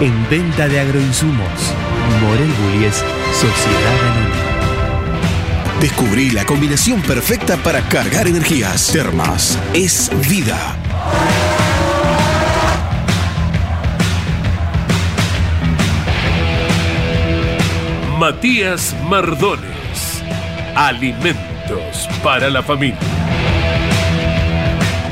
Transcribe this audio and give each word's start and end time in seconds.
en 0.00 0.30
venta 0.30 0.66
de 0.66 0.80
agroinsumos. 0.80 1.74
Morel 2.22 2.52
Bullies 2.52 3.04
Sociedad 3.32 4.00
Anónima. 4.10 5.80
Descubrí 5.80 6.30
la 6.30 6.44
combinación 6.44 7.02
perfecta 7.02 7.56
para 7.58 7.82
cargar 7.82 8.26
energías. 8.26 8.90
Termas 8.92 9.58
es 9.74 10.10
vida. 10.28 10.76
Matías 18.18 18.94
Mardones. 19.08 20.22
Alimentos 20.74 22.08
para 22.22 22.50
la 22.50 22.62
familia. 22.62 23.19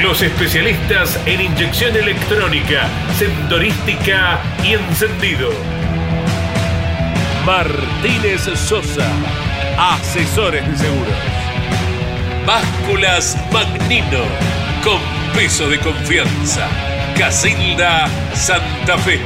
Los 0.00 0.22
especialistas 0.22 1.20
en 1.26 1.42
inyección 1.42 1.94
electrónica, 1.94 2.88
sensorística 3.18 4.40
y 4.64 4.72
encendido. 4.72 5.50
Martínez 7.44 8.48
Sosa. 8.54 9.06
Asesores 9.76 10.66
de 10.66 10.76
seguros. 10.78 11.14
Básculas 12.46 13.36
Magnino. 13.52 14.24
Con 14.82 15.00
peso 15.34 15.68
de 15.68 15.78
confianza. 15.78 16.68
Casilda 17.16 18.08
Santa 18.34 18.96
Fe. 18.98 19.20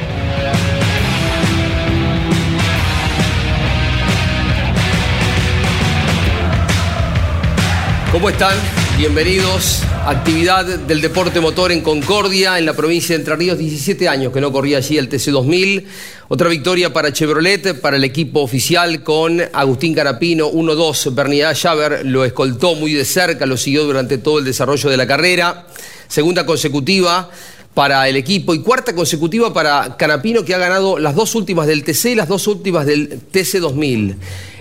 ¿Cómo 8.11 8.29
están? 8.29 8.86
Bienvenidos. 8.97 9.83
Actividad 10.07 10.65
del 10.65 11.01
deporte 11.01 11.39
motor 11.39 11.71
en 11.71 11.81
Concordia, 11.81 12.57
en 12.57 12.65
la 12.65 12.73
provincia 12.73 13.15
de 13.15 13.19
Entre 13.21 13.35
Ríos. 13.35 13.59
17 13.59 14.09
años 14.09 14.33
que 14.33 14.41
no 14.41 14.51
corría 14.51 14.77
allí 14.77 14.97
el 14.97 15.07
TC2000. 15.07 15.85
Otra 16.29 16.49
victoria 16.49 16.91
para 16.91 17.13
Chevrolet, 17.13 17.79
para 17.79 17.97
el 17.97 18.03
equipo 18.03 18.41
oficial 18.41 19.03
con 19.03 19.39
Agustín 19.53 19.93
Carapino 19.93 20.51
1-2. 20.51 21.13
Bernidad 21.13 21.55
Javer 21.55 22.07
lo 22.07 22.25
escoltó 22.25 22.73
muy 22.73 22.93
de 22.93 23.05
cerca, 23.05 23.45
lo 23.45 23.55
siguió 23.55 23.83
durante 23.83 24.17
todo 24.17 24.39
el 24.39 24.45
desarrollo 24.45 24.89
de 24.89 24.97
la 24.97 25.05
carrera. 25.05 25.67
Segunda 26.07 26.47
consecutiva 26.47 27.29
para 27.77 28.09
el 28.09 28.15
equipo 28.15 28.55
y 28.55 28.61
cuarta 28.63 28.95
consecutiva 28.95 29.53
para 29.53 29.97
Canapino 29.97 30.43
que 30.43 30.55
ha 30.55 30.57
ganado 30.57 30.97
las 30.97 31.13
dos 31.13 31.35
últimas 31.35 31.67
del 31.67 31.83
TC 31.83 32.05
y 32.05 32.15
las 32.15 32.27
dos 32.27 32.47
últimas 32.47 32.87
del 32.87 33.21
TC2000. 33.31 34.15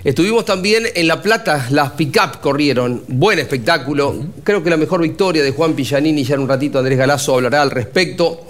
Estuvimos 0.05 0.45
también 0.45 0.85
en 0.95 1.09
La 1.09 1.23
Plata, 1.23 1.67
las 1.71 1.93
pick-up 1.93 2.43
corrieron, 2.43 3.05
buen 3.09 3.39
espectáculo, 3.39 4.15
creo 4.45 4.63
que 4.63 4.69
la 4.69 4.77
mejor 4.77 5.01
victoria 5.01 5.43
de 5.43 5.51
Juan 5.51 5.73
Pillanini, 5.73 6.25
ya 6.25 6.35
en 6.35 6.43
un 6.43 6.49
ratito 6.51 6.79
Andrés 6.79 6.99
Galazo 6.99 7.37
hablará 7.37 7.63
al 7.63 7.71
respecto. 7.71 8.49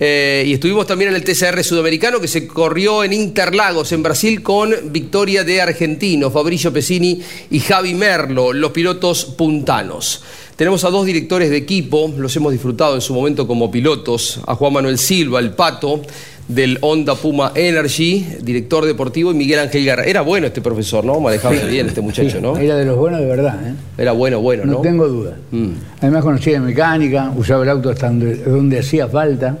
Eh, 0.00 0.42
y 0.44 0.54
estuvimos 0.54 0.88
también 0.88 1.10
en 1.10 1.16
el 1.16 1.22
TCR 1.22 1.62
sudamericano 1.62 2.20
que 2.20 2.26
se 2.26 2.48
corrió 2.48 3.04
en 3.04 3.12
Interlagos, 3.12 3.92
en 3.92 4.02
Brasil, 4.02 4.42
con 4.42 4.74
victoria 4.86 5.44
de 5.44 5.60
argentinos, 5.60 6.32
Fabricio 6.32 6.72
Pesini 6.72 7.22
y 7.50 7.60
Javi 7.60 7.94
Merlo, 7.94 8.52
los 8.52 8.72
pilotos 8.72 9.24
puntanos. 9.24 10.24
Tenemos 10.60 10.84
a 10.84 10.90
dos 10.90 11.06
directores 11.06 11.48
de 11.48 11.56
equipo, 11.56 12.12
los 12.18 12.36
hemos 12.36 12.52
disfrutado 12.52 12.94
en 12.94 13.00
su 13.00 13.14
momento 13.14 13.46
como 13.46 13.70
pilotos, 13.70 14.40
a 14.46 14.54
Juan 14.54 14.74
Manuel 14.74 14.98
Silva, 14.98 15.38
el 15.40 15.52
Pato, 15.52 16.02
del 16.48 16.76
Honda 16.82 17.14
Puma 17.14 17.52
Energy, 17.54 18.26
director 18.42 18.84
deportivo, 18.84 19.30
y 19.30 19.34
Miguel 19.36 19.60
Ángel 19.60 19.84
Guerra. 19.84 20.04
Era 20.04 20.20
bueno 20.20 20.48
este 20.48 20.60
profesor, 20.60 21.02
¿no? 21.02 21.18
Manejaba 21.18 21.54
bien 21.54 21.86
este 21.86 22.02
muchacho, 22.02 22.42
¿no? 22.42 22.58
Era 22.58 22.76
de 22.76 22.84
los 22.84 22.98
buenos 22.98 23.20
de 23.20 23.26
verdad, 23.26 23.58
¿eh? 23.70 23.74
Era 23.96 24.12
bueno, 24.12 24.42
bueno, 24.42 24.66
¿no? 24.66 24.72
No 24.72 24.80
tengo 24.82 25.08
duda. 25.08 25.38
Mm. 25.50 25.70
Además 26.02 26.22
conocía 26.24 26.52
de 26.52 26.60
mecánica, 26.60 27.32
usaba 27.34 27.62
el 27.62 27.70
auto 27.70 27.88
hasta 27.88 28.08
donde, 28.08 28.36
donde 28.36 28.80
hacía 28.80 29.08
falta. 29.08 29.56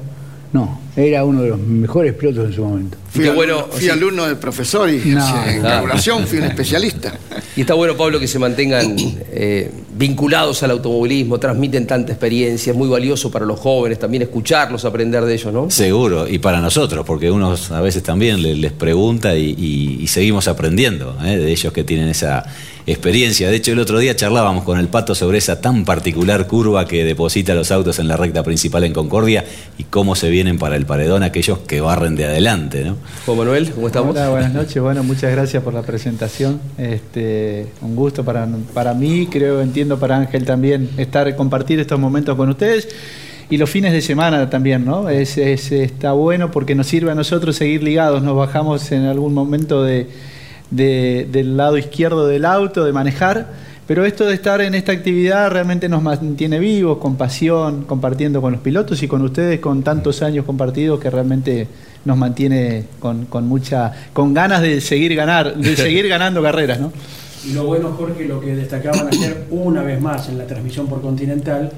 No, 0.52 0.80
era 0.96 1.24
uno 1.24 1.42
de 1.42 1.48
los 1.48 1.60
mejores 1.60 2.12
pilotos 2.12 2.44
en 2.48 2.52
su 2.52 2.62
momento. 2.62 2.98
Bueno, 3.34 3.68
Fui 3.70 3.82
sí. 3.84 3.88
alumno 3.88 4.26
del 4.26 4.36
profesor 4.36 4.90
y 4.90 4.98
No. 4.98 5.24
en 5.46 5.64
Ah. 5.64 5.68
carburación 5.70 6.26
fui 6.26 6.38
un 6.40 6.44
especialista. 6.52 7.14
Y 7.56 7.62
está 7.62 7.74
bueno, 7.74 7.96
Pablo, 7.96 8.18
que 8.20 8.26
se 8.28 8.38
mantengan 8.38 8.96
eh, 9.32 9.70
vinculados 10.00 10.62
al 10.62 10.70
automovilismo, 10.70 11.38
transmiten 11.38 11.86
tanta 11.86 12.10
experiencia, 12.12 12.70
es 12.70 12.76
muy 12.76 12.88
valioso 12.88 13.30
para 13.30 13.44
los 13.44 13.60
jóvenes 13.60 13.98
también 13.98 14.22
escucharlos, 14.22 14.86
aprender 14.86 15.22
de 15.26 15.34
ellos, 15.34 15.52
¿no? 15.52 15.70
Seguro, 15.70 16.26
y 16.26 16.38
para 16.38 16.58
nosotros, 16.62 17.04
porque 17.06 17.30
uno 17.30 17.54
a 17.70 17.80
veces 17.82 18.02
también 18.02 18.40
le- 18.40 18.54
les, 18.56 18.72
pregunta 18.72 19.36
y, 19.36 19.50
y- 19.58 19.98
y 20.02 20.06
seguimos 20.06 20.48
aprendiendo 20.48 21.18
¿eh? 21.22 21.36
de 21.36 21.50
ellos 21.52 21.70
que 21.74 21.84
tienen 21.84 22.08
esa 22.08 22.46
experiencia. 22.86 23.50
De 23.50 23.56
hecho, 23.56 23.72
el 23.72 23.78
otro 23.78 23.98
día 23.98 24.16
charlábamos 24.16 24.64
con 24.64 24.78
el 24.78 24.88
Pato 24.88 25.14
sobre 25.14 25.36
esa 25.36 25.60
tan 25.60 25.84
particular 25.84 26.46
curva 26.46 26.86
que 26.88 27.04
deposita 27.04 27.54
los 27.54 27.70
autos 27.70 27.98
en 27.98 28.08
la 28.08 28.16
recta 28.16 28.42
principal 28.42 28.84
en 28.84 28.94
Concordia 28.94 29.44
y 29.76 29.84
cómo 29.84 30.14
se 30.16 30.30
vienen 30.30 30.58
para 30.58 30.76
el 30.76 30.86
paredón 30.86 31.22
aquellos 31.22 31.58
que 31.58 31.82
barren 31.82 32.16
de 32.16 32.24
adelante. 32.24 32.84
¿no? 32.84 32.96
Juan 33.26 33.36
Manuel, 33.38 33.70
¿cómo 33.72 33.86
estamos? 33.88 34.16
Hola, 34.16 34.30
buenas 34.30 34.54
noches. 34.54 34.82
Bueno, 34.82 35.04
muchas 35.04 35.30
gracias 35.30 35.62
por 35.62 35.74
la 35.74 35.82
presentación. 35.82 36.58
Este, 36.78 37.66
un 37.82 37.94
gusto 37.94 38.24
para, 38.24 38.48
para 38.72 38.94
mí, 38.94 39.28
creo, 39.30 39.60
entiendo 39.60 39.89
para 39.98 40.16
Ángel 40.16 40.44
también 40.44 40.90
estar 40.96 41.34
compartir 41.36 41.80
estos 41.80 41.98
momentos 41.98 42.36
con 42.36 42.48
ustedes 42.50 42.88
y 43.48 43.56
los 43.56 43.68
fines 43.68 43.92
de 43.92 44.00
semana 44.00 44.48
también, 44.48 44.84
¿no? 44.84 45.08
Es, 45.08 45.36
es- 45.38 45.72
está 45.72 46.12
bueno 46.12 46.50
porque 46.52 46.74
nos 46.74 46.86
sirve 46.86 47.10
a 47.10 47.14
nosotros 47.16 47.56
seguir 47.56 47.82
ligados. 47.82 48.22
Nos 48.22 48.36
bajamos 48.36 48.92
en 48.92 49.06
algún 49.06 49.34
momento 49.34 49.82
de, 49.82 50.06
de- 50.70 51.26
del 51.32 51.56
lado 51.56 51.76
izquierdo 51.76 52.26
del 52.28 52.44
auto, 52.44 52.84
de 52.84 52.92
manejar. 52.92 53.48
Pero 53.88 54.04
esto 54.04 54.24
de 54.24 54.34
estar 54.34 54.60
en 54.60 54.76
esta 54.76 54.92
actividad 54.92 55.50
realmente 55.50 55.88
nos 55.88 56.00
mantiene 56.00 56.60
vivos, 56.60 56.98
con 56.98 57.16
pasión, 57.16 57.82
compartiendo 57.86 58.40
con 58.40 58.52
los 58.52 58.60
pilotos 58.60 59.02
y 59.02 59.08
con 59.08 59.20
ustedes, 59.22 59.58
con 59.58 59.82
tantos 59.82 60.22
años 60.22 60.44
compartidos 60.44 61.00
que 61.00 61.10
realmente 61.10 61.66
nos 62.04 62.16
mantiene 62.16 62.84
con, 63.00 63.26
con 63.26 63.48
mucha, 63.48 63.92
con 64.12 64.32
ganas 64.32 64.62
de 64.62 64.80
seguir 64.80 65.16
ganar, 65.16 65.56
de 65.56 65.74
seguir 65.76 66.06
ganando 66.06 66.40
carreras, 66.40 66.78
¿no? 66.78 66.92
Y 67.46 67.52
lo 67.52 67.64
bueno, 67.64 67.92
Jorge, 67.96 68.26
lo 68.26 68.40
que 68.40 68.54
destacaban 68.54 69.08
ayer 69.08 69.46
una 69.50 69.82
vez 69.82 70.00
más 70.00 70.28
en 70.28 70.38
la 70.38 70.46
transmisión 70.46 70.86
por 70.88 71.00
Continental, 71.00 71.70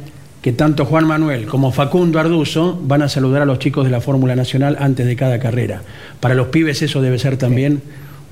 que 0.42 0.52
tanto 0.52 0.84
Juan 0.84 1.06
Manuel 1.06 1.46
como 1.46 1.70
Facundo 1.70 2.18
Arduzo 2.18 2.78
van 2.82 3.02
a 3.02 3.08
saludar 3.08 3.42
a 3.42 3.44
los 3.44 3.60
chicos 3.60 3.84
de 3.84 3.90
la 3.90 4.00
Fórmula 4.00 4.34
Nacional 4.34 4.76
antes 4.80 5.06
de 5.06 5.14
cada 5.14 5.38
carrera. 5.38 5.82
Para 6.18 6.34
los 6.34 6.48
pibes 6.48 6.82
eso 6.82 7.00
debe 7.00 7.18
ser 7.18 7.36
también 7.36 7.80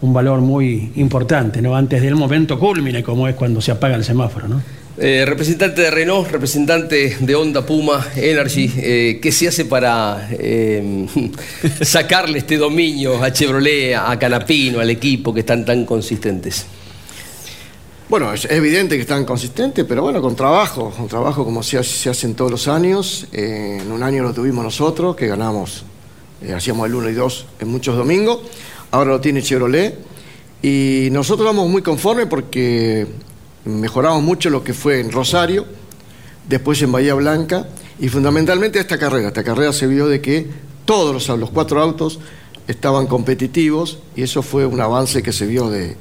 un 0.03 0.13
valor 0.13 0.41
muy 0.41 0.91
importante, 0.97 1.63
¿no? 1.63 1.77
Antes 1.77 2.03
del 2.03 2.17
momento 2.17 2.59
culmine, 2.59 3.05
como 3.05 3.29
es 3.29 3.37
cuando 3.37 3.61
se 3.61 3.71
apaga 3.71 3.95
el 3.95 4.03
semáforo, 4.03 4.49
¿no? 4.49 4.61
Eh, 4.99 5.25
representante 5.25 5.83
de 5.83 5.91
Renault, 5.91 6.31
representante 6.31 7.17
de 7.21 7.35
Honda 7.35 7.65
Puma 7.65 8.05
Energy, 8.17 8.71
eh, 8.77 9.19
¿qué 9.23 9.31
se 9.31 9.49
hace 9.49 9.65
para 9.65 10.29
eh, 10.33 11.07
sacarle 11.81 12.39
este 12.39 12.57
dominio 12.57 13.23
a 13.23 13.33
Chevrolet, 13.33 13.95
a 13.95 14.19
Canapino, 14.19 14.81
al 14.81 14.91
equipo 14.91 15.33
que 15.33 15.41
están 15.41 15.65
tan 15.65 15.85
consistentes? 15.85 16.67
Bueno, 18.11 18.33
es 18.33 18.45
evidente 18.51 18.97
que 18.97 19.03
están 19.03 19.25
consistentes, 19.25 19.85
pero 19.89 20.03
bueno, 20.03 20.21
con 20.21 20.35
trabajo, 20.35 20.91
con 20.91 21.07
trabajo 21.07 21.45
como 21.45 21.63
se, 21.63 21.79
hace- 21.79 21.97
se 21.97 22.11
hacen 22.11 22.35
todos 22.35 22.51
los 22.51 22.67
años. 22.67 23.29
Eh, 23.33 23.79
en 23.81 23.93
un 23.93 24.03
año 24.03 24.25
lo 24.25 24.33
tuvimos 24.35 24.65
nosotros, 24.65 25.15
que 25.15 25.29
ganamos, 25.29 25.85
eh, 26.43 26.53
hacíamos 26.53 26.87
el 26.89 26.95
1 26.97 27.09
y 27.11 27.15
2 27.15 27.47
en 27.61 27.69
muchos 27.69 27.97
domingos. 27.97 28.41
Ahora 28.91 29.13
lo 29.13 29.21
tiene 29.21 29.43
Chevrolet. 29.43 29.97
Y 30.61 31.09
nosotros 31.13 31.47
vamos 31.47 31.69
muy 31.71 31.83
conformes 31.83 32.27
porque 32.27 33.07
mejoramos 33.65 34.23
mucho 34.23 34.51
lo 34.51 34.65
que 34.65 34.75
fue 34.75 34.99
en 35.01 35.13
Rosario, 35.13 35.65
después 36.49 36.83
en 36.83 36.91
Bahía 36.93 37.15
Blanca 37.15 37.69
y 38.01 38.09
fundamentalmente 38.09 38.81
esta 38.81 38.99
carrera. 38.99 39.29
Esta 39.29 39.45
carrera 39.45 39.73
se 39.73 39.87
vio 39.87 40.09
de 40.09 40.21
que 40.21 40.49
todos 40.85 41.15
los, 41.15 41.39
los 41.39 41.51
cuatro 41.51 41.81
autos 41.81 42.19
estaban 42.67 43.07
competitivos 43.07 43.99
y 44.17 44.23
eso 44.23 44.43
fue 44.43 44.67
un 44.67 44.81
avance 44.81 45.23
que 45.23 45.33
se 45.33 45.47
vio 45.47 45.71
de, 45.71 45.97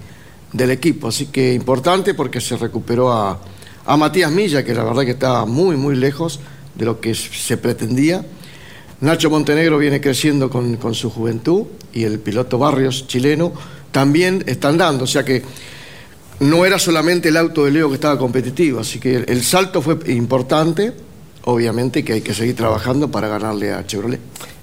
del 0.53 0.71
equipo. 0.71 1.07
Así 1.07 1.27
que 1.27 1.53
importante 1.53 2.13
porque 2.13 2.41
se 2.41 2.57
recuperó 2.57 3.11
a, 3.11 3.39
a 3.85 3.97
Matías 3.97 4.31
Milla, 4.31 4.63
que 4.63 4.73
la 4.73 4.83
verdad 4.83 5.03
que 5.03 5.11
estaba 5.11 5.45
muy, 5.45 5.75
muy 5.75 5.95
lejos 5.95 6.39
de 6.75 6.85
lo 6.85 6.99
que 6.99 7.15
se 7.15 7.57
pretendía. 7.57 8.25
Nacho 9.01 9.29
Montenegro 9.29 9.77
viene 9.77 10.01
creciendo 10.01 10.49
con, 10.49 10.75
con 10.77 10.93
su 10.93 11.09
juventud 11.09 11.67
y 11.93 12.03
el 12.03 12.19
piloto 12.19 12.57
Barrios 12.57 13.07
chileno 13.07 13.53
también 13.91 14.43
están 14.45 14.77
dando. 14.77 15.05
O 15.05 15.07
sea 15.07 15.23
que 15.23 15.41
no 16.39 16.65
era 16.65 16.79
solamente 16.79 17.29
el 17.29 17.37
auto 17.37 17.65
de 17.65 17.71
Leo 17.71 17.89
que 17.89 17.95
estaba 17.95 18.17
competitivo, 18.17 18.79
así 18.79 18.99
que 18.99 19.15
el, 19.17 19.25
el 19.27 19.43
salto 19.43 19.81
fue 19.81 19.97
importante. 20.07 20.93
Obviamente 21.45 22.03
que 22.03 22.13
hay 22.13 22.21
que 22.21 22.33
seguir 22.33 22.55
trabajando 22.55 23.09
para 23.09 23.27
ganarle 23.29 23.71
a 23.73 23.85
Chevrolet. 23.85 24.19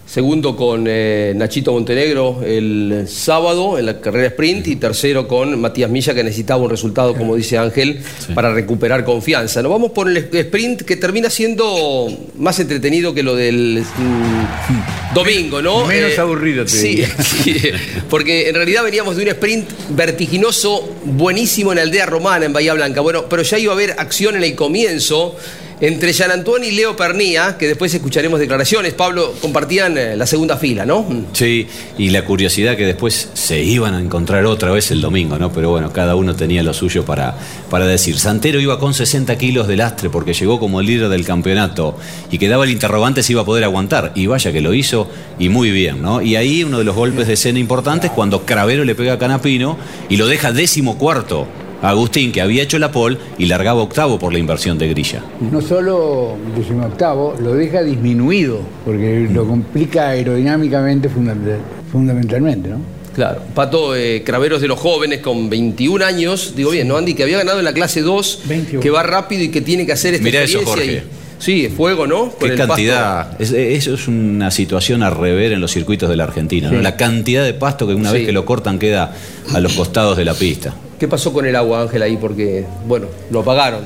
Segundo 0.06 0.54
con 0.54 0.84
eh, 0.86 1.32
Nachito 1.34 1.72
Montenegro 1.72 2.40
el 2.46 3.06
sábado 3.08 3.76
en 3.76 3.86
la 3.86 4.00
carrera 4.00 4.28
sprint 4.28 4.68
y 4.68 4.76
tercero 4.76 5.26
con 5.26 5.60
Matías 5.60 5.90
Milla 5.90 6.14
que 6.14 6.22
necesitaba 6.22 6.62
un 6.62 6.70
resultado, 6.70 7.12
como 7.14 7.34
dice 7.34 7.58
Ángel, 7.58 8.00
para 8.32 8.54
recuperar 8.54 9.04
confianza. 9.04 9.62
Nos 9.62 9.72
vamos 9.72 9.90
por 9.90 10.08
el 10.08 10.16
sprint 10.16 10.82
que 10.82 10.94
termina 10.94 11.28
siendo 11.28 12.06
más 12.36 12.60
entretenido 12.60 13.12
que 13.14 13.24
lo 13.24 13.34
del 13.34 13.82
mm, 13.82 15.14
domingo, 15.14 15.60
¿no? 15.60 15.84
Menos 15.86 16.16
aburrido, 16.20 16.64
te 16.64 16.70
sí, 16.70 16.88
diría. 16.88 17.08
sí, 17.22 17.60
porque 18.08 18.48
en 18.48 18.54
realidad 18.54 18.84
veníamos 18.84 19.16
de 19.16 19.24
un 19.24 19.28
sprint 19.30 19.68
vertiginoso, 19.88 20.88
buenísimo 21.04 21.72
en 21.72 21.80
Aldea 21.80 22.06
Romana, 22.06 22.46
en 22.46 22.52
Bahía 22.52 22.74
Blanca. 22.74 23.00
Bueno, 23.00 23.24
pero 23.28 23.42
ya 23.42 23.58
iba 23.58 23.72
a 23.72 23.74
haber 23.74 23.96
acción 23.98 24.36
en 24.36 24.44
el 24.44 24.54
comienzo 24.54 25.36
entre 25.80 26.12
Jean 26.12 26.30
Antoine 26.30 26.66
y 26.68 26.70
Leo 26.70 26.96
Pernía, 26.96 27.56
que 27.58 27.68
después 27.68 27.92
escucharemos 27.92 28.40
declaraciones. 28.40 28.94
Pablo, 28.94 29.34
compartían 29.40 29.98
eh, 29.98 30.16
la 30.16 30.26
segunda 30.26 30.56
fila, 30.56 30.86
¿no? 30.86 31.06
Sí, 31.32 31.66
y 31.98 32.10
la 32.10 32.24
curiosidad 32.24 32.76
que 32.76 32.86
después 32.86 33.30
se 33.34 33.62
iban 33.62 33.94
a 33.94 34.00
encontrar 34.00 34.46
otra 34.46 34.70
vez 34.70 34.90
el 34.90 35.00
domingo, 35.00 35.38
¿no? 35.38 35.52
Pero 35.52 35.70
bueno, 35.70 35.92
cada 35.92 36.16
uno 36.16 36.34
tenía 36.34 36.62
lo 36.62 36.72
suyo 36.72 37.04
para, 37.04 37.36
para 37.70 37.86
decir. 37.86 38.18
Santero 38.18 38.60
iba 38.60 38.78
con 38.78 38.94
60 38.94 39.36
kilos 39.36 39.68
de 39.68 39.76
lastre 39.76 40.08
porque 40.08 40.32
llegó 40.32 40.58
como 40.58 40.80
el 40.80 40.86
líder 40.86 41.08
del 41.08 41.24
campeonato 41.24 41.98
y 42.30 42.38
quedaba 42.38 42.64
el 42.64 42.70
interrogante 42.70 43.22
si 43.22 43.32
iba 43.32 43.42
a 43.42 43.46
poder 43.46 43.64
aguantar. 43.64 44.12
Y 44.14 44.26
vaya 44.26 44.52
que 44.52 44.60
lo 44.60 44.72
hizo 44.72 45.08
y 45.38 45.48
muy 45.50 45.70
bien, 45.70 46.00
¿no? 46.00 46.22
Y 46.22 46.36
ahí 46.36 46.64
uno 46.64 46.78
de 46.78 46.84
los 46.84 46.96
golpes 46.96 47.26
de 47.26 47.34
escena 47.34 47.58
importantes 47.58 48.10
cuando 48.10 48.46
Cravero 48.46 48.84
le 48.84 48.94
pega 48.94 49.14
a 49.14 49.18
Canapino 49.18 49.76
y 50.08 50.16
lo 50.16 50.26
deja 50.26 50.52
décimo 50.52 50.96
cuarto. 50.96 51.46
Agustín, 51.82 52.32
que 52.32 52.40
había 52.40 52.62
hecho 52.62 52.78
la 52.78 52.90
pole 52.90 53.18
y 53.38 53.46
largaba 53.46 53.82
octavo 53.82 54.18
por 54.18 54.32
la 54.32 54.38
inversión 54.38 54.78
de 54.78 54.88
grilla. 54.88 55.22
No 55.52 55.60
solo 55.60 56.36
octavo, 56.84 57.34
lo 57.40 57.54
deja 57.54 57.82
disminuido, 57.82 58.60
porque 58.84 59.28
lo 59.30 59.46
complica 59.46 60.08
aerodinámicamente 60.10 61.08
fundamental- 61.08 61.60
fundamentalmente, 61.92 62.68
¿no? 62.70 62.80
Claro, 63.14 63.40
Pato 63.54 63.96
eh, 63.96 64.22
Craveros 64.24 64.60
de 64.60 64.68
los 64.68 64.78
jóvenes 64.78 65.20
con 65.20 65.48
21 65.48 66.04
años, 66.04 66.52
digo 66.54 66.70
bien, 66.70 66.86
¿no, 66.88 66.96
Andy? 66.98 67.14
Que 67.14 67.22
había 67.22 67.38
ganado 67.38 67.58
en 67.58 67.64
la 67.64 67.72
clase 67.72 68.02
2, 68.02 68.40
que 68.80 68.90
va 68.90 69.02
rápido 69.02 69.42
y 69.42 69.48
que 69.48 69.62
tiene 69.62 69.86
que 69.86 69.92
hacer 69.92 70.12
esta 70.14 70.24
Mirá 70.24 70.42
eso, 70.42 70.58
experiencia. 70.60 71.00
Jorge. 71.02 71.16
y- 71.38 71.42
sí, 71.42 71.68
fuego, 71.74 72.06
¿no? 72.06 72.30
Con 72.30 72.38
Qué 72.40 72.46
el 72.46 72.52
pasto. 72.58 72.68
cantidad. 72.74 73.40
Es- 73.40 73.52
eso 73.52 73.94
es 73.94 74.06
una 74.06 74.50
situación 74.50 75.02
a 75.02 75.08
rever 75.08 75.52
en 75.52 75.62
los 75.62 75.70
circuitos 75.72 76.10
de 76.10 76.16
la 76.16 76.24
Argentina. 76.24 76.70
¿no? 76.70 76.80
La 76.82 76.96
cantidad 76.96 77.42
de 77.44 77.54
pasto 77.54 77.86
que 77.86 77.94
una 77.94 78.10
Sí. 78.10 78.18
vez 78.18 78.26
que 78.26 78.32
lo 78.32 78.44
cortan 78.44 78.78
queda 78.78 79.14
a 79.54 79.60
los 79.60 79.72
costados 79.72 80.18
de 80.18 80.24
la 80.26 80.34
pista. 80.34 80.74
¿Qué 80.98 81.08
pasó 81.08 81.32
con 81.32 81.46
el 81.46 81.54
agua, 81.56 81.82
Ángel, 81.82 82.02
ahí? 82.02 82.16
Porque, 82.16 82.66
bueno, 82.86 83.06
lo 83.30 83.40
apagaron. 83.40 83.82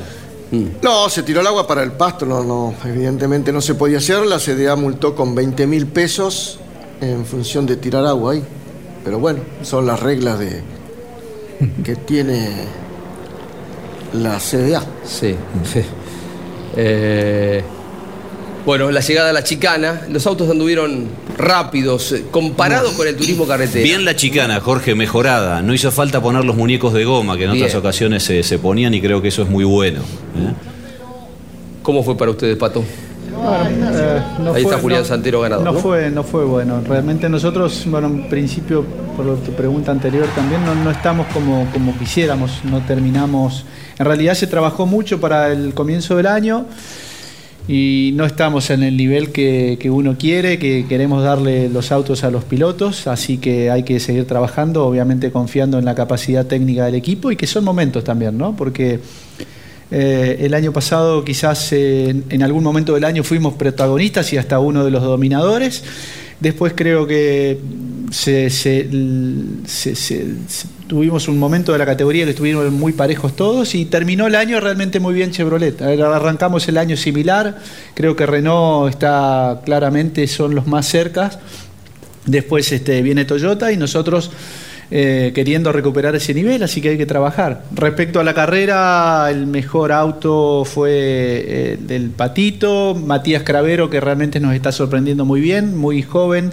No, 0.82 1.08
se 1.08 1.22
tiró 1.22 1.40
el 1.40 1.46
agua 1.46 1.66
para 1.66 1.82
el 1.82 1.92
pasto, 1.92 2.26
no, 2.26 2.42
no, 2.42 2.74
evidentemente 2.84 3.52
no 3.52 3.60
se 3.60 3.74
podía 3.74 3.98
hacer. 3.98 4.26
La 4.26 4.38
CDA 4.38 4.74
multó 4.74 5.14
con 5.14 5.34
20 5.34 5.66
mil 5.66 5.86
pesos 5.86 6.58
en 7.00 7.24
función 7.24 7.66
de 7.66 7.76
tirar 7.76 8.04
agua 8.04 8.32
ahí. 8.32 8.42
Pero 9.04 9.18
bueno, 9.20 9.40
son 9.62 9.86
las 9.86 10.00
reglas 10.00 10.38
de 10.38 10.62
que 11.84 11.96
tiene 11.96 12.66
la 14.12 14.38
CDA. 14.38 14.82
Sí, 15.04 15.36
sí. 15.72 15.82
Eh, 16.76 17.62
bueno, 18.66 18.90
la 18.90 19.00
llegada 19.00 19.30
a 19.30 19.32
la 19.32 19.42
chicana, 19.42 20.02
los 20.10 20.26
autos 20.26 20.50
anduvieron 20.50 21.06
rápidos, 21.38 22.12
eh, 22.12 22.24
comparado 22.30 22.92
con 22.94 23.06
el 23.08 23.16
turismo 23.16 23.46
carretera. 23.46 23.82
Bien 23.82 24.04
la 24.04 24.14
chicana, 24.14 24.60
Jorge, 24.60 24.94
mejorada. 24.94 25.62
No 25.62 25.72
hizo 25.74 25.90
falta 25.90 26.20
poner 26.20 26.44
los 26.44 26.56
muñecos 26.56 26.92
de 26.92 27.04
goma 27.04 27.36
que 27.36 27.44
en 27.44 27.50
otras 27.50 27.74
ocasiones 27.74 28.22
se, 28.22 28.42
se 28.42 28.58
ponían 28.58 28.92
y 28.94 29.00
creo 29.00 29.22
que 29.22 29.28
eso 29.28 29.42
es 29.42 29.48
muy 29.48 29.64
bueno. 29.64 30.00
¿eh? 30.00 30.52
¿Cómo 31.82 32.02
fue 32.02 32.16
para 32.16 32.30
ustedes, 32.32 32.56
Pato? 32.56 32.80
Eh, 32.82 34.22
no 34.40 34.52
Ahí 34.52 34.62
está 34.62 34.74
fue- 34.74 34.82
Julián 34.82 35.00
no- 35.02 35.06
Santero 35.08 35.40
ganador, 35.40 35.64
No, 35.64 35.72
¿no? 35.72 35.78
fue, 35.78 36.10
no 36.10 36.22
fue 36.22 36.44
bueno. 36.44 36.82
Realmente 36.86 37.28
nosotros, 37.28 37.84
bueno, 37.86 38.08
en 38.08 38.28
principio, 38.28 38.84
por 39.16 39.38
tu 39.38 39.52
pregunta 39.52 39.90
anterior 39.90 40.26
también, 40.34 40.62
no, 40.66 40.74
no 40.74 40.90
estamos 40.90 41.26
como, 41.28 41.66
como 41.72 41.96
quisiéramos, 41.98 42.60
no 42.64 42.80
terminamos. 42.84 43.64
En 43.98 44.04
realidad 44.04 44.34
se 44.34 44.46
trabajó 44.46 44.84
mucho 44.84 45.20
para 45.20 45.50
el 45.52 45.72
comienzo 45.72 46.16
del 46.16 46.26
año 46.26 46.66
y 47.72 48.10
no 48.16 48.24
estamos 48.26 48.68
en 48.70 48.82
el 48.82 48.96
nivel 48.96 49.30
que, 49.30 49.78
que 49.80 49.90
uno 49.90 50.16
quiere, 50.18 50.58
que 50.58 50.86
queremos 50.88 51.22
darle 51.22 51.68
los 51.68 51.92
autos 51.92 52.24
a 52.24 52.30
los 52.32 52.42
pilotos, 52.42 53.06
así 53.06 53.38
que 53.38 53.70
hay 53.70 53.84
que 53.84 54.00
seguir 54.00 54.26
trabajando, 54.26 54.84
obviamente 54.84 55.30
confiando 55.30 55.78
en 55.78 55.84
la 55.84 55.94
capacidad 55.94 56.44
técnica 56.46 56.86
del 56.86 56.96
equipo 56.96 57.30
y 57.30 57.36
que 57.36 57.46
son 57.46 57.62
momentos 57.62 58.02
también, 58.02 58.36
¿no? 58.36 58.56
Porque 58.56 58.98
eh, 59.92 60.38
el 60.40 60.54
año 60.54 60.72
pasado 60.72 61.24
quizás 61.24 61.72
eh, 61.72 62.08
en- 62.28 62.42
algún 62.42 62.64
momento 62.64 62.94
del 62.94 63.04
año 63.04 63.22
fuimos 63.22 63.54
protagonistas 63.54 64.32
y 64.32 64.36
hasta 64.36 64.58
uno 64.58 64.84
de 64.84 64.90
los 64.90 65.02
dominadores. 65.04 65.84
Después 66.40 66.72
creo 66.74 67.06
que 67.06 67.58
se- 68.10 68.50
tuvimos 70.90 71.28
un 71.28 71.38
momento 71.38 71.70
de 71.70 71.78
la 71.78 71.86
categoría 71.86 72.24
que 72.24 72.32
estuvieron 72.32 72.74
muy 72.74 72.92
parejos 72.92 73.36
todos 73.36 73.76
y 73.76 73.84
terminó 73.84 74.26
el 74.26 74.34
año 74.34 74.58
realmente 74.58 74.98
muy 74.98 75.14
bien 75.14 75.30
Chevrolet. 75.30 75.80
Arrancamos 75.80 76.66
el 76.66 76.76
año 76.78 76.96
similar, 76.96 77.58
creo 77.94 78.16
que 78.16 78.26
Renault 78.26 78.90
está 78.90 79.60
claramente, 79.64 80.26
son 80.26 80.56
los 80.56 80.66
más 80.66 80.88
cercas. 80.88 81.38
Después 82.26 82.72
este, 82.72 83.02
viene 83.02 83.24
Toyota 83.24 83.70
y 83.70 83.76
nosotros 83.76 84.32
eh, 84.90 85.30
queriendo 85.32 85.70
recuperar 85.70 86.16
ese 86.16 86.34
nivel, 86.34 86.64
así 86.64 86.80
que 86.80 86.88
hay 86.88 86.98
que 86.98 87.06
trabajar. 87.06 87.62
Respecto 87.72 88.18
a 88.18 88.24
la 88.24 88.34
carrera, 88.34 89.28
el 89.30 89.46
mejor 89.46 89.92
auto 89.92 90.64
fue 90.64 90.90
eh, 90.90 91.72
el 91.74 91.86
del 91.86 92.10
Patito, 92.10 92.96
Matías 92.96 93.44
Cravero, 93.44 93.88
que 93.88 94.00
realmente 94.00 94.40
nos 94.40 94.52
está 94.56 94.72
sorprendiendo 94.72 95.24
muy 95.24 95.40
bien, 95.40 95.76
muy 95.76 96.02
joven. 96.02 96.52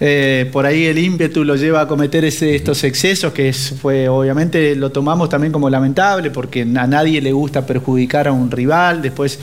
Eh, 0.00 0.48
por 0.52 0.64
ahí 0.64 0.84
el 0.86 0.96
ímpetu 0.96 1.42
lo 1.42 1.56
lleva 1.56 1.80
a 1.80 1.88
cometer 1.88 2.24
ese- 2.24 2.54
estos 2.54 2.84
excesos, 2.84 3.32
que 3.32 3.48
es- 3.48 3.74
fue 3.80 4.08
obviamente 4.08 4.76
lo 4.76 4.90
tomamos 4.92 5.28
también 5.28 5.52
como 5.52 5.68
lamentable, 5.68 6.30
porque 6.30 6.62
a 6.62 6.86
nadie 6.86 7.20
le 7.20 7.32
gusta 7.32 7.66
perjudicar 7.66 8.28
a 8.28 8.32
un 8.32 8.50
rival. 8.50 9.02
Después 9.02 9.38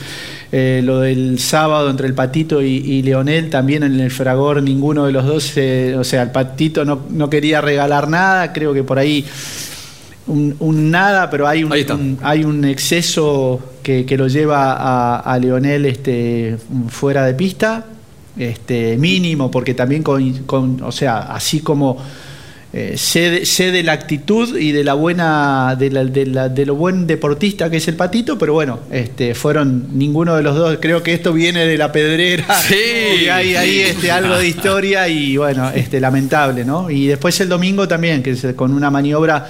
eh, 0.52 0.80
lo 0.82 1.00
del 1.00 1.38
sábado 1.40 1.90
entre 1.90 2.06
el 2.06 2.14
Patito 2.14 2.62
y, 2.62 2.76
y 2.76 3.02
Leonel, 3.02 3.50
también 3.50 3.82
en 3.82 3.98
el 4.00 4.10
Fragor 4.12 4.62
ninguno 4.62 5.04
de 5.04 5.12
los 5.12 5.26
dos, 5.26 5.52
eh, 5.56 5.94
o 5.98 6.04
sea, 6.04 6.22
el 6.22 6.30
Patito 6.30 6.84
no, 6.84 7.00
no 7.10 7.28
quería 7.28 7.60
regalar 7.60 8.08
nada, 8.08 8.52
creo 8.52 8.72
que 8.72 8.82
por 8.84 8.98
ahí 8.98 9.24
un, 10.28 10.56
un 10.60 10.90
nada, 10.90 11.30
pero 11.30 11.46
hay 11.46 11.64
un, 11.64 11.72
un- 11.94 12.18
hay 12.22 12.44
un 12.44 12.64
exceso 12.64 13.60
que, 13.82 14.06
que 14.06 14.16
lo 14.16 14.28
lleva 14.28 14.72
a, 14.72 15.18
a 15.18 15.38
Leonel 15.38 15.84
este, 15.86 16.56
fuera 16.88 17.24
de 17.26 17.34
pista, 17.34 17.84
este, 18.38 18.96
mínimo, 18.98 19.50
porque 19.50 19.74
también 19.74 20.02
con, 20.02 20.32
con- 20.44 20.82
o 20.82 20.92
sea, 20.92 21.18
así 21.34 21.60
como 21.60 21.96
eh, 22.72 22.94
sé, 22.98 23.30
de, 23.30 23.46
sé 23.46 23.70
de 23.72 23.82
la 23.82 23.92
actitud 23.92 24.58
y 24.58 24.72
de 24.72 24.84
la 24.84 24.92
buena 24.94 25.76
de, 25.78 25.88
la- 25.90 26.04
de 26.04 26.26
la- 26.26 26.48
de 26.50 26.66
lo 26.66 26.74
buen 26.74 27.06
deportista 27.06 27.70
que 27.70 27.78
es 27.78 27.88
el 27.88 27.94
patito 27.96 28.36
pero 28.36 28.52
bueno 28.52 28.80
este 28.90 29.34
fueron 29.34 29.86
ninguno 29.96 30.36
de 30.36 30.42
los 30.42 30.54
dos. 30.56 30.76
Creo 30.80 31.02
que 31.02 31.14
esto 31.14 31.32
viene 31.32 31.64
de 31.64 31.78
la 31.78 31.90
pedrera. 31.92 32.44
Sí, 32.68 32.74
y 33.24 33.28
hay 33.28 33.54
ahí 33.54 33.78
este, 33.78 34.10
algo 34.10 34.36
de 34.36 34.48
historia 34.48 35.08
y 35.08 35.36
bueno 35.38 35.70
este 35.70 36.00
lamentable 36.00 36.64
no 36.66 36.90
y 36.90 37.06
después 37.06 37.40
el 37.40 37.48
domingo 37.48 37.88
también 37.88 38.22
que 38.22 38.32
es 38.32 38.44
con 38.56 38.74
una 38.74 38.90
maniobra 38.90 39.46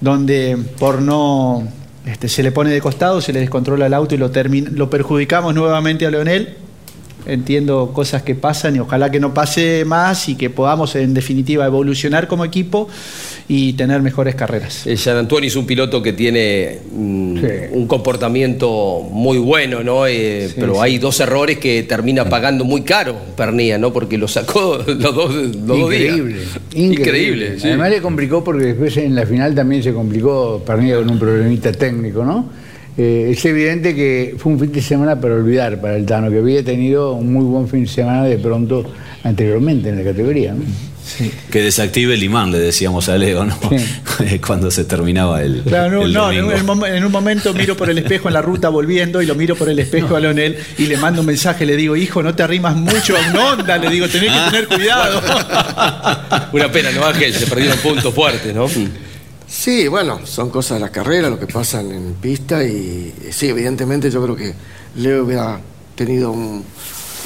donde 0.00 0.56
por 0.78 1.02
no 1.02 1.66
este, 2.06 2.28
se 2.28 2.42
le 2.42 2.52
pone 2.52 2.70
de 2.70 2.80
costado 2.80 3.20
se 3.20 3.32
le 3.34 3.40
descontrola 3.40 3.86
el 3.86 3.92
auto 3.94 4.14
y 4.14 4.18
lo 4.18 4.30
lo 4.74 4.88
perjudicamos 4.88 5.54
nuevamente 5.54 6.06
a 6.06 6.10
Leonel 6.10 6.56
entiendo 7.26 7.92
cosas 7.94 8.22
que 8.22 8.34
pasan 8.34 8.76
y 8.76 8.80
ojalá 8.80 9.10
que 9.10 9.20
no 9.20 9.34
pase 9.34 9.84
más 9.84 10.28
y 10.28 10.34
que 10.36 10.50
podamos 10.50 10.94
en 10.96 11.14
definitiva 11.14 11.66
evolucionar 11.66 12.28
como 12.28 12.44
equipo 12.44 12.88
y 13.48 13.72
tener 13.74 14.02
mejores 14.02 14.34
carreras. 14.34 14.86
Eh, 14.86 14.96
Jean 14.96 15.16
Antoine 15.16 15.46
es 15.46 15.56
un 15.56 15.66
piloto 15.66 16.02
que 16.02 16.12
tiene 16.12 16.78
mm, 16.92 17.44
un 17.72 17.86
comportamiento 17.86 19.00
muy 19.10 19.38
bueno, 19.38 19.82
¿no? 19.82 20.06
Eh, 20.06 20.48
Sí, 20.48 20.54
pero 20.58 20.74
sí. 20.74 20.80
hay 20.82 20.98
dos 20.98 21.20
errores 21.20 21.58
que 21.58 21.82
termina 21.82 22.28
pagando 22.28 22.64
muy 22.64 22.82
caro 22.82 23.16
Pernía, 23.36 23.78
¿no? 23.78 23.92
Porque 23.92 24.18
lo 24.18 24.28
sacó 24.28 24.78
los 24.86 24.98
dos, 25.14 25.34
los 25.34 25.66
dos 25.66 25.90
días. 25.90 26.16
Increíble, 26.16 26.36
increíble. 26.74 26.94
Increíble, 27.02 27.60
sí. 27.60 27.68
Además 27.68 27.90
le 27.90 28.00
complicó 28.02 28.42
porque 28.44 28.66
después 28.66 28.96
en 28.96 29.14
la 29.14 29.26
final 29.26 29.54
también 29.54 29.82
se 29.82 29.92
complicó 29.92 30.62
Pernilla 30.64 30.96
con 30.96 31.10
un 31.10 31.18
problemita 31.18 31.72
técnico, 31.72 32.24
¿no? 32.24 32.61
Eh, 32.98 33.30
es 33.32 33.44
evidente 33.46 33.94
que 33.94 34.34
fue 34.38 34.52
un 34.52 34.60
fin 34.60 34.70
de 34.72 34.82
semana 34.82 35.18
para 35.20 35.34
olvidar 35.34 35.80
para 35.80 35.96
el 35.96 36.04
Tano, 36.04 36.30
que 36.30 36.38
había 36.38 36.62
tenido 36.62 37.12
un 37.14 37.32
muy 37.32 37.44
buen 37.44 37.66
fin 37.68 37.84
de 37.84 37.88
semana 37.88 38.24
de 38.24 38.36
pronto 38.38 38.84
anteriormente 39.24 39.88
en 39.88 39.98
la 39.98 40.04
categoría. 40.04 40.52
¿no? 40.52 40.62
Que 41.50 41.62
desactive 41.62 42.14
el 42.14 42.22
imán, 42.22 42.52
le 42.52 42.58
decíamos 42.58 43.08
a 43.08 43.18
Leo, 43.18 43.44
¿no? 43.44 43.58
Cuando 44.46 44.70
se 44.70 44.84
terminaba 44.84 45.42
el. 45.42 45.62
Claro, 45.62 46.00
no, 46.00 46.02
el 46.06 46.12
no, 46.12 46.30
en, 46.32 46.46
domingo. 46.46 46.72
un 46.72 46.80
mom- 46.80 46.86
en 46.96 47.04
un 47.04 47.12
momento 47.12 47.52
miro 47.54 47.76
por 47.76 47.90
el 47.90 47.98
espejo 47.98 48.28
en 48.28 48.34
la 48.34 48.42
ruta 48.42 48.68
volviendo 48.68 49.20
y 49.20 49.26
lo 49.26 49.34
miro 49.34 49.56
por 49.56 49.68
el 49.68 49.78
espejo 49.78 50.14
a 50.14 50.20
Leonel 50.20 50.56
y 50.78 50.86
le 50.86 50.96
mando 50.96 51.20
un 51.22 51.26
mensaje, 51.26 51.66
le 51.66 51.76
digo, 51.76 51.96
hijo, 51.96 52.22
no 52.22 52.34
te 52.34 52.42
arrimas 52.42 52.76
mucho 52.76 53.16
a 53.16 53.30
una 53.30 53.52
onda, 53.54 53.78
le 53.78 53.90
digo, 53.90 54.06
tenés 54.08 54.30
que 54.32 54.50
tener 54.50 54.68
cuidado. 54.68 55.20
Una 56.52 56.70
pena, 56.70 56.90
¿no, 56.92 57.04
Ángel? 57.04 57.32
Se 57.34 57.46
perdieron 57.46 57.78
puntos 57.78 58.14
fuertes, 58.14 58.54
¿no? 58.54 58.66
Sí, 59.54 59.86
bueno, 59.86 60.26
son 60.26 60.48
cosas 60.48 60.76
de 60.78 60.80
la 60.80 60.90
carrera, 60.90 61.28
lo 61.28 61.38
que 61.38 61.46
pasan 61.46 61.92
en 61.92 62.14
pista 62.14 62.64
y 62.64 63.12
eh, 63.22 63.30
sí, 63.32 63.48
evidentemente 63.48 64.10
yo 64.10 64.22
creo 64.22 64.34
que 64.34 64.54
Leo 64.96 65.24
hubiera 65.24 65.60
tenido 65.94 66.30
un- 66.32 66.64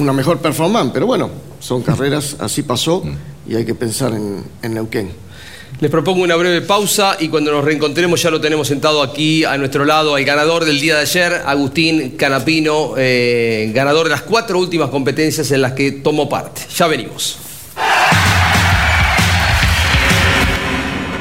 una 0.00 0.12
mejor 0.12 0.38
performance, 0.38 0.90
pero 0.92 1.06
bueno, 1.06 1.30
son 1.60 1.82
carreras, 1.82 2.34
así 2.40 2.64
pasó 2.64 3.04
y 3.48 3.54
hay 3.54 3.64
que 3.64 3.76
pensar 3.76 4.12
en, 4.12 4.42
en 4.60 4.74
Neuquén. 4.74 5.10
Les 5.78 5.88
propongo 5.88 6.24
una 6.24 6.34
breve 6.34 6.62
pausa 6.62 7.16
y 7.20 7.28
cuando 7.28 7.52
nos 7.52 7.64
reencontremos 7.64 8.20
ya 8.20 8.30
lo 8.30 8.40
tenemos 8.40 8.66
sentado 8.66 9.02
aquí 9.02 9.44
a 9.44 9.56
nuestro 9.56 9.84
lado 9.84 10.16
al 10.16 10.24
ganador 10.24 10.64
del 10.64 10.80
día 10.80 10.96
de 10.96 11.02
ayer, 11.02 11.32
Agustín 11.46 12.16
Canapino, 12.16 12.94
eh, 12.96 13.70
ganador 13.72 14.04
de 14.04 14.10
las 14.10 14.22
cuatro 14.22 14.58
últimas 14.58 14.90
competencias 14.90 15.48
en 15.52 15.62
las 15.62 15.72
que 15.74 15.92
tomó 15.92 16.28
parte. 16.28 16.62
Ya 16.76 16.88
venimos. 16.88 17.38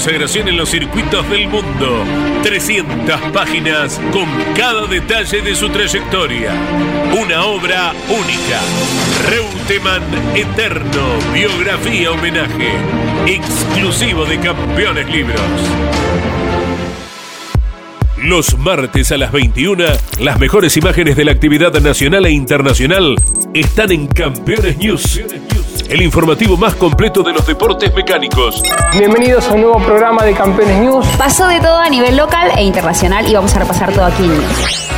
consagración 0.00 0.48
en 0.48 0.56
los 0.56 0.70
circuitos 0.70 1.28
del 1.28 1.46
mundo. 1.46 2.04
300 2.42 3.20
páginas 3.34 4.00
con 4.10 4.26
cada 4.56 4.86
detalle 4.86 5.42
de 5.42 5.54
su 5.54 5.68
trayectoria. 5.68 6.54
Una 7.20 7.44
obra 7.44 7.92
única. 8.08 8.62
Reutemann 9.28 10.02
Eterno, 10.34 11.18
biografía 11.34 12.12
homenaje, 12.12 12.70
exclusivo 13.26 14.24
de 14.24 14.40
Campeones 14.40 15.06
Libros. 15.10 15.38
Los 18.22 18.56
martes 18.58 19.12
a 19.12 19.18
las 19.18 19.32
21, 19.32 19.84
las 20.18 20.38
mejores 20.38 20.76
imágenes 20.78 21.14
de 21.16 21.24
la 21.26 21.32
actividad 21.32 21.72
nacional 21.80 22.24
e 22.24 22.30
internacional 22.30 23.16
están 23.52 23.92
en 23.92 24.06
Campeones 24.06 24.78
News, 24.78 25.20
el 25.90 26.02
informativo 26.02 26.56
más 26.56 26.76
completo 26.76 27.24
de 27.24 27.32
los 27.32 27.44
deportes 27.44 27.92
mecánicos. 27.92 28.62
Bienvenidos 28.96 29.48
a 29.48 29.54
un 29.54 29.62
nuevo 29.62 29.84
programa 29.84 30.24
de 30.24 30.34
Campeones 30.34 30.78
News. 30.78 31.04
Pasó 31.18 31.48
de 31.48 31.58
todo 31.58 31.78
a 31.78 31.88
nivel 31.88 32.16
local 32.16 32.52
e 32.56 32.62
internacional 32.62 33.28
y 33.28 33.34
vamos 33.34 33.56
a 33.56 33.58
repasar 33.58 33.92
todo 33.92 34.04
aquí 34.04 34.22
en 34.22 34.30
News. 34.30 34.88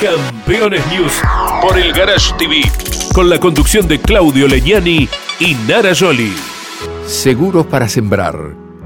Campeones 0.00 0.82
News 0.90 1.12
por 1.60 1.78
el 1.78 1.92
Garage 1.92 2.32
TV, 2.38 2.62
con 3.12 3.28
la 3.28 3.38
conducción 3.38 3.86
de 3.86 4.00
Claudio 4.00 4.48
Legnani 4.48 5.10
y 5.38 5.54
Nara 5.68 5.94
Joli. 5.94 6.32
Seguros 7.06 7.66
para 7.66 7.86
sembrar, 7.86 8.34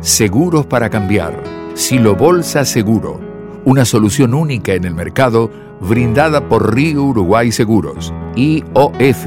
seguros 0.00 0.67
para 0.67 0.91
cambiar. 0.91 1.41
Silo 1.75 2.17
Bolsa 2.17 2.65
Seguro, 2.65 3.21
una 3.65 3.85
solución 3.85 4.35
única 4.35 4.75
en 4.75 4.87
el 4.87 4.95
mercado 4.95 5.53
brindada 5.81 6.49
por 6.49 6.75
Río 6.75 7.05
Uruguay 7.05 7.53
Seguros, 7.53 8.12
IOF 8.35 9.27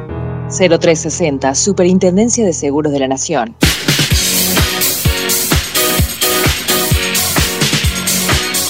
0360, 0.51 1.55
Superintendencia 1.55 2.45
de 2.45 2.53
Seguros 2.53 2.91
de 2.91 2.99
la 2.99 3.07
Nación. 3.07 3.55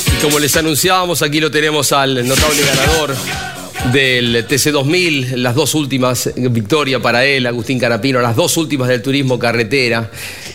Y 0.08 0.22
como 0.22 0.40
les 0.40 0.56
anunciábamos, 0.56 1.22
aquí 1.22 1.40
lo 1.40 1.50
tenemos 1.50 1.92
al 1.92 2.28
notable 2.28 2.62
ganador 2.64 3.16
del 3.92 4.48
TC2000, 4.48 5.36
las 5.38 5.56
dos 5.56 5.74
últimas 5.76 6.28
eh, 6.28 6.34
victorias 6.50 7.02
para 7.02 7.26
él, 7.26 7.46
Agustín 7.48 7.80
Carapino, 7.80 8.22
las 8.22 8.36
dos 8.36 8.56
últimas 8.58 8.88
del 8.88 9.02
turismo 9.02 9.40
carretera. 9.40 10.10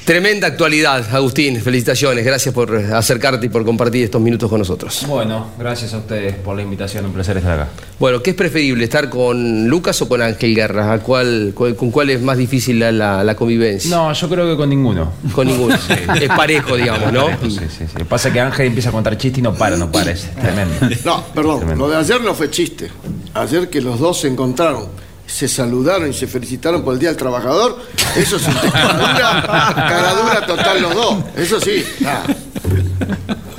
Tremenda 0.04 0.46
actualidad, 0.46 1.04
Agustín, 1.12 1.60
felicitaciones, 1.60 2.24
gracias 2.24 2.54
por 2.54 2.74
acercarte 2.76 3.46
y 3.46 3.48
por 3.48 3.64
compartir 3.64 4.04
estos 4.04 4.20
minutos 4.22 4.48
con 4.48 4.60
nosotros. 4.60 5.04
Bueno, 5.08 5.48
gracias 5.58 5.92
a 5.94 5.98
ustedes 5.98 6.36
por 6.36 6.54
la 6.56 6.62
invitación, 6.62 7.04
un 7.06 7.12
placer 7.12 7.36
estar 7.38 7.58
acá. 7.60 7.70
Bueno, 7.98 8.22
¿qué 8.22 8.30
es 8.30 8.36
preferible, 8.36 8.84
estar 8.84 9.10
con 9.10 9.66
Lucas 9.66 10.00
o 10.02 10.08
con 10.08 10.22
Ángel 10.22 10.54
Guerra? 10.54 10.92
¿A 10.92 10.98
cuál, 11.00 11.50
cuál- 11.54 11.74
¿Con 11.74 11.90
cuál 11.90 12.10
es 12.10 12.22
más 12.22 12.38
difícil 12.38 12.78
la, 12.78 12.92
la- 12.92 13.24
la 13.24 13.34
convivencia? 13.34 13.90
No, 13.90 14.12
yo 14.12 14.28
creo 14.28 14.48
que 14.48 14.56
con 14.56 14.68
ninguno. 14.70 15.12
Con 15.32 15.48
ninguno. 15.48 15.74
Es 16.20 16.28
parejo, 16.28 16.76
digamos, 16.76 17.12
¿no? 17.12 17.28
Sí, 17.42 17.50
sí, 17.50 17.58
sí. 17.76 17.84
Lo 17.94 17.98
que 17.98 18.04
Pasa 18.04 18.28
es 18.28 18.34
que 18.34 18.40
Ángel 18.40 18.66
empieza 18.68 18.90
a 18.90 18.92
contar 18.92 19.18
chistes 19.18 19.40
y 19.40 19.42
no 19.42 19.52
para, 19.54 19.76
no 19.76 19.90
para, 19.90 20.12
es 20.12 20.28
tremendo. 20.40 20.74
No, 21.04 21.24
perdón, 21.34 21.76
lo 21.76 21.88
de 21.88 21.96
ayer 21.96 22.20
no 22.20 22.32
fue 22.34 22.48
chiste. 22.50 22.88
Ayer 23.36 23.68
que 23.68 23.82
los 23.82 23.98
dos 23.98 24.20
se 24.20 24.28
encontraron, 24.28 24.88
se 25.26 25.46
saludaron 25.46 26.08
y 26.08 26.14
se 26.14 26.26
felicitaron 26.26 26.82
por 26.82 26.94
el 26.94 27.00
Día 27.00 27.10
del 27.10 27.18
Trabajador, 27.18 27.78
eso 28.16 28.36
es 28.36 28.46
un 28.46 28.54
cara 28.70 30.14
dura, 30.14 30.46
total 30.46 30.80
los 30.80 30.94
dos. 30.94 31.16
Eso 31.36 31.60
sí. 31.60 31.84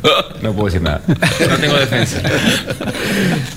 No 0.42 0.54
puedo 0.54 0.66
decir 0.68 0.82
nada. 0.82 1.02
No 1.08 1.58
tengo 1.58 1.76
defensa. 1.76 2.22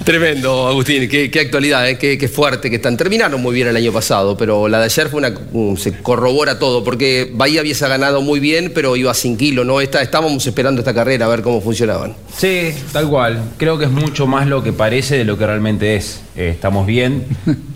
Tremendo, 0.04 0.66
Agustín. 0.68 1.08
Qué, 1.08 1.30
qué 1.30 1.40
actualidad, 1.40 1.88
¿eh? 1.88 1.98
qué, 1.98 2.16
qué 2.18 2.28
fuerte 2.28 2.70
que 2.70 2.76
están. 2.76 2.96
Terminaron 2.96 3.40
muy 3.40 3.54
bien 3.54 3.68
el 3.68 3.76
año 3.76 3.92
pasado, 3.92 4.36
pero 4.36 4.68
la 4.68 4.78
de 4.78 4.84
ayer 4.86 5.08
fue 5.08 5.18
una. 5.18 5.34
um, 5.52 5.76
se 5.76 5.98
corrobora 5.98 6.58
todo, 6.58 6.82
porque 6.82 7.30
Bahía 7.32 7.60
había 7.60 7.74
ganado 7.80 8.22
muy 8.22 8.40
bien, 8.40 8.72
pero 8.74 8.96
iba 8.96 9.12
sin 9.14 9.36
kilo, 9.36 9.64
¿no? 9.64 9.80
Esta, 9.80 10.02
estábamos 10.02 10.46
esperando 10.46 10.80
esta 10.80 10.94
carrera 10.94 11.26
a 11.26 11.28
ver 11.28 11.42
cómo 11.42 11.60
funcionaban. 11.60 12.14
Sí, 12.36 12.72
tal 12.92 13.08
cual. 13.08 13.42
Creo 13.56 13.78
que 13.78 13.84
es 13.84 13.90
mucho 13.90 14.26
más 14.26 14.46
lo 14.46 14.62
que 14.62 14.72
parece 14.72 15.16
de 15.16 15.24
lo 15.24 15.36
que 15.38 15.46
realmente 15.46 15.96
es. 15.96 16.22
Eh, 16.36 16.50
estamos 16.50 16.86
bien, 16.86 17.24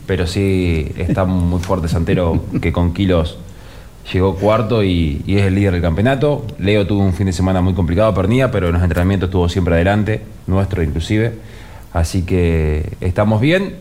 pero 0.07 0.27
sí 0.27 0.89
está 0.97 1.25
muy 1.25 1.61
fuerte 1.61 1.89
Santero 1.89 2.45
que 2.61 2.73
con 2.73 2.95
kilos 2.95 3.39
llegó 4.13 4.37
cuarto 4.37 4.83
y, 4.83 5.23
y 5.27 5.37
es 5.37 5.45
el 5.47 5.55
líder 5.55 5.73
del 5.73 5.83
campeonato. 5.83 6.47
Leo 6.59 6.87
tuvo 6.87 7.03
un 7.03 7.15
fin 7.15 7.27
de 7.27 7.33
semana 7.33 7.61
muy 7.61 7.75
complicado, 7.75 8.13
perdía, 8.15 8.51
pero 8.51 8.69
en 8.69 8.75
los 8.75 8.83
entrenamientos 8.83 9.29
estuvo 9.29 9.49
siempre 9.49 9.75
adelante, 9.75 10.23
nuestro 10.47 10.83
inclusive. 10.83 11.33
Así 11.93 12.23
que 12.23 12.97
estamos 13.01 13.41
bien, 13.41 13.77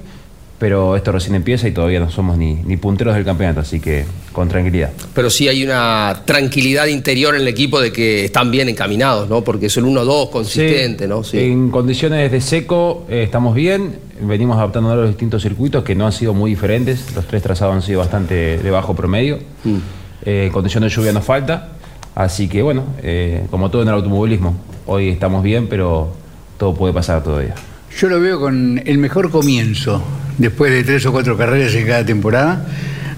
pero 0.60 0.96
esto 0.96 1.12
recién 1.12 1.36
empieza 1.36 1.68
y 1.68 1.72
todavía 1.72 2.00
no 2.00 2.10
somos 2.10 2.38
ni, 2.38 2.54
ni 2.54 2.78
punteros 2.78 3.16
del 3.16 3.26
campeonato, 3.26 3.60
así 3.60 3.80
que 3.80 4.06
con 4.32 4.48
tranquilidad. 4.48 4.92
Pero 5.14 5.30
sí 5.30 5.48
hay 5.48 5.64
una 5.64 6.22
tranquilidad 6.24 6.86
interior 6.86 7.36
en 7.36 7.42
el 7.42 7.48
equipo 7.48 7.82
de 7.82 7.92
que 7.92 8.24
están 8.24 8.52
bien 8.52 8.70
encaminados, 8.70 9.28
¿no? 9.28 9.44
Porque 9.44 9.66
es 9.66 9.78
el 9.78 9.84
1-2 9.84 10.30
consistente, 10.30 11.04
Sí, 11.04 11.10
¿no? 11.10 11.24
Sí. 11.24 11.40
En 11.40 11.70
condiciones 11.70 12.32
de 12.32 12.40
seco 12.40 13.06
eh, 13.10 13.24
estamos 13.24 13.56
bien, 13.56 13.96
venimos 14.22 14.56
adaptándonos 14.58 14.98
a 14.98 15.02
los 15.02 15.10
distintos 15.10 15.42
circuitos 15.42 15.84
que 15.84 15.96
no 15.96 16.06
han 16.06 16.14
sido 16.14 16.34
muy 16.34 16.52
diferentes, 16.52 17.14
los 17.16 17.26
tres 17.26 17.42
trazados 17.42 17.76
han 17.76 17.82
sido 17.82 18.00
bastante 18.00 18.58
de 18.60 18.72
bajo 18.72 18.96
promedio. 18.96 19.40
Mm. 19.64 20.03
Eh, 20.26 20.46
en 20.46 20.52
condiciones 20.52 20.92
de 20.92 20.96
lluvia 20.96 21.12
nos 21.12 21.26
falta, 21.26 21.70
así 22.16 22.48
que 22.48 22.62
bueno, 22.62 22.86
eh, 23.02 23.46
como 23.52 23.70
todo 23.70 23.82
en 23.82 23.90
el 23.90 23.94
automovilismo, 23.94 24.56
hoy 24.86 25.10
estamos 25.10 25.44
bien, 25.44 25.68
pero 25.68 26.14
todo 26.58 26.74
puede 26.74 26.94
pasar 26.94 27.24
todavía. 27.24 27.56
Yo 27.98 28.10
lo 28.10 28.20
veo 28.20 28.40
con 28.40 28.82
el 28.86 28.98
mejor 28.98 29.30
comienzo, 29.30 30.02
después 30.38 30.72
de 30.72 30.84
tres 30.84 31.06
o 31.06 31.12
cuatro 31.12 31.38
carreras 31.38 31.74
en 31.76 31.86
cada 31.86 32.06
temporada. 32.06 32.66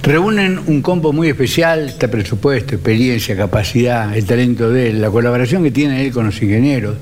Reúnen 0.01 0.59
un 0.67 0.81
combo 0.81 1.13
muy 1.13 1.29
especial, 1.29 1.89
está 1.89 2.07
presupuesto, 2.07 2.75
experiencia, 2.75 3.35
capacidad, 3.35 4.15
el 4.15 4.25
talento 4.25 4.69
de 4.69 4.89
él, 4.89 5.01
la 5.01 5.09
colaboración 5.09 5.63
que 5.63 5.71
tiene 5.71 6.05
él 6.05 6.11
con 6.11 6.27
los 6.27 6.41
ingenieros. 6.41 6.97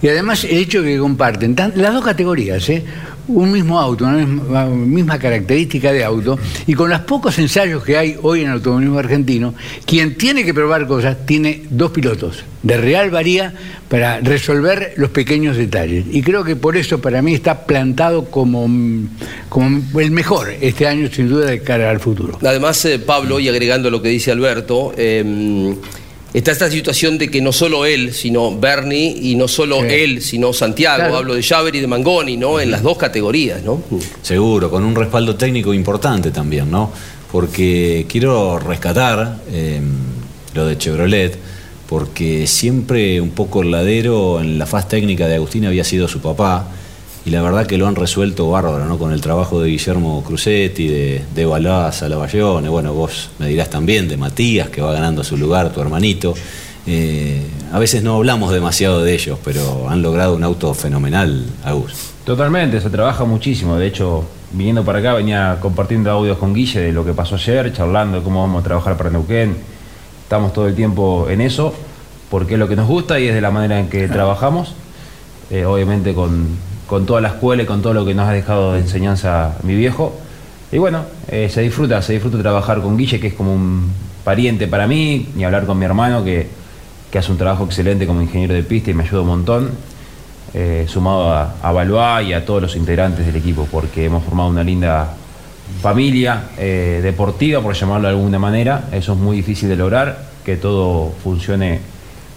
Y 0.00 0.08
además 0.08 0.44
el 0.44 0.58
hecho 0.58 0.82
que 0.82 0.98
comparten 0.98 1.54
las 1.74 1.92
dos 1.92 2.04
categorías, 2.04 2.66
¿eh? 2.70 2.82
Un 3.28 3.52
mismo 3.52 3.78
auto, 3.78 4.04
una 4.04 4.66
misma, 4.66 5.18
característica 5.18 5.92
de 5.92 6.04
auto, 6.04 6.38
y 6.66 6.74
con 6.74 6.90
los 6.90 7.00
pocos 7.00 7.38
ensayos 7.38 7.82
que 7.82 7.96
hay 7.96 8.16
hoy 8.22 8.40
en 8.40 8.46
el 8.48 8.52
automovilismo 8.54 8.98
argentino, 8.98 9.54
quien 9.84 10.16
tiene 10.16 10.44
que 10.44 10.54
probar 10.54 10.86
cosas 10.86 11.26
tiene 11.26 11.62
dos 11.70 11.90
pilotos 11.90 12.44
de 12.62 12.76
real 12.78 13.10
varía 13.10 13.54
para 13.88 14.18
resolver 14.20 14.94
los 14.96 15.10
pequeños 15.10 15.56
detalles. 15.56 16.04
Y 16.10 16.22
creo 16.22 16.42
que 16.42 16.56
por 16.56 16.76
eso 16.76 17.00
para 17.00 17.22
mí 17.22 17.32
está 17.32 17.64
plantado 17.64 18.24
como, 18.24 18.66
mm, 18.66 19.08
como 19.48 20.00
el 20.00 20.10
mejor 20.10 20.52
este 20.60 20.88
año, 20.88 21.08
sin 21.12 21.28
duda, 21.28 21.46
de 21.46 21.60
cara 21.60 21.90
al 21.90 22.00
futuro. 22.00 22.38
Además, 22.42 22.84
eh, 22.84 22.98
Pablo, 22.98 23.38
y 23.38 23.48
agregando 23.48 23.88
lo 23.88 24.02
que 24.02 24.08
dice 24.08 24.32
Alberto, 24.32 24.92
eh, 24.96 25.74
está 26.38 26.52
esta 26.52 26.70
situación 26.70 27.16
de 27.16 27.30
que 27.30 27.40
no 27.40 27.50
solo 27.50 27.86
él, 27.86 28.12
sino 28.12 28.56
Bernie, 28.58 29.16
y 29.22 29.34
no 29.36 29.48
solo 29.48 29.82
él, 29.84 30.20
sino 30.22 30.52
Santiago, 30.52 30.98
Claro. 30.98 31.16
hablo 31.16 31.34
de 31.34 31.42
Javer 31.42 31.74
y 31.74 31.80
de 31.80 31.86
Mangoni, 31.86 32.36
¿no? 32.36 32.60
En 32.60 32.70
las 32.70 32.82
dos 32.82 32.98
categorías, 32.98 33.62
¿no? 33.62 33.82
Seguro, 34.20 34.70
con 34.70 34.84
un 34.84 34.94
respaldo 34.94 35.34
técnico 35.36 35.72
importante 35.72 36.30
también, 36.30 36.70
¿no? 36.70 36.92
Porque 37.32 38.04
quiero 38.08 38.58
rescatar 38.58 39.38
eh, 39.50 39.80
lo 40.54 40.66
de 40.66 40.76
Chevrolet, 40.76 41.38
porque 41.88 42.46
siempre 42.46 43.18
un 43.20 43.30
poco 43.30 43.62
el 43.62 43.70
ladero 43.70 44.38
en 44.40 44.58
la 44.58 44.66
faz 44.66 44.88
técnica 44.88 45.26
de 45.26 45.36
Agustín 45.36 45.64
había 45.64 45.84
sido 45.84 46.06
su 46.06 46.20
papá, 46.20 46.68
y 47.26 47.30
la 47.30 47.42
verdad 47.42 47.66
que 47.66 47.76
lo 47.76 47.88
han 47.88 47.96
resuelto 47.96 48.48
bárbaro, 48.48 48.86
¿no? 48.86 48.98
Con 48.98 49.12
el 49.12 49.20
trabajo 49.20 49.60
de 49.60 49.70
Guillermo 49.70 50.22
Crucetti, 50.22 50.86
de, 50.86 51.24
de 51.34 51.44
Balás 51.44 52.04
a 52.04 52.08
Lavallone, 52.08 52.68
bueno, 52.68 52.94
vos 52.94 53.30
me 53.40 53.48
dirás 53.48 53.68
también 53.68 54.06
de 54.06 54.16
Matías, 54.16 54.68
que 54.70 54.80
va 54.80 54.92
ganando 54.92 55.24
su 55.24 55.36
lugar, 55.36 55.72
tu 55.72 55.80
hermanito. 55.80 56.34
Eh, 56.86 57.42
a 57.72 57.80
veces 57.80 58.04
no 58.04 58.14
hablamos 58.14 58.52
demasiado 58.52 59.02
de 59.02 59.12
ellos, 59.12 59.40
pero 59.44 59.88
han 59.90 60.02
logrado 60.02 60.36
un 60.36 60.44
auto 60.44 60.72
fenomenal, 60.72 61.44
Agus. 61.64 62.12
Totalmente, 62.24 62.80
se 62.80 62.90
trabaja 62.90 63.24
muchísimo. 63.24 63.74
De 63.74 63.88
hecho, 63.88 64.24
viniendo 64.52 64.84
para 64.84 65.00
acá 65.00 65.14
venía 65.14 65.58
compartiendo 65.60 66.12
audios 66.12 66.38
con 66.38 66.54
Guille 66.54 66.78
de 66.78 66.92
lo 66.92 67.04
que 67.04 67.12
pasó 67.12 67.34
ayer, 67.34 67.72
charlando 67.72 68.18
de 68.18 68.22
cómo 68.22 68.40
vamos 68.42 68.60
a 68.60 68.64
trabajar 68.64 68.96
para 68.96 69.10
Neuquén. 69.10 69.56
Estamos 70.22 70.52
todo 70.52 70.68
el 70.68 70.76
tiempo 70.76 71.26
en 71.28 71.40
eso, 71.40 71.74
porque 72.30 72.54
es 72.54 72.60
lo 72.60 72.68
que 72.68 72.76
nos 72.76 72.86
gusta 72.86 73.18
y 73.18 73.26
es 73.26 73.34
de 73.34 73.40
la 73.40 73.50
manera 73.50 73.80
en 73.80 73.88
que 73.88 74.06
trabajamos. 74.06 74.74
Eh, 75.50 75.64
obviamente 75.64 76.14
con, 76.14 76.56
con 76.86 77.06
toda 77.06 77.20
la 77.20 77.28
escuela 77.28 77.62
y 77.62 77.66
con 77.66 77.82
todo 77.82 77.94
lo 77.94 78.04
que 78.04 78.14
nos 78.14 78.28
ha 78.28 78.32
dejado 78.32 78.74
de 78.74 78.80
enseñanza 78.80 79.56
mi 79.62 79.74
viejo. 79.74 80.14
Y 80.72 80.78
bueno, 80.78 81.02
eh, 81.28 81.48
se 81.52 81.62
disfruta, 81.62 82.02
se 82.02 82.14
disfruta 82.14 82.38
trabajar 82.38 82.80
con 82.80 82.96
Guille, 82.96 83.20
que 83.20 83.28
es 83.28 83.34
como 83.34 83.54
un 83.54 83.90
pariente 84.24 84.66
para 84.66 84.86
mí, 84.86 85.28
y 85.36 85.44
hablar 85.44 85.66
con 85.66 85.78
mi 85.78 85.84
hermano, 85.84 86.24
que, 86.24 86.48
que 87.10 87.18
hace 87.18 87.30
un 87.30 87.38
trabajo 87.38 87.64
excelente 87.64 88.06
como 88.06 88.20
ingeniero 88.20 88.54
de 88.54 88.62
pista 88.62 88.90
y 88.90 88.94
me 88.94 89.04
ayuda 89.04 89.20
un 89.20 89.28
montón 89.28 89.70
eh, 90.54 90.86
sumado 90.88 91.32
a, 91.32 91.54
a 91.62 92.22
y 92.22 92.32
a 92.32 92.44
todos 92.44 92.62
los 92.62 92.76
integrantes 92.76 93.26
del 93.26 93.36
equipo, 93.36 93.68
porque 93.70 94.06
hemos 94.06 94.24
formado 94.24 94.48
una 94.48 94.64
linda 94.64 95.14
familia 95.82 96.44
eh, 96.56 97.00
deportiva, 97.02 97.60
por 97.60 97.74
llamarlo 97.74 98.08
de 98.08 98.14
alguna 98.14 98.38
manera. 98.38 98.88
Eso 98.92 99.12
es 99.12 99.18
muy 99.18 99.36
difícil 99.36 99.68
de 99.68 99.76
lograr, 99.76 100.18
que 100.44 100.56
todo 100.56 101.12
funcione 101.22 101.80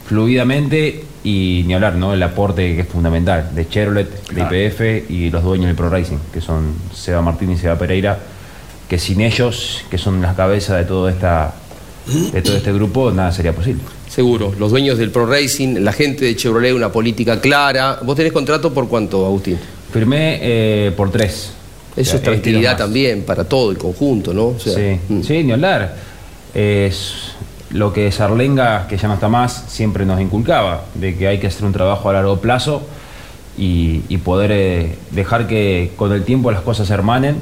fluidamente 0.08 1.06
y 1.30 1.64
ni 1.68 1.74
hablar, 1.74 1.96
¿no? 1.96 2.14
El 2.14 2.24
aporte 2.24 2.76
que 2.76 2.82
es 2.82 2.88
fundamental 2.88 3.54
de 3.54 3.68
Chevrolet, 3.68 4.10
de 4.32 4.42
IPF 4.42 5.12
y 5.12 5.30
los 5.30 5.44
dueños 5.44 5.68
del 5.68 5.76
Pro 5.76 5.90
Racing, 5.90 6.18
que 6.34 6.42
son 6.42 6.74
Seba 6.94 7.22
Martín 7.22 7.52
y 7.52 7.58
Seba 7.58 7.78
Pereira, 7.78 8.18
que 8.88 8.98
sin 8.98 9.22
ellos, 9.22 9.84
que 9.92 9.98
son 9.98 10.22
las 10.22 10.36
cabezas 10.36 10.78
de 10.78 10.86
todo 10.86 11.08
esta 11.08 11.54
de 12.34 12.42
todo 12.42 12.58
este 12.58 12.74
grupo, 12.74 13.12
nada 13.12 13.32
sería 13.32 13.54
posible. 13.54 13.84
Seguro, 14.08 14.52
los 14.58 14.72
dueños 14.72 14.98
del 14.98 15.12
Pro 15.12 15.28
Racing, 15.28 15.82
la 15.82 15.92
gente 15.92 16.26
de 16.26 16.36
Chevrolet, 16.36 16.74
una 16.74 16.92
política 16.92 17.40
clara. 17.40 18.00
¿Vos 18.02 18.16
tenés 18.16 18.34
contrato 18.34 18.74
por 18.74 18.88
cuánto, 18.88 19.24
Agustín? 19.26 19.60
Firmé 19.94 20.40
eh, 20.42 20.92
por 20.98 21.12
tres. 21.12 21.52
Eso 21.96 22.16
es 22.16 22.24
tranquilidad 22.24 22.78
también 22.78 23.22
para 23.24 23.44
todo 23.44 23.70
el 23.70 23.78
conjunto, 23.78 24.34
¿no? 24.34 24.48
O 24.48 24.60
sea, 24.60 24.74
sí, 24.74 25.00
mm. 25.08 25.22
sí, 25.22 25.44
ni 25.44 25.52
hablar. 25.52 25.96
Es 26.54 27.34
lo 27.72 27.94
que 27.94 28.12
Sarlenga, 28.12 28.88
que 28.88 28.98
ya 28.98 29.08
no 29.08 29.16
está 29.16 29.30
más, 29.30 29.66
siempre 29.68 30.06
nos 30.06 30.20
inculcaba, 30.20 30.86
de 30.96 31.16
que 31.16 31.28
hay 31.28 31.40
que 31.40 31.48
hacer 31.48 31.66
un 31.66 31.74
trabajo 31.74 32.10
a 32.10 32.14
largo 32.14 32.40
plazo 32.40 32.82
y, 33.58 34.18
poder 34.24 34.52
eh, 34.52 34.96
dejar 35.12 35.48
que 35.48 35.92
con 35.96 36.12
el 36.14 36.24
tiempo 36.24 36.52
las 36.52 36.62
cosas 36.62 36.88
se 36.88 36.94
hermanen 36.94 37.38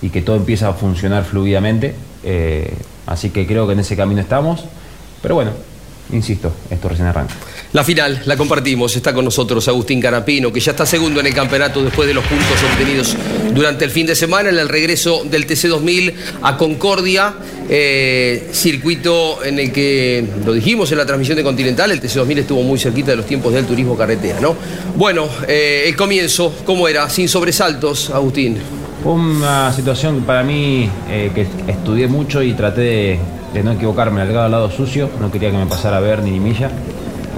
y 0.00 0.10
que 0.10 0.22
todo 0.22 0.36
empiece 0.36 0.64
a 0.64 0.72
funcionar 0.72 1.24
fluidamente. 1.24 1.94
Eh, 2.24 2.74
así 3.06 3.30
que 3.30 3.46
creo 3.46 3.66
que 3.66 3.72
en 3.72 3.80
ese 3.80 3.96
camino 3.96 4.20
estamos. 4.20 4.64
Pero 5.20 5.34
bueno, 5.34 5.50
insisto, 6.12 6.52
esto 6.70 6.88
recién 6.88 7.08
arranca. 7.08 7.34
La 7.74 7.84
final 7.84 8.22
la 8.24 8.34
compartimos, 8.36 8.96
está 8.96 9.12
con 9.12 9.26
nosotros 9.26 9.68
Agustín 9.68 10.00
Canapino, 10.00 10.50
que 10.50 10.58
ya 10.58 10.70
está 10.70 10.86
segundo 10.86 11.20
en 11.20 11.26
el 11.26 11.34
campeonato 11.34 11.84
después 11.84 12.08
de 12.08 12.14
los 12.14 12.24
puntos 12.24 12.56
obtenidos 12.72 13.14
durante 13.52 13.84
el 13.84 13.90
fin 13.90 14.06
de 14.06 14.14
semana 14.14 14.48
en 14.48 14.58
el 14.58 14.70
regreso 14.70 15.22
del 15.24 15.46
TC2000 15.46 16.14
a 16.40 16.56
Concordia, 16.56 17.34
eh, 17.68 18.48
circuito 18.52 19.44
en 19.44 19.58
el 19.58 19.70
que, 19.70 20.24
lo 20.46 20.54
dijimos 20.54 20.90
en 20.92 20.98
la 20.98 21.04
transmisión 21.04 21.36
de 21.36 21.44
Continental, 21.44 21.90
el 21.90 22.00
TC2000 22.00 22.38
estuvo 22.38 22.62
muy 22.62 22.78
cerquita 22.78 23.10
de 23.10 23.18
los 23.18 23.26
tiempos 23.26 23.52
del 23.52 23.66
turismo 23.66 23.98
carretera, 23.98 24.40
¿no? 24.40 24.56
Bueno, 24.96 25.28
eh, 25.46 25.84
el 25.86 25.94
comienzo, 25.94 26.54
¿cómo 26.64 26.88
era? 26.88 27.10
Sin 27.10 27.28
sobresaltos, 27.28 28.08
Agustín. 28.08 28.56
Una 29.04 29.72
situación 29.74 30.22
para 30.22 30.42
mí 30.42 30.88
eh, 31.10 31.30
que 31.34 31.46
estudié 31.70 32.08
mucho 32.08 32.42
y 32.42 32.54
traté 32.54 33.20
de, 33.52 33.62
no 33.62 33.72
equivocarme. 33.72 34.22
Al 34.22 34.34
al 34.34 34.50
lado 34.50 34.70
sucio, 34.70 35.10
no 35.20 35.30
quería 35.30 35.50
que 35.50 35.58
me 35.58 35.66
pasara 35.66 35.98
a 35.98 36.00
ver 36.00 36.22
ni 36.22 36.40
milla. 36.40 36.70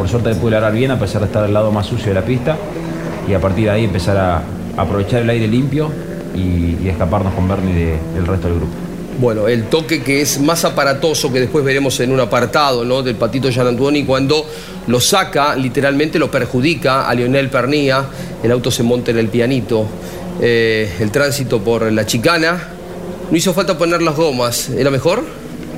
Por 0.00 0.08
suerte 0.08 0.34
pude 0.34 0.52
largar 0.52 0.72
bien 0.72 0.90
a 0.90 0.98
pesar 0.98 1.20
de 1.20 1.26
estar 1.26 1.44
al 1.44 1.52
lado 1.52 1.70
más 1.72 1.84
sucio 1.86 2.06
de 2.06 2.14
la 2.14 2.24
pista 2.24 2.56
y 3.28 3.34
a 3.34 3.38
partir 3.38 3.64
de 3.64 3.70
ahí 3.72 3.84
empezar 3.84 4.16
a 4.16 4.42
aprovechar 4.78 5.20
el 5.20 5.28
aire 5.28 5.46
limpio 5.46 5.90
y, 6.34 6.78
y 6.82 6.88
escaparnos 6.88 7.34
con 7.34 7.46
Bernie 7.46 7.74
de- 7.74 7.98
del 8.14 8.26
resto 8.26 8.46
del 8.48 8.56
grupo. 8.56 8.72
Bueno, 9.20 9.46
el 9.46 9.64
toque 9.64 10.02
que 10.02 10.22
es 10.22 10.40
más 10.40 10.64
aparatoso 10.64 11.30
que 11.30 11.38
después 11.40 11.62
veremos 11.66 12.00
en 12.00 12.12
un 12.12 12.20
apartado 12.20 12.82
¿no? 12.82 13.02
del 13.02 13.16
patito 13.16 13.50
Gianantuoni 13.50 14.04
cuando 14.04 14.46
lo 14.86 15.00
saca, 15.00 15.54
literalmente 15.54 16.18
lo 16.18 16.30
perjudica 16.30 17.06
a 17.06 17.12
Lionel 17.14 17.50
Pernía, 17.50 18.06
el 18.42 18.52
auto 18.52 18.70
se 18.70 18.82
monta 18.82 19.10
en 19.10 19.18
el 19.18 19.28
pianito, 19.28 19.84
eh, 20.40 20.90
el 20.98 21.10
tránsito 21.10 21.60
por 21.60 21.92
la 21.92 22.06
chicana. 22.06 22.58
No 23.30 23.36
hizo 23.36 23.52
falta 23.52 23.76
poner 23.76 24.00
las 24.00 24.16
gomas, 24.16 24.70
¿era 24.70 24.90
mejor, 24.90 25.22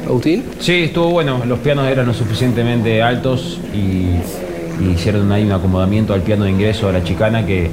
Agustín? 0.06 0.44
Sí, 0.60 0.84
estuvo 0.84 1.10
bueno. 1.10 1.42
Los 1.46 1.58
pianos 1.60 1.86
eran 1.88 2.06
lo 2.06 2.14
suficientemente 2.14 3.02
altos 3.02 3.58
y, 3.72 4.16
y 4.82 4.90
hicieron 4.94 5.30
ahí 5.32 5.44
un 5.44 5.52
acomodamiento 5.52 6.12
al 6.14 6.22
piano 6.22 6.44
de 6.44 6.50
ingreso 6.50 6.88
de 6.88 6.94
la 6.94 7.04
chicana 7.04 7.46
que, 7.46 7.70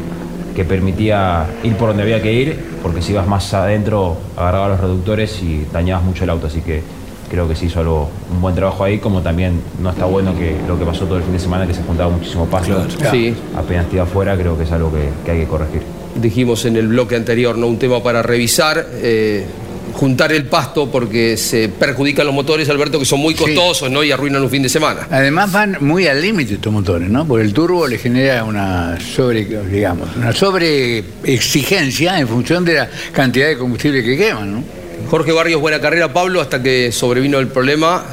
que 0.55 0.63
permitía 0.65 1.45
ir 1.63 1.73
por 1.75 1.89
donde 1.89 2.03
había 2.03 2.21
que 2.21 2.31
ir, 2.33 2.57
porque 2.83 3.01
si 3.01 3.11
ibas 3.13 3.27
más 3.27 3.53
adentro 3.53 4.17
agarrabas 4.37 4.69
los 4.71 4.79
reductores 4.81 5.41
y 5.41 5.65
dañabas 5.73 6.03
mucho 6.03 6.23
el 6.23 6.29
auto. 6.29 6.47
Así 6.47 6.61
que 6.61 6.81
creo 7.29 7.47
que 7.47 7.55
se 7.55 7.65
hizo 7.65 7.79
algo, 7.79 8.09
un 8.31 8.41
buen 8.41 8.55
trabajo 8.55 8.83
ahí, 8.83 8.97
como 8.99 9.21
también 9.21 9.61
no 9.81 9.89
está 9.89 10.05
bueno 10.05 10.33
que 10.37 10.55
lo 10.67 10.77
que 10.79 10.85
pasó 10.85 11.05
todo 11.05 11.17
el 11.17 11.23
fin 11.23 11.33
de 11.33 11.39
semana, 11.39 11.65
que 11.67 11.73
se 11.73 11.83
juntaba 11.83 12.09
muchísimo. 12.09 12.45
Claro. 12.47 12.85
Sí. 13.11 13.33
Apenas 13.55 13.87
tira 13.87 14.03
afuera, 14.03 14.35
creo 14.37 14.57
que 14.57 14.63
es 14.63 14.71
algo 14.71 14.91
que, 14.91 15.09
que 15.25 15.31
hay 15.31 15.39
que 15.41 15.47
corregir. 15.47 15.81
Dijimos 16.21 16.65
en 16.65 16.75
el 16.75 16.87
bloque 16.87 17.15
anterior, 17.15 17.57
¿no? 17.57 17.67
Un 17.67 17.77
tema 17.77 18.01
para 18.03 18.21
revisar. 18.23 18.85
eh, 18.93 19.45
juntar 19.93 20.31
el 20.31 20.45
pasto 20.45 20.89
porque 20.89 21.37
se 21.37 21.69
perjudican 21.69 22.25
los 22.25 22.35
motores, 22.35 22.69
Alberto, 22.69 22.99
que 22.99 23.05
son 23.05 23.19
muy 23.19 23.35
costosos, 23.35 23.89
¿no? 23.89 24.03
Y 24.03 24.11
arruinan 24.11 24.41
un 24.41 24.49
fin 24.49 24.63
de 24.63 24.69
semana. 24.69 25.07
Además 25.09 25.51
van 25.51 25.77
muy 25.81 26.07
al 26.07 26.21
límite 26.21 26.55
estos 26.55 26.71
motores, 26.71 27.09
¿no? 27.09 27.25
Porque 27.25 27.45
el 27.45 27.53
turbo 27.53 27.87
le 27.87 27.97
genera 27.97 28.43
una 28.43 28.97
sobre, 28.99 29.45
digamos, 29.45 30.09
una 30.15 30.33
sobre 30.33 31.03
exigencia 31.23 32.19
en 32.19 32.27
función 32.27 32.65
de 32.65 32.73
la 32.75 32.89
cantidad 33.11 33.47
de 33.47 33.57
combustible 33.57 34.03
que 34.03 34.17
queman, 34.17 34.53
¿no? 34.53 34.63
Jorge 35.09 35.31
Barrios, 35.31 35.61
buena 35.61 35.79
carrera, 35.79 36.13
Pablo, 36.13 36.41
hasta 36.41 36.61
que 36.61 36.91
sobrevino 36.91 37.39
el 37.39 37.47
problema 37.47 38.03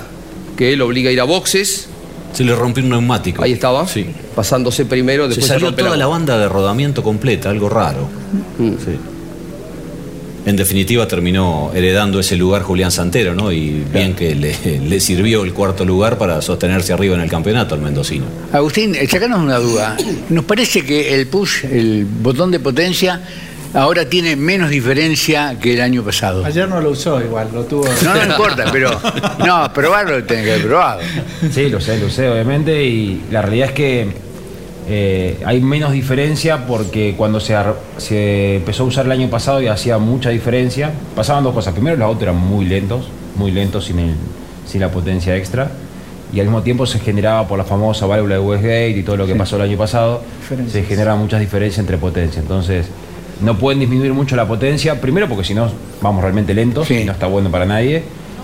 que 0.56 0.72
él 0.72 0.80
obliga 0.82 1.10
a 1.10 1.12
ir 1.12 1.20
a 1.20 1.24
boxes. 1.24 1.88
Se 2.32 2.44
le 2.44 2.54
rompió 2.54 2.82
un 2.82 2.90
neumático. 2.90 3.42
Ahí 3.42 3.52
estaba. 3.52 3.86
Sí. 3.86 4.06
Pasándose 4.34 4.84
primero, 4.84 5.24
Se 5.24 5.28
después 5.30 5.48
salió 5.48 5.66
rompe 5.68 5.82
toda 5.82 5.96
la 5.96 6.06
banda 6.06 6.38
de 6.38 6.48
rodamiento 6.48 7.02
completa, 7.02 7.50
algo 7.50 7.68
raro. 7.68 8.08
Sí. 8.58 8.98
En 10.46 10.54
definitiva 10.54 11.08
terminó 11.08 11.72
heredando 11.74 12.20
ese 12.20 12.36
lugar 12.36 12.62
Julián 12.62 12.92
Santero, 12.92 13.34
¿no? 13.34 13.50
Y 13.50 13.84
bien 13.92 14.14
que 14.14 14.34
le, 14.36 14.56
le 14.88 15.00
sirvió 15.00 15.42
el 15.42 15.52
cuarto 15.52 15.84
lugar 15.84 16.18
para 16.18 16.40
sostenerse 16.40 16.92
arriba 16.92 17.16
en 17.16 17.20
el 17.20 17.28
campeonato 17.28 17.74
al 17.74 17.80
mendocino. 17.80 18.26
Agustín, 18.52 18.94
eh, 18.94 19.08
sacanos 19.08 19.40
una 19.40 19.58
duda. 19.58 19.96
Nos 20.28 20.44
parece 20.44 20.84
que 20.84 21.14
el 21.14 21.26
push, 21.26 21.64
el 21.64 22.04
botón 22.04 22.52
de 22.52 22.60
potencia, 22.60 23.20
ahora 23.74 24.08
tiene 24.08 24.36
menos 24.36 24.70
diferencia 24.70 25.58
que 25.60 25.74
el 25.74 25.80
año 25.80 26.04
pasado. 26.04 26.44
Ayer 26.44 26.68
no 26.68 26.80
lo 26.80 26.90
usó 26.90 27.20
igual, 27.20 27.48
lo 27.52 27.64
tuvo. 27.64 27.84
No, 28.04 28.14
no 28.14 28.24
importa, 28.24 28.66
pero 28.70 28.90
no, 29.44 29.72
probarlo 29.72 30.22
tiene 30.22 30.44
que 30.44 30.52
haber 30.52 30.66
probado. 30.66 31.00
Sí, 31.52 31.68
lo 31.68 31.80
sé, 31.80 31.98
lo 31.98 32.08
sé, 32.08 32.28
obviamente, 32.28 32.84
y 32.84 33.24
la 33.32 33.42
realidad 33.42 33.68
es 33.70 33.74
que 33.74 34.25
eh, 34.88 35.38
hay 35.44 35.60
menos 35.60 35.92
diferencia 35.92 36.66
porque 36.66 37.14
cuando 37.16 37.40
se, 37.40 37.54
empezó 38.56 38.84
a 38.84 38.86
usar 38.86 39.06
el 39.06 39.12
año 39.12 39.28
pasado 39.28 39.60
y 39.62 39.66
hacía 39.66 39.98
mucha 39.98 40.30
diferencia, 40.30 40.92
pasaban 41.14 41.42
dos 41.44 41.54
cosas. 41.54 41.74
Primero, 41.74 41.96
los 41.96 42.06
autos 42.06 42.22
eran 42.22 42.36
muy 42.36 42.64
lentos, 42.66 43.08
muy 43.36 43.50
lentos 43.50 43.84
sin, 43.86 43.98
el- 43.98 44.14
sin 44.66 44.80
la 44.80 44.90
potencia 44.90 45.36
extra, 45.36 45.70
y 46.32 46.40
al 46.40 46.46
mismo 46.46 46.62
tiempo 46.62 46.86
se 46.86 46.98
generaba 46.98 47.46
por 47.46 47.56
la 47.58 47.64
famosa 47.64 48.06
válvula 48.06 48.34
de 48.34 48.40
Westgate 48.40 48.90
y 48.90 49.02
todo 49.02 49.16
lo 49.16 49.26
que 49.26 49.32
pasó 49.38 49.56
el 49.56 49.62
año 49.62 49.78
pasado, 49.78 50.22
se 50.70 50.82
generaba 50.82 51.16
muchas 51.18 51.40
diferencias 51.40 51.78
entre 51.80 51.98
potencia. 51.98 52.40
Entonces, 52.40 52.86
no 53.42 53.58
pueden 53.58 53.80
disminuir 53.80 54.12
mucho 54.12 54.34
la 54.36 54.46
potencia, 54.46 55.00
primero 55.00 55.28
porque 55.28 55.44
si 55.44 55.54
no 55.54 55.68
vamos 56.02 56.22
realmente 56.22 56.52
lentos 56.54 56.86
y 56.90 57.04
no 57.04 57.12
está 57.12 57.26
bueno 57.26 57.50
para 57.50 57.64
nadie. 57.66 58.02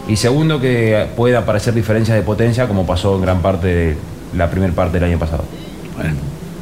Y 0.08 0.16
segundo, 0.16 0.60
que 0.60 1.06
puede 1.16 1.36
aparecer 1.36 1.72
diferencias 1.74 2.16
de 2.16 2.22
potencia 2.22 2.66
como 2.66 2.84
pasó 2.86 3.14
en 3.16 3.22
gran 3.22 3.40
parte 3.42 3.66
de 3.68 3.96
la 4.36 4.50
primera 4.50 4.72
parte 4.72 4.98
del 4.98 5.08
año 5.10 5.18
pasado. 5.18 5.44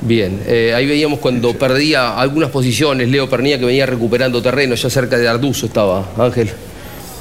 Bien, 0.03 0.43
eh, 0.47 0.73
ahí 0.75 0.87
veíamos 0.87 1.19
cuando 1.19 1.53
perdía 1.59 2.19
algunas 2.19 2.51
posiciones, 2.51 3.09
Leo 3.09 3.29
Pernía 3.29 3.59
que 3.59 3.67
venía 3.67 3.85
recuperando 3.85 4.41
terreno, 4.41 4.75
ya 4.75 4.89
cerca 4.89 5.19
de 5.19 5.29
Arduzo 5.29 5.67
estaba, 5.67 6.07
Ángel. 6.17 6.51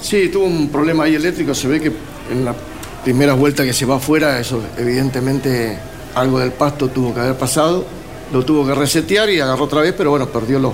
Sí, 0.01 0.29
tuvo 0.29 0.45
un 0.45 0.69
problema 0.69 1.03
ahí 1.03 1.15
eléctrico. 1.15 1.53
Se 1.53 1.67
ve 1.67 1.81
que 1.81 1.91
en 2.31 2.45
la 2.45 2.55
primera 3.03 3.33
vuelta 3.33 3.65
que 3.65 3.73
se 3.73 3.85
va 3.85 3.97
afuera, 3.97 4.39
eso 4.39 4.61
evidentemente 4.77 5.77
algo 6.15 6.39
del 6.39 6.51
pasto 6.53 6.87
tuvo 6.87 7.13
que 7.13 7.19
haber 7.19 7.35
pasado. 7.35 7.85
Lo 8.31 8.45
tuvo 8.45 8.65
que 8.65 8.73
resetear 8.73 9.29
y 9.29 9.41
agarró 9.41 9.65
otra 9.65 9.81
vez, 9.81 9.93
pero 9.97 10.11
bueno, 10.11 10.27
perdió 10.29 10.57
los 10.59 10.73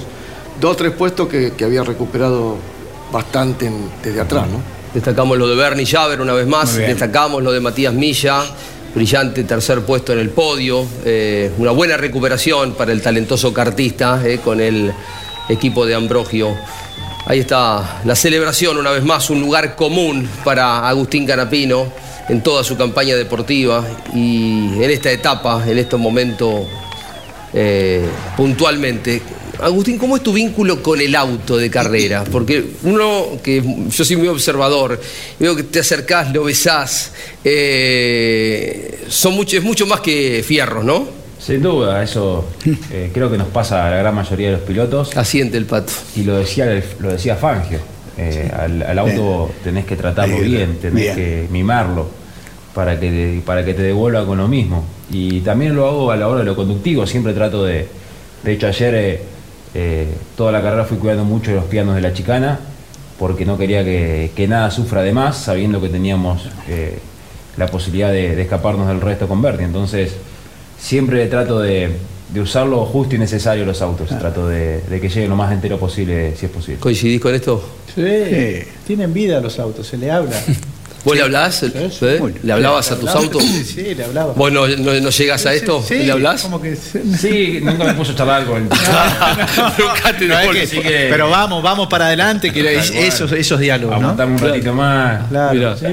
dos 0.62 0.74
o 0.74 0.76
tres 0.76 0.92
puestos 0.92 1.28
que, 1.28 1.54
que 1.54 1.64
había 1.64 1.84
recuperado 1.84 2.58
bastante 3.12 3.66
en- 3.66 3.90
desde 4.04 4.22
atrás, 4.22 4.44
¿no? 4.48 4.62
Destacamos 4.94 5.38
lo 5.38 5.48
de 5.48 5.56
Bernie 5.56 5.86
Javer 5.86 6.22
una 6.22 6.34
vez 6.34 6.48
más, 6.48 6.76
destacamos 6.88 7.42
lo 7.44 7.52
de 7.52 7.60
Matías 7.60 7.94
Milla, 7.94 8.44
brillante 8.96 9.44
tercer 9.44 9.82
puesto 9.82 10.14
en 10.14 10.20
el 10.20 10.30
podio, 10.30 10.88
eh, 11.04 11.52
una 11.58 11.72
buena 11.72 11.98
recuperación 11.98 12.74
para 12.76 12.94
el 12.94 13.02
talentoso 13.02 13.54
cartista 13.54 14.22
eh, 14.26 14.40
con 14.42 14.62
el 14.62 14.94
equipo 15.50 15.86
de 15.86 15.96
Ambrogio. 15.96 16.56
Ahí 17.26 17.40
está 17.40 18.02
la 18.06 18.16
celebración, 18.16 18.78
una 18.78 18.92
vez 18.92 19.04
más, 19.04 19.30
un 19.30 19.42
lugar 19.42 19.76
común 19.76 20.28
para 20.46 20.88
Agustín 20.88 21.26
Canapino 21.28 21.92
en 22.30 22.42
toda 22.42 22.64
su 22.64 22.78
campaña 22.78 23.16
deportiva 23.16 23.86
y 24.14 24.82
en 24.82 24.90
esta 24.90 25.12
etapa, 25.12 25.62
en 25.68 25.78
este 25.78 25.98
momento 25.98 26.66
eh, 27.54 28.08
puntualmente. 28.38 29.22
Agustín, 29.62 29.98
¿cómo 29.98 30.16
es 30.18 30.24
tu 30.24 30.34
vínculo 30.34 30.82
con 30.84 31.00
el 31.02 31.16
auto 31.16 31.58
de 31.58 31.70
carrera? 31.70 32.24
Porque 32.32 32.64
uno, 32.84 33.28
que 33.44 33.64
yo 33.90 34.06
soy 34.06 34.16
muy 34.18 34.28
observador, 34.28 35.00
veo 35.40 35.56
que 35.56 35.64
te 35.64 35.80
acercás, 35.80 36.32
lo 36.34 36.44
besás, 36.44 37.12
eh, 37.44 39.06
son 39.08 39.34
mucho, 39.36 39.58
es 39.58 39.64
mucho 39.64 39.86
más 39.86 40.02
que 40.02 40.44
fierros, 40.46 40.84
¿no? 40.84 41.08
Sin 41.40 41.62
duda, 41.62 42.02
eso 42.04 42.48
eh, 42.92 43.12
creo 43.14 43.30
que 43.30 43.38
nos 43.38 43.48
pasa 43.50 43.86
a 43.88 43.92
la 43.92 43.98
gran 43.98 44.16
mayoría 44.16 44.48
de 44.48 44.54
los 44.54 44.62
pilotos. 44.62 45.16
Asiente 45.16 45.58
el 45.58 45.66
pato. 45.66 45.94
Y 46.16 46.24
lo 46.24 46.38
decía, 46.38 46.66
lo 47.00 47.12
decía 47.12 47.36
Fangio. 47.36 47.80
eh, 48.18 48.50
al, 48.58 48.82
al 48.82 48.98
auto 49.00 49.52
tenés 49.64 49.86
que 49.86 49.96
tratarlo 49.96 50.38
Bien, 50.38 50.52
bien, 50.52 50.78
tenés 50.80 51.04
bien. 51.04 51.16
que 51.16 51.48
mimarlo 51.52 52.08
para 52.74 53.00
que, 53.00 53.10
te- 53.10 53.42
para 53.46 53.64
que 53.64 53.74
te 53.74 53.84
devuelva 53.84 54.26
con 54.26 54.38
lo 54.40 54.48
mismo. 54.48 54.86
Y 55.12 55.42
también 55.42 55.76
lo 55.76 55.86
hago 55.88 56.12
a 56.12 56.16
la 56.16 56.28
hora 56.28 56.40
de 56.40 56.46
lo 56.46 56.56
conductivo, 56.56 57.06
siempre 57.06 57.34
trato 57.34 57.64
de... 57.64 57.88
De 58.44 58.54
hecho, 58.54 58.68
ayer 58.68 59.22
eh, 59.76 60.08
toda 60.38 60.52
la 60.52 60.62
carrera 60.62 60.86
fui 60.86 60.98
cuidando 60.98 61.26
mucho 61.26 61.52
de 61.52 61.58
los 61.58 61.66
pianos 61.66 61.96
de 61.96 62.02
la 62.02 62.14
chicana, 62.14 62.60
porque 63.20 63.46
no 63.46 63.58
quería 63.58 63.84
que, 63.84 64.32
que 64.36 64.48
nada 64.48 64.72
sufra 64.72 65.02
de 65.04 65.12
más, 65.14 65.38
sabiendo 65.38 65.80
que 65.82 65.90
teníamos 65.90 66.50
eh, 66.68 66.98
la 67.58 67.68
posibilidad 67.68 68.12
de, 68.12 68.36
de 68.36 68.42
escaparnos 68.42 68.88
del 68.88 69.02
resto 69.02 69.28
con 69.28 69.42
Berti. 69.42 69.64
Entonces, 69.64 70.14
siempre 70.80 71.26
trato 71.28 71.60
de, 71.60 71.92
de 72.34 72.42
usar 72.42 72.68
lo 72.68 72.86
justo 72.86 73.16
y 73.16 73.18
necesario 73.18 73.66
los 73.66 73.82
autos. 73.82 74.10
Trato 74.10 74.48
de, 74.48 74.82
de 74.82 75.00
que 75.02 75.10
lleguen 75.10 75.30
lo 75.30 75.36
más 75.36 75.52
entero 75.52 75.78
posible, 75.78 76.36
si 76.36 76.46
es 76.46 76.52
posible. 76.52 76.80
¿Coincidís 76.80 77.22
con 77.22 77.36
esto? 77.36 77.64
Sí, 77.94 78.64
tienen 78.86 79.14
vida 79.14 79.40
los 79.40 79.60
autos, 79.60 79.88
se 79.88 79.98
le 79.98 80.12
habla. 80.12 80.36
¿Vos 81.06 81.16
le 81.16 81.22
hablás? 81.22 81.62
¿Eh? 81.64 82.20
¿Le 82.44 82.52
hablabas 82.54 82.92
a 82.92 83.00
tus 83.00 83.10
autos? 83.12 83.44
Sí, 83.44 83.64
sí, 83.64 83.96
le 83.96 84.04
hablaba. 84.04 84.34
¿Vos 84.34 84.52
no, 84.52 84.68
no, 84.68 84.94
no 85.00 85.10
llegas 85.12 85.46
a 85.46 85.54
esto? 85.54 85.82
Sí, 85.88 86.00
¿Le 86.00 86.12
hablás? 86.12 86.42
Como 86.42 86.60
que 86.62 86.76
Sí, 86.76 87.60
nunca 87.62 87.84
me 87.86 87.94
puso 87.94 88.12
a 88.12 88.16
charlar 88.16 88.46
con 88.46 88.58
el... 88.64 88.70
No, 90.28 90.40
es 90.40 90.50
que- 90.50 90.62
Así 90.64 90.80
que- 90.80 91.08
Pero 91.10 91.30
vamos, 91.30 91.62
vamos 91.64 91.88
para 91.88 92.08
adelante, 92.08 92.52
que 92.52 92.62
cual. 92.64 92.76
esos, 92.76 93.32
esos 93.32 93.60
diálogos, 93.60 93.96
¿no? 94.00 94.10
Aguantame 94.10 94.34
un 94.34 94.40
ratito 94.40 94.74
más. 94.74 95.28
Claro, 95.30 95.54
Mirá. 95.54 95.78
sí. 95.78 95.86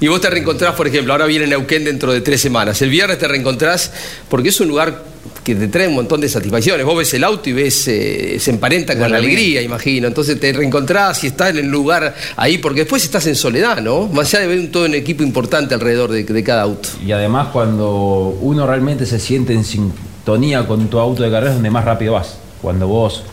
Y 0.00 0.08
vos 0.08 0.20
te 0.20 0.30
reencontrás, 0.30 0.74
por 0.74 0.86
ejemplo, 0.88 1.12
ahora 1.12 1.26
viene 1.26 1.46
Neuquén 1.46 1.84
dentro 1.84 2.12
de 2.12 2.20
tres 2.22 2.40
semanas. 2.40 2.80
El 2.82 2.90
viernes 2.90 3.18
te 3.18 3.28
reencontrás 3.28 3.92
porque 4.28 4.48
es 4.48 4.60
un 4.60 4.68
lugar 4.68 5.02
que 5.42 5.54
te 5.54 5.68
trae 5.68 5.88
un 5.88 5.94
montón 5.94 6.20
de 6.20 6.28
satisfacciones. 6.28 6.84
Vos 6.86 6.96
ves 6.98 7.12
el 7.14 7.24
auto 7.24 7.48
y 7.50 7.52
ves, 7.52 7.88
eh, 7.88 8.36
se 8.38 8.50
emparenta 8.50 8.92
con 8.98 9.10
la 9.10 9.16
alegría, 9.18 9.62
imagino. 9.62 10.06
Entonces 10.08 10.38
te 10.40 10.52
reencontrás 10.52 11.22
y 11.24 11.28
estás 11.28 11.50
en 11.50 11.58
el 11.58 11.66
lugar 11.68 12.14
ahí, 12.36 12.58
porque 12.58 12.80
después 12.80 13.04
estás 13.04 13.26
en 13.26 13.34
soledad, 13.34 13.80
¿no? 13.82 14.06
Más 14.08 14.28
allá 14.34 14.40
de 14.42 14.46
ver 14.48 14.58
un, 14.60 14.70
todo 14.70 14.84
un 14.86 14.94
equipo 14.94 15.22
importante 15.22 15.74
alrededor 15.74 16.10
de, 16.10 16.24
de 16.24 16.42
cada 16.44 16.62
auto. 16.62 16.88
Y 17.04 17.12
además 17.12 17.48
cuando 17.52 18.36
uno 18.40 18.66
realmente 18.66 19.06
se 19.06 19.18
siente 19.18 19.52
en 19.52 19.64
sintonía 19.64 20.66
con 20.66 20.88
tu 20.88 20.98
auto 20.98 21.22
de 21.22 21.30
carrera 21.30 21.50
es 21.50 21.56
donde 21.56 21.70
más 21.70 21.84
rápido 21.84 22.14
vas. 22.14 22.36
Cuando 22.62 22.88
vos 22.88 23.24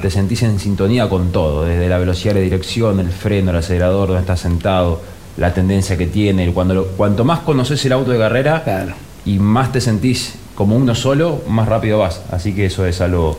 te 0.00 0.10
sentís 0.10 0.42
en 0.42 0.58
sintonía 0.58 1.08
con 1.08 1.32
todo, 1.32 1.64
desde 1.64 1.88
la 1.88 1.98
velocidad 1.98 2.34
de 2.34 2.40
dirección, 2.42 2.98
el 3.00 3.10
freno, 3.10 3.50
el 3.50 3.58
acelerador, 3.58 4.08
donde 4.08 4.20
estás 4.22 4.40
sentado, 4.40 5.02
la 5.36 5.52
tendencia 5.52 5.96
que 5.98 6.06
tiene. 6.06 6.50
Cuando 6.52 6.74
lo- 6.74 6.86
cuanto 6.88 7.24
más 7.24 7.40
conoces 7.40 7.84
el 7.84 7.92
auto 7.92 8.10
de 8.10 8.18
carrera 8.18 8.94
y 9.26 9.38
más 9.38 9.72
te 9.72 9.80
sentís 9.82 10.34
como 10.56 10.74
uno 10.74 10.96
solo, 10.96 11.42
más 11.46 11.68
rápido 11.68 11.98
vas. 11.98 12.22
Así 12.32 12.52
que 12.52 12.66
eso 12.66 12.84
es 12.86 13.00
algo 13.00 13.38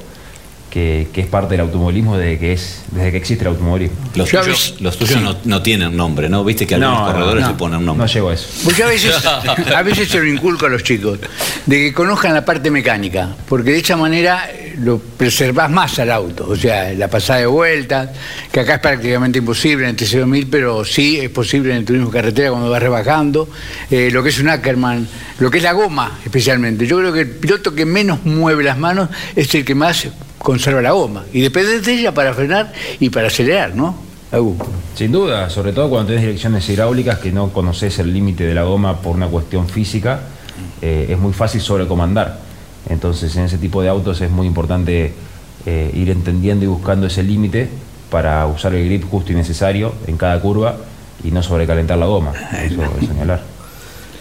que, 0.77 1.07
que 1.11 1.21
es 1.21 1.27
parte 1.27 1.55
del 1.55 1.61
automovilismo 1.61 2.17
desde 2.17 2.37
que, 2.37 2.53
es, 2.53 2.83
desde 2.91 3.09
que 3.09 3.17
existe 3.17 3.43
el 3.43 3.47
automovilismo. 3.49 3.97
Los 4.13 4.29
tuyos, 4.29 4.75
los 4.79 4.95
tuyos 4.95 5.19
no, 5.19 5.35
no 5.43 5.63
tienen 5.63 5.97
nombre, 5.97 6.29
¿no? 6.29 6.43
Viste 6.43 6.67
que 6.67 6.75
a 6.75 6.77
algunos 6.77 6.99
No, 6.99 7.07
no, 7.07 7.13
corredores 7.13 7.43
no. 7.45 7.49
le 7.49 7.57
ponen 7.57 7.85
nombre. 7.85 8.05
No 8.05 8.13
llego 8.13 8.29
a 8.29 8.35
eso. 8.35 8.47
Porque 8.63 8.83
a 8.83 8.85
veces, 8.87 9.15
a 9.25 9.81
veces 9.81 10.07
se 10.07 10.19
lo 10.19 10.27
inculco 10.27 10.67
a 10.67 10.69
los 10.69 10.83
chicos, 10.83 11.17
de 11.65 11.77
que 11.77 11.93
conozcan 11.93 12.35
la 12.35 12.45
parte 12.45 12.69
mecánica, 12.69 13.29
porque 13.49 13.71
de 13.71 13.79
esa 13.79 13.97
manera 13.97 14.51
eh, 14.51 14.75
lo 14.77 14.99
preservás 14.99 15.71
más 15.71 15.97
al 15.97 16.11
auto, 16.11 16.45
o 16.47 16.55
sea, 16.55 16.93
la 16.93 17.07
pasada 17.07 17.39
de 17.39 17.47
vueltas, 17.47 18.11
que 18.51 18.59
acá 18.59 18.75
es 18.75 18.79
prácticamente 18.79 19.39
imposible 19.39 19.85
en 19.85 19.89
el 19.91 19.97
TC2000, 19.97 20.47
pero 20.51 20.85
sí 20.85 21.19
es 21.19 21.31
posible 21.31 21.71
en 21.71 21.77
el 21.77 21.85
turismo 21.85 22.11
carretera 22.11 22.51
cuando 22.51 22.69
vas 22.69 22.83
rebajando, 22.83 23.49
eh, 23.89 24.09
lo 24.11 24.21
que 24.21 24.29
es 24.29 24.37
un 24.37 24.49
Ackerman, 24.49 25.07
lo 25.39 25.49
que 25.49 25.57
es 25.57 25.63
la 25.63 25.71
goma 25.71 26.19
especialmente. 26.23 26.85
Yo 26.85 26.99
creo 26.99 27.11
que 27.13 27.21
el 27.21 27.29
piloto 27.29 27.73
que 27.73 27.85
menos 27.85 28.23
mueve 28.25 28.63
las 28.63 28.77
manos 28.77 29.09
es 29.35 29.55
el 29.55 29.65
que 29.65 29.73
más 29.73 30.07
conserva 30.47 30.81
la 30.81 30.93
goma, 30.93 31.25
y 31.33 31.41
depende 31.41 31.81
de 31.81 31.91
ella 31.91 32.13
para 32.13 32.33
frenar 32.33 32.71
y 33.01 33.09
para 33.09 33.27
acelerar, 33.27 33.75
¿no? 33.75 33.93
Sin 34.95 35.11
duda, 35.11 35.49
sobre 35.49 35.73
todo 35.73 35.89
cuando 35.89 36.07
tenés 36.07 36.21
direcciones 36.21 36.69
hidráulicas 36.69 37.19
que 37.19 37.33
no 37.33 37.49
conoces 37.49 37.99
el 37.99 38.13
límite 38.13 38.45
de 38.45 38.53
la 38.53 38.63
goma 38.63 39.01
por 39.01 39.17
una 39.17 39.27
cuestión 39.27 39.67
física, 39.67 40.21
eh, 40.81 41.07
es 41.09 41.19
muy 41.19 41.33
fácil 41.33 41.59
sobrecomandar. 41.59 42.39
Entonces 42.87 43.35
en 43.35 43.43
ese 43.43 43.57
tipo 43.57 43.81
de 43.81 43.89
autos 43.89 44.21
es 44.21 44.31
muy 44.31 44.47
importante 44.47 45.13
eh, 45.65 45.91
ir 45.93 46.09
entendiendo 46.11 46.63
y 46.63 46.69
buscando 46.69 47.07
ese 47.07 47.23
límite 47.23 47.67
para 48.09 48.47
usar 48.47 48.73
el 48.73 48.85
grip 48.85 49.03
justo 49.03 49.33
y 49.33 49.35
necesario 49.35 49.95
en 50.07 50.15
cada 50.15 50.39
curva 50.39 50.77
y 51.25 51.31
no 51.31 51.43
sobrecalentar 51.43 51.97
la 51.97 52.05
goma. 52.05 52.31
Eso 52.63 52.83
es 53.01 53.05
señalar. 53.05 53.56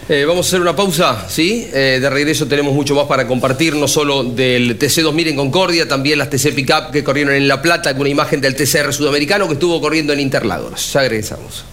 Eh, 0.09 0.23
vamos 0.23 0.45
a 0.45 0.49
hacer 0.49 0.61
una 0.61 0.73
pausa, 0.73 1.25
¿sí? 1.27 1.69
Eh, 1.73 1.99
de 2.01 2.09
regreso 2.09 2.47
tenemos 2.47 2.73
mucho 2.73 2.95
más 2.95 3.07
para 3.07 3.27
compartir, 3.27 3.75
no 3.75 3.89
solo 3.89 4.23
del 4.23 4.79
TC2000 4.79 5.27
en 5.27 5.35
Concordia, 5.35 5.85
también 5.85 6.17
las 6.17 6.29
TC 6.29 6.53
Pickup 6.55 6.91
que 6.93 7.03
corrieron 7.03 7.35
en 7.35 7.45
La 7.45 7.61
Plata, 7.61 7.91
con 7.91 8.01
una 8.01 8.09
imagen 8.09 8.39
del 8.39 8.55
TCR 8.55 8.93
sudamericano 8.93 9.47
que 9.47 9.53
estuvo 9.53 9.81
corriendo 9.81 10.13
en 10.13 10.21
Interlagos. 10.21 10.93
Ya 10.93 11.01
regresamos. 11.01 11.65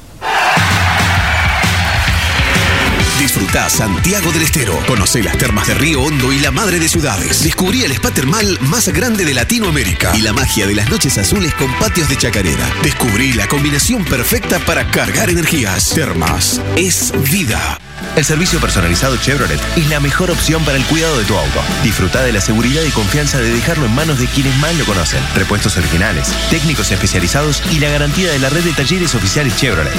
Disfruta 3.18 3.70
Santiago 3.70 4.32
del 4.32 4.42
Estero. 4.42 4.76
Conoce 4.86 5.22
las 5.22 5.38
termas 5.38 5.68
de 5.68 5.74
Río 5.74 6.02
Hondo 6.02 6.32
y 6.32 6.40
la 6.40 6.50
madre 6.50 6.80
de 6.80 6.88
ciudades. 6.88 7.42
Descubrí 7.44 7.82
el 7.82 7.92
spa 7.92 8.10
termal 8.10 8.58
más 8.60 8.88
grande 8.88 9.24
de 9.24 9.34
Latinoamérica 9.34 10.16
y 10.16 10.20
la 10.20 10.32
magia 10.32 10.66
de 10.66 10.74
las 10.74 10.90
noches 10.90 11.16
azules 11.16 11.54
con 11.54 11.72
patios 11.78 12.08
de 12.08 12.16
chacarera. 12.16 12.68
Descubrí 12.82 13.32
la 13.32 13.46
combinación 13.46 14.04
perfecta 14.04 14.58
para 14.58 14.90
cargar 14.90 15.30
energías. 15.30 15.90
Termas 15.94 16.60
es 16.76 17.12
vida. 17.30 17.78
El 18.16 18.24
servicio 18.24 18.60
personalizado 18.60 19.16
Chevrolet 19.16 19.60
es 19.76 19.88
la 19.88 19.98
mejor 19.98 20.30
opción 20.30 20.64
para 20.64 20.76
el 20.76 20.84
cuidado 20.84 21.18
de 21.18 21.24
tu 21.24 21.36
auto. 21.36 21.60
Disfruta 21.82 22.22
de 22.22 22.32
la 22.32 22.40
seguridad 22.40 22.82
y 22.82 22.90
confianza 22.90 23.38
de 23.38 23.50
dejarlo 23.52 23.86
en 23.86 23.94
manos 23.94 24.18
de 24.18 24.26
quienes 24.26 24.54
más 24.58 24.76
lo 24.76 24.84
conocen. 24.84 25.20
Repuestos 25.34 25.76
originales, 25.76 26.32
técnicos 26.50 26.92
especializados 26.92 27.62
y 27.72 27.80
la 27.80 27.88
garantía 27.88 28.30
de 28.30 28.38
la 28.38 28.50
red 28.50 28.62
de 28.62 28.72
talleres 28.72 29.14
oficiales 29.14 29.56
Chevrolet. 29.56 29.92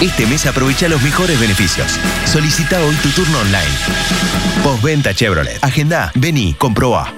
Este 0.00 0.26
mes 0.26 0.44
aprovecha 0.46 0.88
los 0.88 1.02
mejores 1.02 1.40
beneficios. 1.40 1.98
Solicita 2.38 2.80
hoy 2.84 2.94
tu 3.02 3.08
turno 3.08 3.40
online. 3.40 3.66
Postventa 4.62 5.12
Chevrolet. 5.12 5.58
Agenda, 5.60 6.12
vení, 6.14 6.54
comproba. 6.54 7.12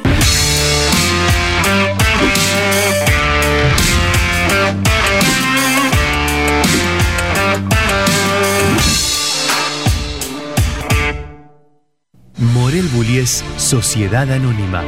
Morel 12.39 12.89
Bullies 12.89 13.45
Sociedad 13.59 14.33
Anónima, 14.33 14.83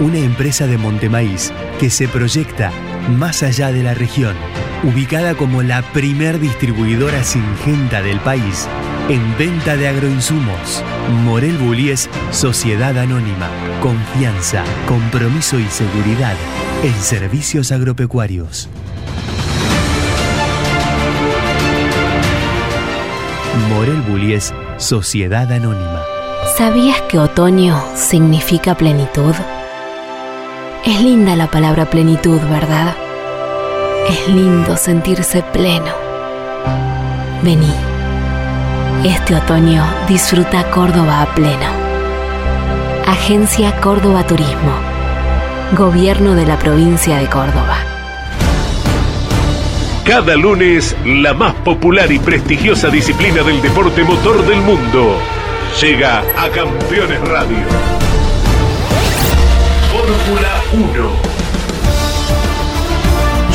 una 0.00 0.18
empresa 0.18 0.66
de 0.66 0.76
Montemaíz 0.76 1.52
que 1.78 1.88
se 1.90 2.08
proyecta 2.08 2.72
más 3.16 3.44
allá 3.44 3.70
de 3.70 3.84
la 3.84 3.94
región, 3.94 4.34
ubicada 4.82 5.36
como 5.36 5.62
la 5.62 5.82
primer 5.92 6.40
distribuidora 6.40 7.22
singenta 7.22 8.02
del 8.02 8.18
país 8.18 8.66
en 9.08 9.38
venta 9.38 9.76
de 9.76 9.88
agroinsumos. 9.88 10.84
Morel 11.24 11.56
Bullies 11.56 12.10
Sociedad 12.30 12.96
Anónima, 12.98 13.48
confianza, 13.80 14.64
compromiso 14.86 15.58
y 15.58 15.64
seguridad 15.64 16.34
en 16.82 16.94
servicios 16.94 17.72
agropecuarios. 17.72 18.68
Morel 23.70 24.00
Bullies 24.02 24.52
Sociedad 24.76 25.50
Anónima. 25.50 26.02
¿Sabías 26.56 27.00
que 27.02 27.18
otoño 27.18 27.80
significa 27.94 28.76
plenitud? 28.76 29.34
Es 30.84 31.00
linda 31.00 31.34
la 31.34 31.50
palabra 31.50 31.88
plenitud, 31.88 32.40
¿verdad? 32.50 32.94
Es 34.08 34.28
lindo 34.28 34.76
sentirse 34.76 35.42
pleno. 35.52 35.92
Vení. 37.42 37.87
Este 39.04 39.36
otoño 39.36 39.84
disfruta 40.08 40.68
Córdoba 40.70 41.22
a 41.22 41.32
pleno. 41.32 41.70
Agencia 43.06 43.80
Córdoba 43.80 44.26
Turismo. 44.26 44.72
Gobierno 45.76 46.34
de 46.34 46.44
la 46.44 46.58
provincia 46.58 47.16
de 47.18 47.26
Córdoba. 47.28 47.76
Cada 50.04 50.34
lunes, 50.34 50.96
la 51.04 51.32
más 51.32 51.54
popular 51.54 52.10
y 52.10 52.18
prestigiosa 52.18 52.88
disciplina 52.88 53.44
del 53.44 53.62
deporte 53.62 54.02
motor 54.02 54.44
del 54.44 54.60
mundo 54.62 55.16
llega 55.80 56.24
a 56.36 56.48
Campeones 56.50 57.20
Radio. 57.20 57.58
Fórmula 59.92 60.62
1. 60.72 61.47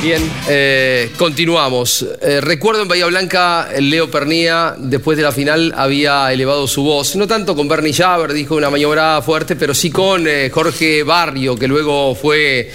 Bien, 0.00 0.22
eh, 0.48 1.10
continuamos. 1.16 2.06
Eh, 2.22 2.40
recuerdo 2.40 2.82
en 2.82 2.88
Bahía 2.88 3.06
Blanca, 3.06 3.68
Leo 3.80 4.08
Pernía, 4.08 4.76
después 4.78 5.18
de 5.18 5.24
la 5.24 5.32
final, 5.32 5.74
había 5.76 6.32
elevado 6.32 6.68
su 6.68 6.84
voz. 6.84 7.16
No 7.16 7.26
tanto 7.26 7.56
con 7.56 7.66
Bernie 7.66 7.92
Javer, 7.92 8.32
dijo 8.32 8.54
una 8.54 8.70
maniobra 8.70 9.20
fuerte, 9.22 9.56
pero 9.56 9.74
sí 9.74 9.90
con 9.90 10.24
eh, 10.28 10.50
Jorge 10.54 11.02
Barrio, 11.02 11.56
que 11.56 11.66
luego 11.66 12.14
fue 12.14 12.70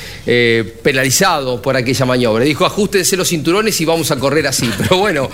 penalizado 0.84 1.62
por 1.62 1.78
aquella 1.78 2.06
maniobra. 2.06 2.44
Dijo, 2.44 2.66
ajustense 2.66 3.16
los 3.16 3.30
cinturones 3.30 3.80
y 3.80 3.86
vamos 3.86 4.12
a 4.12 4.18
correr 4.18 4.46
así. 4.48 4.70
Pero 4.78 4.98
bueno, 4.98 5.30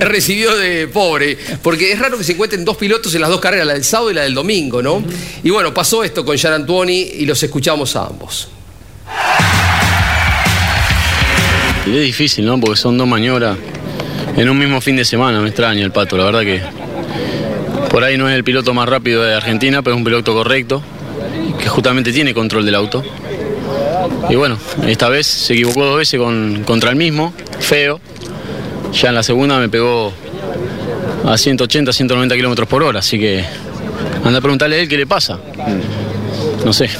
recibió 0.00 0.56
de 0.56 0.88
pobre, 0.88 1.38
porque 1.62 1.92
es 1.92 2.00
raro 2.00 2.18
que 2.18 2.24
se 2.24 2.32
encuentren 2.32 2.64
dos 2.64 2.76
pilotos 2.76 3.14
en 3.14 3.20
las 3.20 3.30
dos 3.30 3.40
carreras, 3.40 3.66
la 3.66 3.74
del 3.74 3.84
sábado 3.84 4.10
y 4.10 4.14
la 4.14 4.22
del 4.22 4.34
domingo, 4.34 4.82
¿no? 4.82 5.04
Y 5.44 5.50
bueno, 5.50 5.72
pasó 5.72 6.02
esto 6.02 6.24
con 6.24 6.36
Jean 6.36 6.52
Antuoni 6.52 7.00
y 7.00 7.26
los 7.26 7.40
escuchamos 7.42 7.94
a 7.94 8.06
ambos. 8.06 8.48
Y 11.86 11.96
es 11.96 12.02
difícil, 12.02 12.44
¿no? 12.44 12.58
Porque 12.58 12.76
son 12.76 12.98
dos 12.98 13.06
maniobras 13.06 13.56
en 14.36 14.48
un 14.48 14.58
mismo 14.58 14.80
fin 14.80 14.96
de 14.96 15.04
semana. 15.04 15.40
Me 15.40 15.48
extraña 15.48 15.84
el 15.84 15.92
pato, 15.92 16.16
la 16.16 16.24
verdad 16.24 16.40
que 16.40 16.60
por 17.90 18.02
ahí 18.04 18.18
no 18.18 18.28
es 18.28 18.34
el 18.34 18.44
piloto 18.44 18.74
más 18.74 18.88
rápido 18.88 19.22
de 19.22 19.34
Argentina, 19.34 19.82
pero 19.82 19.94
es 19.94 19.98
un 19.98 20.04
piloto 20.04 20.34
correcto, 20.34 20.82
que 21.58 21.68
justamente 21.68 22.12
tiene 22.12 22.34
control 22.34 22.66
del 22.66 22.74
auto. 22.74 23.02
Y 24.28 24.34
bueno, 24.34 24.58
esta 24.86 25.08
vez 25.08 25.26
se 25.26 25.54
equivocó 25.54 25.84
dos 25.84 25.98
veces 25.98 26.18
con, 26.18 26.64
contra 26.64 26.90
el 26.90 26.96
mismo, 26.96 27.32
feo. 27.60 28.00
Ya 28.92 29.10
en 29.10 29.14
la 29.14 29.22
segunda 29.22 29.58
me 29.58 29.68
pegó 29.68 30.12
a 31.24 31.38
180, 31.38 31.92
190 31.92 32.34
kilómetros 32.34 32.68
por 32.68 32.82
hora, 32.82 32.98
así 32.98 33.18
que 33.18 33.44
anda 34.24 34.38
a 34.38 34.42
preguntarle 34.42 34.76
a 34.76 34.80
él 34.80 34.88
qué 34.88 34.96
le 34.96 35.06
pasa. 35.06 35.38
No 36.64 36.72
sé. 36.72 36.90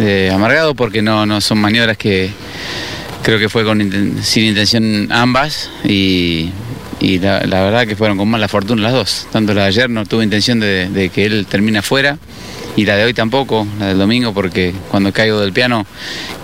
Eh, 0.00 0.30
amargado 0.34 0.74
porque 0.74 1.02
no, 1.02 1.24
no 1.24 1.40
son 1.40 1.58
maniobras 1.58 1.96
que 1.96 2.30
creo 3.24 3.38
que 3.38 3.48
fue 3.48 3.64
sin 4.22 4.44
intención 4.44 5.08
ambas 5.10 5.70
y, 5.82 6.50
la, 7.00 7.40
verdad 7.40 7.86
que 7.86 7.96
fueron 7.96 8.16
con 8.18 8.28
mala 8.28 8.46
fortuna 8.48 8.82
las 8.82 8.92
dos. 8.92 9.26
Tanto 9.32 9.54
la 9.54 9.62
de 9.62 9.68
ayer 9.68 9.90
no 9.90 10.04
tuve 10.04 10.22
intención 10.22 10.60
de, 10.60 11.10
que 11.12 11.24
él 11.24 11.46
termine 11.48 11.78
afuera 11.78 12.18
y 12.76 12.84
la 12.84 12.96
de 12.96 13.04
hoy 13.04 13.14
tampoco, 13.14 13.66
la 13.80 13.88
del 13.88 13.98
domingo, 13.98 14.34
porque 14.34 14.74
cuando 14.90 15.12
caigo 15.12 15.40
del 15.40 15.52
piano 15.52 15.86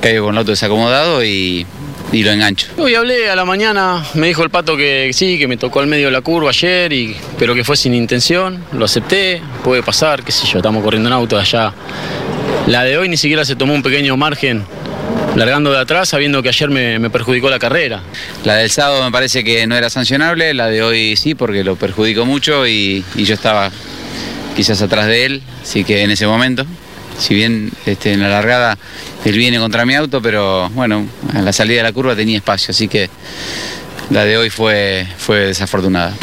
caigo 0.00 0.26
con 0.26 0.34
el 0.34 0.38
auto 0.38 0.52
desacomodado 0.52 1.22
y, 1.24 1.66
y 2.12 2.22
lo 2.22 2.32
engancho. 2.32 2.68
Hoy 2.78 2.94
hablé 2.94 3.28
a 3.28 3.36
la 3.36 3.44
mañana, 3.44 4.02
me 4.14 4.28
dijo 4.28 4.42
el 4.42 4.50
pato 4.50 4.76
que 4.76 5.10
sí, 5.12 5.38
que 5.38 5.46
me 5.46 5.58
tocó 5.58 5.80
al 5.80 5.86
medio 5.86 6.06
de 6.06 6.12
la 6.12 6.22
curva 6.22 6.48
ayer, 6.48 6.92
y, 6.92 7.14
pero 7.38 7.54
que 7.54 7.62
fue 7.62 7.76
sin 7.76 7.94
intención, 7.94 8.64
lo 8.72 8.86
acepté, 8.86 9.42
puede 9.62 9.82
pasar, 9.82 10.24
qué 10.24 10.32
sé 10.32 10.46
yo, 10.46 10.58
estamos 10.58 10.82
corriendo 10.82 11.08
en 11.08 11.12
auto 11.12 11.38
allá. 11.38 11.74
La 12.68 12.84
de 12.84 12.96
hoy 12.96 13.08
ni 13.08 13.16
siquiera 13.16 13.44
se 13.44 13.56
tomó 13.56 13.74
un 13.74 13.82
pequeño 13.82 14.16
margen 14.16 14.64
largando 15.36 15.72
de 15.72 15.78
atrás 15.78 16.08
sabiendo 16.08 16.42
que 16.42 16.48
ayer 16.48 16.70
me, 16.70 17.10
perjudicó 17.10 17.50
la 17.50 17.58
carrera. 17.58 18.02
La 18.44 18.56
del 18.56 18.70
sábado 18.70 19.04
me 19.04 19.10
parece 19.10 19.44
que 19.44 19.66
no 19.66 19.76
era 19.76 19.90
sancionable, 19.90 20.54
la 20.54 20.68
de 20.68 20.82
hoy 20.82 21.16
sí, 21.16 21.34
porque 21.34 21.64
lo 21.64 21.76
perjudicó 21.76 22.26
mucho 22.26 22.66
y, 22.66 23.04
y 23.14 23.24
yo 23.24 23.34
estaba 23.34 23.70
quizás 24.56 24.82
atrás 24.82 25.06
de 25.06 25.26
él, 25.26 25.42
así 25.62 25.84
que 25.84 26.02
en 26.02 26.10
ese 26.10 26.26
momento, 26.26 26.66
si 27.18 27.34
bien 27.34 27.70
este, 27.86 28.12
en 28.12 28.20
la 28.20 28.28
largada 28.28 28.78
él 29.24 29.36
viene 29.36 29.58
contra 29.58 29.84
mi 29.86 29.94
auto, 29.94 30.20
pero 30.20 30.68
bueno, 30.70 31.06
a 31.34 31.42
la 31.42 31.52
salida 31.52 31.78
de 31.78 31.82
la 31.84 31.92
curva 31.92 32.16
tenía 32.16 32.36
espacio, 32.36 32.72
así 32.72 32.88
que 32.88 33.08
la 34.10 34.24
de 34.24 34.36
hoy 34.36 34.50
fue, 34.50 35.06
fue 35.18 35.38
desafortunada. 35.46 36.14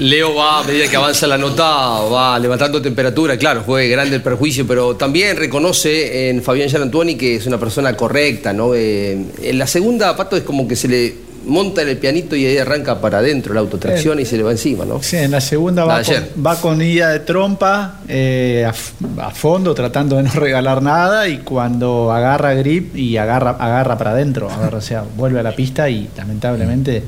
Leo 0.00 0.34
va, 0.34 0.60
a 0.60 0.64
medida 0.64 0.88
que 0.88 0.96
avanza 0.96 1.26
la 1.26 1.36
nota, 1.36 1.62
va 1.62 2.38
levantando 2.38 2.80
temperatura. 2.80 3.36
Claro, 3.36 3.62
fue 3.64 3.86
grande 3.86 4.16
el 4.16 4.22
perjuicio, 4.22 4.66
pero 4.66 4.96
también 4.96 5.36
reconoce 5.36 6.30
en 6.30 6.42
Fabián 6.42 6.70
Gianantuoni 6.70 7.16
que 7.16 7.36
es 7.36 7.46
una 7.46 7.58
persona 7.58 7.94
correcta, 7.94 8.54
¿no? 8.54 8.74
Eh, 8.74 9.18
en 9.42 9.58
la 9.58 9.66
segunda, 9.66 10.16
Pato, 10.16 10.38
es 10.38 10.42
como 10.42 10.66
que 10.66 10.74
se 10.74 10.88
le 10.88 11.14
monta 11.44 11.82
en 11.82 11.90
el 11.90 11.98
pianito 11.98 12.34
y 12.34 12.46
ahí 12.46 12.56
arranca 12.56 12.98
para 12.98 13.18
adentro, 13.18 13.52
la 13.52 13.60
autotracción 13.60 14.18
y 14.20 14.24
se 14.24 14.38
le 14.38 14.42
va 14.42 14.52
encima, 14.52 14.86
¿no? 14.86 15.02
Sí, 15.02 15.18
en 15.18 15.32
la 15.32 15.40
segunda 15.42 15.84
va, 15.84 16.02
con, 16.02 16.46
va 16.46 16.56
con 16.56 16.80
ida 16.80 17.10
de 17.10 17.20
trompa 17.20 18.00
eh, 18.08 18.66
a, 18.66 19.26
a 19.26 19.30
fondo, 19.32 19.74
tratando 19.74 20.16
de 20.16 20.22
no 20.22 20.30
regalar 20.34 20.82
nada 20.82 21.28
y 21.28 21.38
cuando 21.38 22.10
agarra 22.10 22.54
grip 22.54 22.96
y 22.96 23.18
agarra, 23.18 23.50
agarra 23.50 23.98
para 23.98 24.12
adentro, 24.12 24.50
agarra, 24.50 24.78
o 24.78 24.82
sea, 24.82 25.04
vuelve 25.14 25.40
a 25.40 25.42
la 25.42 25.54
pista 25.54 25.90
y 25.90 26.08
lamentablemente 26.16 27.02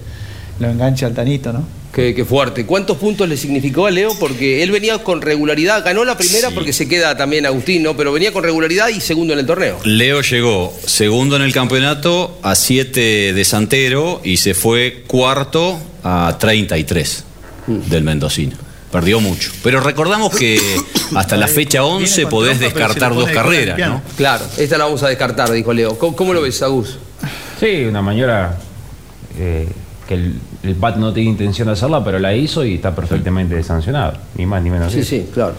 lo 0.61 0.68
engancha 0.68 1.07
al 1.07 1.14
tanito, 1.14 1.55
¿no? 1.55 1.82
Qué, 1.92 2.14
qué 2.14 2.24
fuerte. 2.24 2.64
¿Cuántos 2.64 2.96
puntos 2.96 3.28
le 3.28 3.37
significó 3.37 3.87
a 3.87 3.90
Leo? 3.90 4.18
Porque 4.18 4.62
él 4.62 4.70
venía 4.70 4.98
con 5.05 5.20
regularidad, 5.20 5.85
ganó 5.85 6.07
la 6.07 6.16
primera 6.16 6.50
porque 6.50 6.72
se 6.72 6.88
queda 6.88 7.18
también 7.18 7.44
Agustín, 7.44 7.83
¿no? 7.83 7.94
Pero 7.94 8.12
venía 8.12 8.33
con 8.33 8.42
regularidad 8.42 8.88
y 8.88 9.00
segundo 9.00 9.35
en 9.35 9.40
el 9.40 9.46
torneo. 9.46 9.78
Leo 9.85 10.22
llegó 10.22 10.74
segundo 10.87 11.37
en 11.37 11.42
el 11.42 11.52
campeonato 11.52 12.38
a 12.42 12.55
7 12.55 13.35
de 13.35 13.44
Santero 13.44 14.22
y 14.24 14.38
se 14.38 14.55
fue 14.55 15.05
cuarto 15.07 15.78
a 16.02 16.37
33 16.40 17.24
del 17.66 18.02
Mendocino. 18.05 18.57
Perdió 18.90 19.20
mucho. 19.20 19.52
Pero 19.62 19.81
recordamos 19.81 20.35
que 20.35 20.59
hasta 21.14 21.37
la 21.37 21.48
fecha 21.48 21.85
11 21.85 22.26
podés 22.26 22.59
descartar 22.59 23.14
dos 23.14 23.31
carreras, 23.31 23.78
¿no? 23.78 24.02
Claro, 24.16 24.46
esta 24.57 24.78
la 24.78 24.85
vamos 24.85 25.02
a 25.02 25.09
descartar, 25.09 25.50
dijo 25.50 25.74
Leo. 25.74 25.98
¿Cómo, 25.98 26.16
cómo 26.16 26.33
lo 26.33 26.40
ves, 26.40 26.62
Agus? 26.62 26.98
Sí, 27.61 27.85
una 27.85 28.00
maniobra 28.00 28.59
eh, 29.38 29.68
que 30.09 30.14
el, 30.14 30.35
el 30.62 30.75
Pat 30.77 30.96
no 30.96 31.12
tenía 31.12 31.31
intención 31.31 31.66
de 31.66 31.72
hacerla, 31.72 32.05
pero 32.05 32.18
la 32.18 32.35
hizo 32.35 32.64
y 32.64 32.75
está 32.75 32.94
perfectamente 32.94 33.61
sancionado. 33.62 34.14
Ni 34.37 34.46
más 34.46 34.62
ni 34.62 34.70
menos. 34.70 34.92
que 34.92 35.01
eso. 35.01 35.16
claro. 35.33 35.55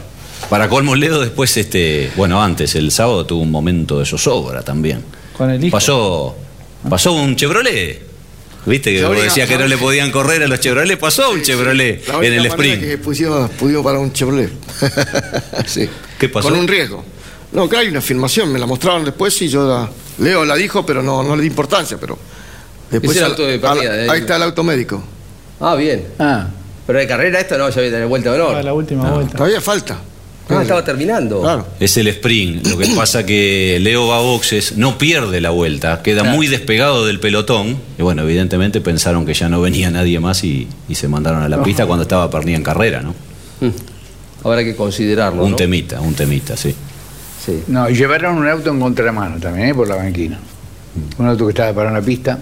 Para 0.50 0.68
colmo, 0.68 0.96
Leo 0.96 1.22
después, 1.22 1.56
este, 1.58 2.12
bueno, 2.16 2.42
antes, 2.42 2.76
el 2.76 2.92
sábado 2.92 3.26
tuvo 3.26 3.42
un 3.42 3.52
momento 3.52 4.00
de 4.00 4.06
zozobra 4.06 4.62
también. 4.62 5.04
Con 5.38 5.50
el 5.50 5.64
hijo. 5.64 5.72
Pasó, 5.72 6.36
pasó 6.90 7.14
un 7.14 7.36
Chevrolet. 7.36 8.02
¿Viste 8.66 8.94
que 8.94 9.04
vos 9.04 9.22
decías 9.22 9.48
que 9.48 9.58
no 9.58 9.68
le 9.68 9.78
podían 9.78 10.12
correr 10.12 10.44
a 10.44 10.48
los 10.48 10.60
Chevrolet? 10.60 10.98
Pasó 10.98 11.32
un 11.32 11.42
Chevrolet 11.42 12.08
La 12.08 12.26
en 12.26 12.34
el 12.34 12.46
sprint. 12.46 12.82
que 12.82 12.98
pudimos 12.98 13.84
para 13.84 14.00
un 14.00 14.14
Chevrolet. 14.14 14.52
sí. 15.66 15.90
¿Qué 16.18 16.30
pasó? 16.30 16.50
Con 16.50 16.58
un 16.58 16.68
riesgo. 16.68 17.04
No, 17.52 17.70
que 17.70 17.78
hay 17.78 17.88
una 17.88 18.02
filmación, 18.02 18.52
me 18.52 18.60
la 18.60 18.66
mostraron 18.66 19.06
después 19.06 19.40
y 19.42 19.48
yo 19.48 19.68
la. 19.68 19.90
Leo 20.20 20.46
la 20.46 20.56
dijo, 20.56 20.86
pero 20.86 21.02
no, 21.02 21.24
no 21.24 21.36
le 21.36 21.42
di 21.42 21.48
importancia, 21.48 21.98
pero. 22.00 22.18
Después 22.92 23.16
Es 23.16 23.24
el 23.24 23.30
auto 23.30 23.46
de 23.46 23.60
partida, 23.60 24.12
ahí 24.12 24.20
está 24.20 24.36
el 24.36 24.44
auto 24.44 24.64
médico. 24.64 25.04
Ah, 25.60 25.76
bien. 25.76 26.06
Ah. 26.20 26.48
Pero 26.86 27.00
de 27.00 27.08
carrera 27.08 27.40
esta 27.40 27.58
no, 27.58 27.70
ya 27.70 27.82
viene 27.82 28.00
la 28.00 28.06
vuelta 28.06 28.32
de 28.32 28.42
honor. 28.42 28.64
la 28.64 28.74
última 28.74 29.10
vuelta. 29.12 29.38
Todavía 29.38 29.62
falta. 29.62 29.98
Ah, 30.50 30.62
estaba 30.62 30.84
terminando. 30.84 31.42
Claro. 31.42 31.66
Es 31.80 31.96
el 31.96 32.08
sprint. 32.08 32.68
Lo 32.68 32.78
que 32.78 32.88
pasa 32.88 33.26
que 33.26 33.78
Leo 33.82 34.08
va 34.08 34.18
a 34.18 34.22
boxes, 34.22 34.78
no 34.78 34.98
pierde 34.98 35.40
la 35.40 35.52
vuelta, 35.52 36.02
queda 36.04 36.24
muy 36.24 36.48
despegado 36.48 37.06
del 37.06 37.20
pelotón. 37.20 37.78
Y 37.98 38.02
bueno, 38.02 38.24
evidentemente 38.24 38.82
pensaron 38.82 39.26
que 39.26 39.34
ya 39.34 39.48
no 39.48 39.62
venía 39.62 39.90
nadie 39.90 40.20
más 40.20 40.44
y, 40.44 40.68
y 40.90 40.96
se 40.96 41.08
mandaron 41.08 41.44
a 41.44 41.50
la 41.50 41.64
pista 41.64 41.86
cuando 41.86 42.04
estaba 42.04 42.30
Pernilla 42.30 42.58
en 42.58 42.64
carrera, 42.64 43.02
¿no? 43.02 43.16
Habrá 44.44 44.64
que 44.66 44.76
considerarlo. 44.76 45.46
Un 45.46 45.52
¿no? 45.52 45.56
temita, 45.56 46.02
un 46.02 46.14
temita, 46.14 46.58
sí. 46.58 46.76
Sí. 47.46 47.64
No, 47.68 47.90
y 47.90 47.96
llevaron 47.96 48.38
un 48.38 48.48
auto 48.48 48.70
en 48.70 48.80
contramano 48.80 49.38
también, 49.40 49.70
¿eh? 49.70 49.76
por 49.76 49.88
la 49.88 49.96
banquina. 49.96 50.40
Un 51.18 51.28
auto 51.28 51.46
que 51.46 51.52
estaba 51.52 51.74
para 51.74 51.90
una 51.90 52.02
pista 52.02 52.38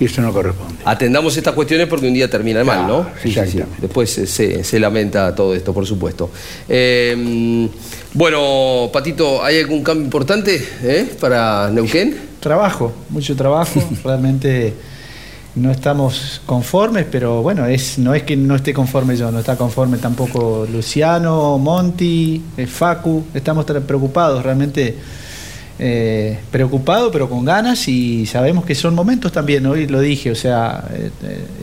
y 0.00 0.06
eso 0.06 0.20
no 0.22 0.32
corresponde. 0.32 0.74
Atendamos 0.84 1.36
estas 1.36 1.54
cuestiones 1.54 1.86
porque 1.86 2.08
un 2.08 2.14
día 2.14 2.28
termina 2.28 2.64
mal, 2.64 2.86
¿no? 2.86 3.02
Claro, 3.04 3.16
exactamente. 3.24 3.76
Después 3.80 4.10
se, 4.10 4.64
se- 4.64 4.80
lamenta 4.80 5.34
todo 5.34 5.54
esto, 5.54 5.72
por 5.72 5.86
supuesto. 5.86 6.30
Eh, 6.68 7.68
bueno, 8.12 8.90
Patito, 8.92 9.42
¿hay 9.44 9.60
algún 9.60 9.82
cambio 9.82 10.04
importante 10.04 10.62
eh, 10.82 11.08
para 11.20 11.70
Neuquén? 11.70 12.16
Trabajo, 12.40 12.92
mucho 13.10 13.34
trabajo. 13.36 13.80
Realmente 14.04 14.74
no 15.56 15.70
estamos 15.70 16.42
conformes, 16.46 17.06
pero 17.10 17.40
bueno, 17.42 17.64
es, 17.66 17.98
no 17.98 18.12
es 18.14 18.24
que 18.24 18.36
no 18.36 18.56
esté 18.56 18.74
conforme 18.74 19.16
yo, 19.16 19.30
no 19.30 19.38
está 19.38 19.56
conforme 19.56 19.98
tampoco 19.98 20.66
Luciano, 20.70 21.56
Monti, 21.58 22.42
eh, 22.56 22.66
Facu. 22.66 23.24
Estamos 23.32 23.64
preocupados, 23.64 24.42
realmente 24.42 24.96
eh, 25.78 26.38
preocupados, 26.50 27.10
pero 27.12 27.28
con 27.28 27.44
ganas 27.44 27.88
y 27.88 28.26
sabemos 28.26 28.64
que 28.64 28.74
son 28.74 28.94
momentos 28.94 29.32
también, 29.32 29.66
hoy 29.66 29.86
lo 29.88 30.00
dije, 30.00 30.30
o 30.30 30.34
sea, 30.34 30.84
eh, 30.92 31.10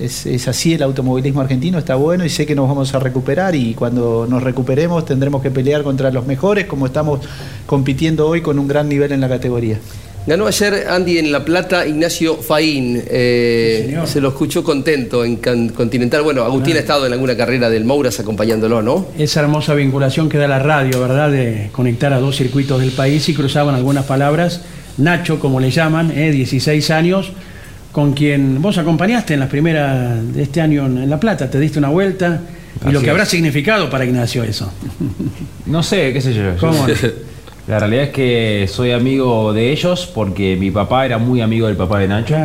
es, 0.01 0.25
es 0.25 0.47
así 0.47 0.73
el 0.73 0.83
automovilismo 0.83 1.41
argentino, 1.41 1.77
está 1.77 1.95
bueno 1.95 2.25
y 2.25 2.29
sé 2.29 2.45
que 2.45 2.53
nos 2.53 2.67
vamos 2.67 2.93
a 2.93 2.99
recuperar 2.99 3.55
y 3.55 3.73
cuando 3.73 4.27
nos 4.29 4.43
recuperemos 4.43 5.05
tendremos 5.05 5.41
que 5.41 5.49
pelear 5.49 5.83
contra 5.83 6.11
los 6.11 6.25
mejores 6.25 6.65
como 6.65 6.85
estamos 6.85 7.21
compitiendo 7.65 8.27
hoy 8.27 8.41
con 8.41 8.59
un 8.59 8.67
gran 8.67 8.89
nivel 8.89 9.11
en 9.11 9.21
la 9.21 9.29
categoría. 9.29 9.79
Ganó 10.27 10.45
ayer 10.45 10.85
Andy 10.87 11.17
en 11.17 11.31
La 11.31 11.43
Plata 11.43 11.85
Ignacio 11.87 12.37
Faín. 12.37 13.01
eh, 13.07 13.97
se 14.05 14.21
lo 14.21 14.29
escuchó 14.29 14.63
contento 14.63 15.25
en 15.25 15.37
Can- 15.37 15.69
Continental. 15.69 16.21
Bueno, 16.21 16.43
Agustín 16.43 16.75
ha 16.77 16.79
estado 16.79 17.07
en 17.07 17.13
alguna 17.13 17.35
carrera 17.35 17.69
del 17.71 17.85
Mouras 17.85 18.19
acompañándolo, 18.19 18.83
¿no? 18.83 19.07
Esa 19.17 19.39
hermosa 19.41 19.73
vinculación 19.73 20.29
que 20.29 20.37
da 20.37 20.47
la 20.47 20.59
radio, 20.59 21.01
¿verdad? 21.01 21.31
De 21.31 21.69
conectar 21.71 22.13
a 22.13 22.19
dos 22.19 22.35
circuitos 22.35 22.79
del 22.79 22.91
país 22.91 23.27
y 23.29 23.33
cruzaban 23.33 23.73
algunas 23.73 24.05
palabras. 24.05 24.61
Nacho, 24.97 25.39
como 25.39 25.59
le 25.59 25.71
llaman, 25.71 26.11
eh, 26.11 26.29
16 26.31 26.91
años, 26.91 27.31
con 27.91 28.13
quien 28.13 28.61
vos 28.61 28.77
acompañaste 28.77 29.33
en 29.33 29.39
las 29.39 29.49
primeras 29.49 30.33
de 30.35 30.43
este 30.43 30.61
año 30.61 30.85
en 30.85 31.09
La 31.09 31.19
Plata, 31.19 31.49
te 31.49 31.59
diste 31.59 31.79
una 31.79 31.89
vuelta. 31.89 32.41
Y 32.87 32.91
lo 32.91 33.01
que 33.01 33.09
habrá 33.09 33.25
significado 33.25 33.89
para 33.89 34.05
Ignacio 34.05 34.43
eso. 34.43 34.71
No 35.65 35.81
sé, 35.81 36.13
qué 36.13 36.21
sé 36.21 36.33
yo. 36.33 36.43
¿Cómo? 36.59 36.85
La 37.67 37.79
realidad 37.79 38.05
es 38.05 38.09
que 38.09 38.67
soy 38.67 38.91
amigo 38.91 39.53
de 39.53 39.71
ellos 39.71 40.09
porque 40.13 40.55
mi 40.59 40.71
papá 40.71 41.05
era 41.05 41.17
muy 41.17 41.41
amigo 41.41 41.67
del 41.67 41.77
papá 41.77 41.99
de 41.99 42.07
Nacho. 42.07 42.35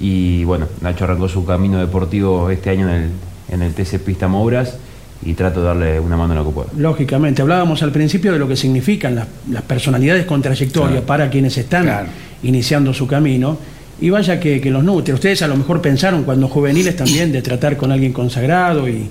Y 0.00 0.44
bueno, 0.44 0.66
Nacho 0.80 1.04
arrancó 1.04 1.28
su 1.28 1.44
camino 1.44 1.78
deportivo 1.78 2.50
este 2.50 2.70
año 2.70 2.88
en 2.88 2.94
el, 3.02 3.10
en 3.50 3.62
el 3.62 3.72
TC 3.74 3.98
Pista 4.00 4.26
Mouras 4.28 4.76
y 5.24 5.34
trato 5.34 5.60
de 5.60 5.66
darle 5.66 6.00
una 6.00 6.16
mano 6.16 6.32
en 6.32 6.38
lo 6.40 6.46
que 6.46 6.50
pueda. 6.52 6.68
Lógicamente, 6.76 7.42
hablábamos 7.42 7.82
al 7.84 7.92
principio 7.92 8.32
de 8.32 8.38
lo 8.40 8.48
que 8.48 8.56
significan 8.56 9.14
las, 9.14 9.28
las 9.50 9.62
personalidades 9.62 10.24
con 10.26 10.42
trayectoria 10.42 11.06
para 11.06 11.30
quienes 11.30 11.56
están 11.58 11.86
iniciando 12.42 12.92
su 12.92 13.06
camino. 13.06 13.56
Y 14.00 14.10
vaya 14.10 14.40
que, 14.40 14.60
que 14.60 14.70
los 14.72 14.82
nutre. 14.82 15.14
Ustedes 15.14 15.42
a 15.42 15.46
lo 15.48 15.56
mejor 15.56 15.80
pensaron 15.80 16.24
cuando 16.24 16.48
juveniles 16.48 16.96
también 16.96 17.30
de 17.30 17.40
tratar 17.42 17.76
con 17.76 17.92
alguien 17.92 18.12
consagrado 18.12 18.88
y, 18.88 19.06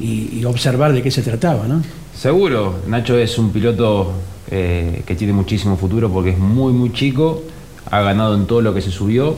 y- 0.00 0.30
y 0.40 0.44
observar 0.44 0.92
de 0.92 1.00
qué 1.02 1.12
se 1.12 1.22
trataba, 1.22 1.68
¿no? 1.68 1.80
Seguro, 2.18 2.80
Nacho 2.88 3.16
es 3.16 3.38
un 3.38 3.50
piloto 3.52 4.12
eh, 4.50 5.02
que 5.06 5.14
tiene 5.14 5.32
muchísimo 5.32 5.76
futuro 5.76 6.10
porque 6.10 6.30
es 6.30 6.38
muy, 6.38 6.72
muy 6.72 6.92
chico, 6.92 7.42
ha 7.90 8.00
ganado 8.02 8.34
en 8.34 8.46
todo 8.46 8.60
lo 8.60 8.74
que 8.74 8.80
se 8.80 8.90
subió, 8.90 9.36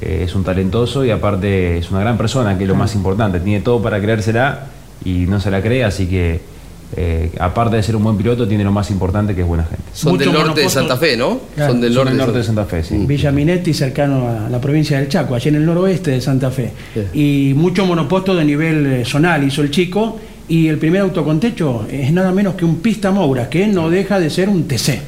eh, 0.00 0.22
es 0.24 0.34
un 0.34 0.44
talentoso 0.44 1.04
y 1.04 1.10
aparte 1.10 1.78
es 1.78 1.90
una 1.90 2.00
gran 2.00 2.16
persona, 2.18 2.56
que 2.56 2.64
es 2.64 2.68
lo 2.68 2.74
más 2.74 2.94
importante, 2.94 3.40
tiene 3.40 3.60
todo 3.60 3.80
para 3.82 4.00
creérsela 4.00 4.66
y 5.04 5.26
no 5.26 5.40
se 5.40 5.50
la 5.50 5.62
cree, 5.62 5.84
así 5.84 6.06
que 6.06 6.40
eh, 6.96 7.32
aparte 7.40 7.76
de 7.76 7.82
ser 7.82 7.96
un 7.96 8.04
buen 8.04 8.16
piloto, 8.16 8.46
tiene 8.46 8.62
lo 8.62 8.70
más 8.70 8.90
importante 8.90 9.34
que 9.34 9.40
es 9.40 9.46
buena 9.46 9.64
gente. 9.64 9.82
Son 9.92 10.16
del 10.16 10.32
norte 10.32 10.60
de 10.60 10.68
Santa 10.68 10.96
Fe, 10.96 11.16
¿no? 11.16 11.40
Claro, 11.54 11.72
son 11.72 11.80
del 11.80 11.92
son 11.92 12.04
norte, 12.04 12.10
del 12.10 12.18
norte 12.18 12.38
de 12.38 12.44
Santa 12.44 12.64
Fe, 12.64 12.84
sí. 12.84 12.96
Villa 13.06 13.32
Minetti, 13.32 13.74
cercano 13.74 14.28
a 14.28 14.48
la 14.48 14.60
provincia 14.60 14.98
del 14.98 15.08
Chaco, 15.08 15.34
allí 15.34 15.48
en 15.48 15.56
el 15.56 15.66
noroeste 15.66 16.12
de 16.12 16.20
Santa 16.20 16.50
Fe. 16.50 16.72
Y 17.12 17.52
mucho 17.56 17.84
monoposto 17.86 18.34
de 18.34 18.44
nivel 18.44 19.04
zonal 19.04 19.44
hizo 19.44 19.62
el 19.62 19.70
chico. 19.70 20.18
Y 20.48 20.68
el 20.68 20.78
primer 20.78 21.00
auto 21.02 21.24
con 21.24 21.40
techo 21.40 21.86
es 21.90 22.12
nada 22.12 22.30
menos 22.32 22.54
que 22.54 22.64
un 22.64 22.78
pista 22.80 23.10
Moura, 23.10 23.48
que 23.50 23.66
no 23.66 23.90
deja 23.90 24.20
de 24.20 24.30
ser 24.30 24.48
un 24.48 24.68
TC. 24.68 25.00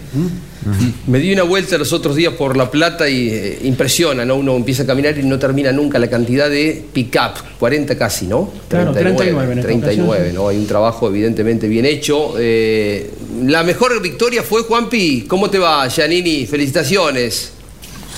Me 1.07 1.18
di 1.20 1.33
una 1.33 1.44
vuelta 1.44 1.79
los 1.79 1.92
otros 1.92 2.16
días 2.16 2.33
por 2.35 2.57
La 2.57 2.70
Plata 2.70 3.09
y 3.09 3.29
eh, 3.31 3.59
impresiona, 3.62 4.24
¿no? 4.24 4.35
Uno 4.37 4.57
empieza 4.57 4.83
a 4.83 4.87
caminar 4.87 5.16
y 5.16 5.22
no 5.22 5.38
termina 5.38 5.70
nunca 5.72 5.98
la 5.98 6.09
cantidad 6.11 6.51
de 6.51 6.85
pick-up, 6.92 7.35
40 7.59 7.96
casi, 7.96 8.27
¿no? 8.27 8.51
Claro, 8.68 8.92
39 8.92 9.53
en 9.53 9.59
esta 9.61 9.68
39, 9.68 10.05
ocasión, 10.09 10.29
sí. 10.31 10.35
¿no? 10.35 10.48
Hay 10.48 10.57
un 10.59 10.66
trabajo 10.66 11.09
evidentemente 11.09 11.68
bien 11.68 11.87
hecho. 11.87 12.35
Eh, 12.38 13.11
la 13.44 13.62
mejor 13.62 14.03
victoria 14.03 14.42
fue 14.42 14.62
Juanpi. 14.62 15.22
¿Cómo 15.29 15.48
te 15.48 15.59
va, 15.59 15.87
Giannini? 15.88 16.44
Felicitaciones. 16.46 17.53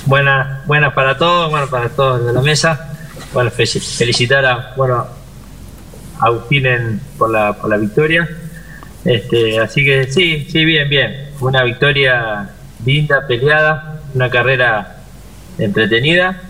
Buenas, 0.07 0.67
buenas 0.67 0.95
para 0.95 1.17
todos, 1.19 1.51
bueno, 1.51 1.69
para 1.69 1.91
todos 1.91 2.27
de 2.27 2.33
la 2.33 2.41
mesa. 2.41 2.97
Bueno, 3.35 3.51
fe- 3.51 3.67
felicitar 3.67 4.45
a, 4.47 4.73
bueno, 4.77 4.97
a 4.97 5.09
Agustín 6.21 6.67
en- 6.67 7.01
por, 7.19 7.31
la, 7.31 7.53
por 7.55 7.71
la 7.71 7.77
victoria. 7.77 8.29
Este, 9.05 9.59
así 9.59 9.85
que 9.85 10.11
sí, 10.13 10.47
sí, 10.51 10.65
bien, 10.65 10.89
bien. 10.89 11.31
Una 11.41 11.65
victoria 11.65 12.51
linda, 12.85 13.27
peleada, 13.27 14.01
una 14.15 14.29
carrera 14.31 14.97
entretenida. 15.59 16.41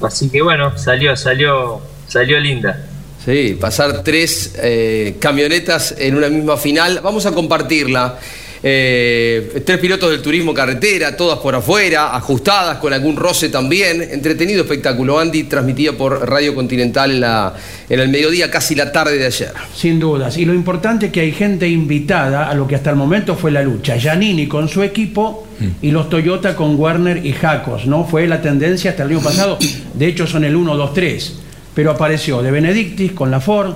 Así 0.00 0.30
que 0.30 0.42
bueno, 0.42 0.76
salió, 0.78 1.16
salió, 1.16 1.80
salió 2.08 2.38
linda. 2.40 2.86
Sí, 3.24 3.56
pasar 3.60 4.02
tres 4.02 4.54
eh, 4.60 5.16
camionetas 5.20 5.94
en 5.98 6.16
una 6.16 6.28
misma 6.28 6.56
final. 6.56 7.00
Vamos 7.02 7.24
a 7.26 7.32
compartirla. 7.32 8.18
Eh, 8.64 9.60
tres 9.66 9.78
pilotos 9.78 10.10
del 10.10 10.22
turismo 10.22 10.54
carretera, 10.54 11.16
todas 11.16 11.38
por 11.40 11.54
afuera, 11.54 12.14
ajustadas 12.14 12.78
con 12.78 12.92
algún 12.92 13.16
roce 13.16 13.48
también. 13.48 14.00
Entretenido 14.10 14.62
espectáculo. 14.62 15.18
Andy 15.18 15.44
transmitía 15.44 15.96
por 15.96 16.28
Radio 16.28 16.54
Continental 16.54 17.10
en, 17.10 17.20
la- 17.20 17.54
en 17.88 17.98
el 18.00 18.08
mediodía, 18.08 18.50
casi 18.50 18.74
la 18.76 18.92
tarde 18.92 19.18
de 19.18 19.26
ayer. 19.26 19.52
Sin 19.74 19.98
dudas. 19.98 20.36
Y 20.38 20.44
lo 20.44 20.54
importante 20.54 21.06
es 21.06 21.12
que 21.12 21.20
hay 21.20 21.32
gente 21.32 21.68
invitada 21.68 22.48
a 22.48 22.54
lo 22.54 22.68
que 22.68 22.76
hasta 22.76 22.90
el 22.90 22.96
momento 22.96 23.34
fue 23.34 23.50
la 23.50 23.62
lucha. 23.62 23.96
Giannini 23.96 24.46
con 24.46 24.68
su 24.68 24.82
equipo 24.82 25.46
y 25.80 25.90
los 25.90 26.08
Toyota 26.08 26.54
con 26.56 26.78
Werner 26.78 27.24
y 27.26 27.32
Jacos. 27.32 27.86
¿no? 27.86 28.04
Fue 28.04 28.26
la 28.28 28.40
tendencia 28.40 28.92
hasta 28.92 29.02
el 29.02 29.10
año 29.10 29.20
pasado. 29.22 29.58
De 29.94 30.06
hecho, 30.06 30.26
son 30.26 30.44
el 30.44 30.54
1, 30.54 30.76
2, 30.76 30.94
3. 30.94 31.34
Pero 31.74 31.90
apareció 31.90 32.42
De 32.42 32.50
Benedictis 32.52 33.10
con 33.12 33.30
la 33.30 33.40
Ford. 33.40 33.74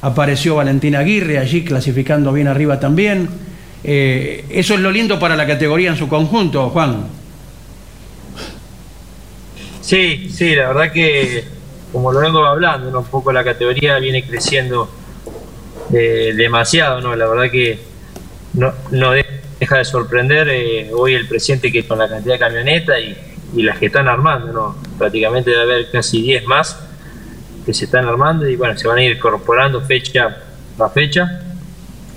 Apareció 0.00 0.54
Valentín 0.54 0.94
Aguirre 0.94 1.38
allí 1.38 1.64
clasificando 1.64 2.32
bien 2.32 2.46
arriba 2.46 2.78
también. 2.78 3.28
Eh, 3.84 4.44
eso 4.50 4.74
es 4.74 4.80
lo 4.80 4.90
lindo 4.90 5.18
para 5.18 5.36
la 5.36 5.46
categoría 5.46 5.90
en 5.90 5.96
su 5.96 6.08
conjunto, 6.08 6.70
Juan. 6.70 7.08
Sí, 9.80 10.28
sí, 10.30 10.54
la 10.54 10.68
verdad 10.68 10.92
que 10.92 11.44
como 11.92 12.12
lo 12.12 12.20
vengo 12.20 12.44
hablando, 12.44 12.98
un 12.98 13.06
poco 13.06 13.32
la 13.32 13.42
categoría 13.42 13.98
viene 13.98 14.24
creciendo 14.24 14.90
eh, 15.92 16.34
demasiado, 16.36 17.00
¿no? 17.00 17.16
La 17.16 17.26
verdad 17.26 17.50
que 17.50 17.78
no, 18.54 18.72
no 18.90 19.12
deja 19.12 19.78
de 19.78 19.84
sorprender 19.84 20.48
eh, 20.48 20.90
hoy 20.92 21.14
el 21.14 21.26
presidente 21.26 21.72
que 21.72 21.86
con 21.86 21.98
la 21.98 22.08
cantidad 22.08 22.34
de 22.34 22.38
camionetas 22.38 22.98
y, 23.00 23.16
y 23.58 23.62
las 23.62 23.78
que 23.78 23.86
están 23.86 24.08
armando, 24.08 24.52
¿no? 24.52 24.76
Prácticamente 24.98 25.50
debe 25.50 25.62
haber 25.62 25.90
casi 25.90 26.20
10 26.20 26.44
más 26.44 26.78
que 27.64 27.72
se 27.72 27.86
están 27.86 28.06
armando 28.06 28.48
y 28.48 28.56
bueno, 28.56 28.76
se 28.78 28.88
van 28.88 28.98
a 28.98 29.02
ir 29.02 29.16
incorporando 29.16 29.80
fecha 29.80 30.38
a 30.78 30.88
fecha. 30.88 31.42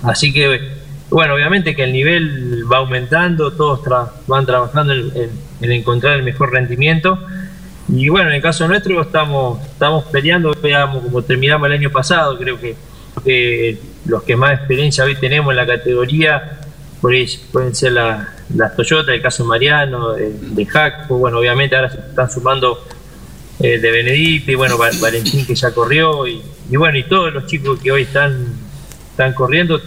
Así 0.02 0.32
que, 0.32 0.81
bueno, 1.12 1.34
obviamente 1.34 1.76
que 1.76 1.84
el 1.84 1.92
nivel 1.92 2.64
va 2.70 2.78
aumentando, 2.78 3.52
todos 3.52 3.80
van 4.26 4.46
trabajando 4.46 4.92
en, 4.92 5.30
en, 5.60 5.72
encontrar 5.72 6.14
el 6.14 6.22
mejor 6.22 6.52
rendimiento. 6.52 7.18
Y 7.88 8.08
bueno, 8.08 8.30
en 8.30 8.36
el 8.36 8.42
caso 8.42 8.66
nuestro 8.66 9.00
estamos, 9.02 9.60
estamos 9.66 10.04
peleando, 10.04 10.54
veamos 10.62 11.02
como 11.04 11.22
terminamos 11.22 11.66
el 11.66 11.72
año 11.72 11.90
pasado, 11.90 12.38
creo 12.38 12.58
que, 12.58 12.76
que 13.24 13.78
los 14.06 14.22
que 14.22 14.36
más 14.36 14.54
experiencia 14.54 15.04
hoy 15.04 15.16
tenemos 15.16 15.52
en 15.52 15.56
la 15.56 15.66
categoría 15.66 16.58
pueden 17.00 17.74
ser 17.74 17.92
las 17.92 18.28
la 18.54 18.74
Toyota, 18.74 19.12
el 19.12 19.22
caso 19.22 19.44
Mariano, 19.44 20.12
de, 20.12 20.32
de 20.32 20.66
pues 20.66 21.08
bueno, 21.08 21.38
obviamente 21.38 21.74
ahora 21.74 21.90
se 21.90 21.98
están 21.98 22.30
sumando 22.30 22.84
eh, 23.60 23.78
de 23.78 23.90
Benedicto 23.90 24.52
y 24.52 24.54
bueno, 24.54 24.76
Valentín 24.76 25.46
que 25.46 25.54
ya 25.54 25.72
corrió 25.72 26.26
y, 26.26 26.42
y, 26.70 26.76
bueno, 26.76 26.98
y 26.98 27.04
todos 27.04 27.32
los 27.32 27.46
chicos 27.46 27.80
que 27.80 27.90
hoy 27.90 28.02
están, 28.02 28.46
están 29.10 29.32
corriendo, 29.32 29.80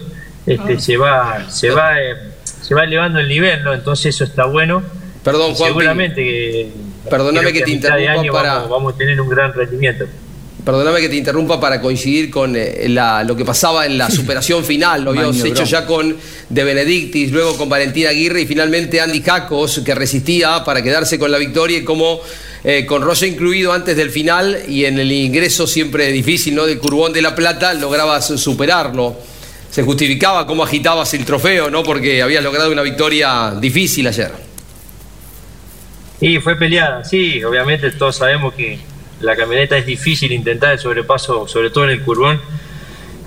este, 0.45 0.79
se 0.79 0.97
va, 0.97 1.49
se 1.49 1.69
va, 1.69 2.01
eh, 2.01 2.15
se 2.61 2.75
va 2.75 2.83
elevando 2.83 3.19
el 3.19 3.27
nivel, 3.27 3.63
¿no? 3.63 3.73
Entonces 3.73 4.15
eso 4.15 4.23
está 4.23 4.45
bueno. 4.45 4.83
Perdón, 5.23 5.55
Juan. 5.55 5.69
Seguramente 5.69 6.23
que, 6.23 6.71
Perdóname 7.09 7.51
que, 7.51 7.61
te 7.61 7.71
interrumpa 7.71 8.31
para... 8.31 8.53
Vamos, 8.55 8.69
vamos 8.69 8.93
a 8.93 8.97
tener 8.97 9.19
un 9.19 9.29
gran 9.29 9.53
rendimiento. 9.53 10.05
Perdóname 10.65 10.99
que 10.99 11.09
te 11.09 11.15
interrumpa 11.15 11.59
para 11.59 11.79
coincidir 11.79 12.31
con 12.31 12.55
eh, 12.55 12.87
la, 12.89 13.23
lo 13.23 13.35
que 13.35 13.45
pasaba 13.45 13.85
en 13.85 13.99
la 13.99 14.09
superación 14.11 14.65
final. 14.65 15.03
Lo 15.03 15.11
habíamos 15.11 15.43
hecho 15.43 15.63
ya 15.63 15.85
con 15.85 16.17
De 16.49 16.63
Benedictis, 16.63 17.31
luego 17.31 17.55
con 17.55 17.69
Valentín 17.69 18.07
Aguirre 18.07 18.41
y 18.41 18.47
finalmente 18.47 18.99
Andy 18.99 19.21
Jacos, 19.21 19.81
que 19.85 19.93
resistía 19.93 20.63
para 20.63 20.81
quedarse 20.81 21.19
con 21.19 21.31
la 21.31 21.37
victoria 21.37 21.77
y 21.77 21.83
como 21.83 22.19
eh, 22.63 22.83
con 22.87 23.03
Rosa 23.03 23.27
incluido 23.27 23.73
antes 23.73 23.95
del 23.95 24.09
final 24.09 24.63
y 24.67 24.85
en 24.85 24.97
el 24.97 25.11
ingreso 25.11 25.67
siempre 25.67 26.11
difícil 26.11 26.55
¿no? 26.55 26.65
del 26.65 26.79
Curbón 26.79 27.13
de 27.13 27.21
la 27.21 27.35
Plata 27.35 27.75
lograbas 27.75 28.25
superarlo. 28.25 29.15
Se 29.76 29.84
justificaba 29.84 30.47
cómo 30.47 30.63
agitabas 30.63 31.13
el 31.15 31.26
trofeo, 31.26 31.69
¿no? 31.69 31.84
Porque 31.84 32.21
habías 32.21 32.41
logrado 32.41 32.71
una 32.71 32.82
victoria 32.82 33.51
difícil 33.59 34.07
ayer. 34.07 34.32
Y 36.21 36.39
fue 36.39 36.55
peleada, 36.55 37.03
sí, 37.03 37.43
obviamente 37.43 37.91
todos 37.91 38.15
sabemos 38.15 38.53
que 38.53 38.80
la 39.19 39.36
camioneta 39.36 39.78
es 39.78 39.86
difícil 39.86 40.32
intentar 40.32 40.71
el 40.71 40.80
sobrepaso, 40.80 41.45
sobre 41.49 41.71
todo 41.71 41.84
en 41.84 41.89
el 41.89 42.01
curbón, 42.03 42.39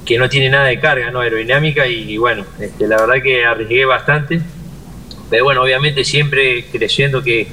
que 0.06 0.16
no 0.16 0.26
tiene 0.30 0.48
nada 0.48 0.68
de 0.68 0.80
carga 0.80 1.10
no 1.10 1.20
aerodinámica 1.20 1.86
y, 1.86 2.16
bueno, 2.16 2.46
este, 2.58 2.88
la 2.88 2.96
verdad 2.96 3.22
que 3.22 3.44
arriesgué 3.44 3.84
bastante, 3.84 4.40
pero 5.28 5.44
bueno, 5.44 5.62
obviamente 5.62 6.02
siempre 6.02 6.64
creyendo 6.72 7.22
que, 7.22 7.46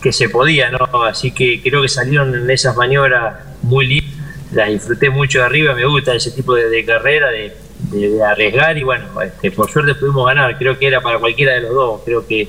que 0.00 0.12
se 0.12 0.28
podía, 0.28 0.70
¿no? 0.70 1.02
Así 1.02 1.32
que 1.32 1.60
creo 1.60 1.82
que 1.82 1.88
salieron 1.88 2.32
en 2.36 2.48
esas 2.48 2.76
maniobras 2.76 3.34
muy 3.62 3.84
lindas, 3.84 4.14
las 4.52 4.68
disfruté 4.68 5.10
mucho 5.10 5.40
de 5.40 5.46
arriba, 5.46 5.74
me 5.74 5.86
gusta 5.86 6.14
ese 6.14 6.30
tipo 6.30 6.54
de, 6.54 6.84
carrera, 6.84 7.30
de, 7.30 7.52
de, 7.90 8.22
arriesgar 8.22 8.76
y 8.78 8.82
bueno, 8.82 9.20
este, 9.20 9.50
por 9.50 9.70
suerte 9.70 9.94
pudimos 9.94 10.26
ganar, 10.26 10.56
creo 10.58 10.78
que 10.78 10.86
era 10.86 11.00
para 11.00 11.18
cualquiera 11.18 11.54
de 11.54 11.60
los 11.62 11.74
dos, 11.74 12.00
creo 12.04 12.26
que 12.26 12.48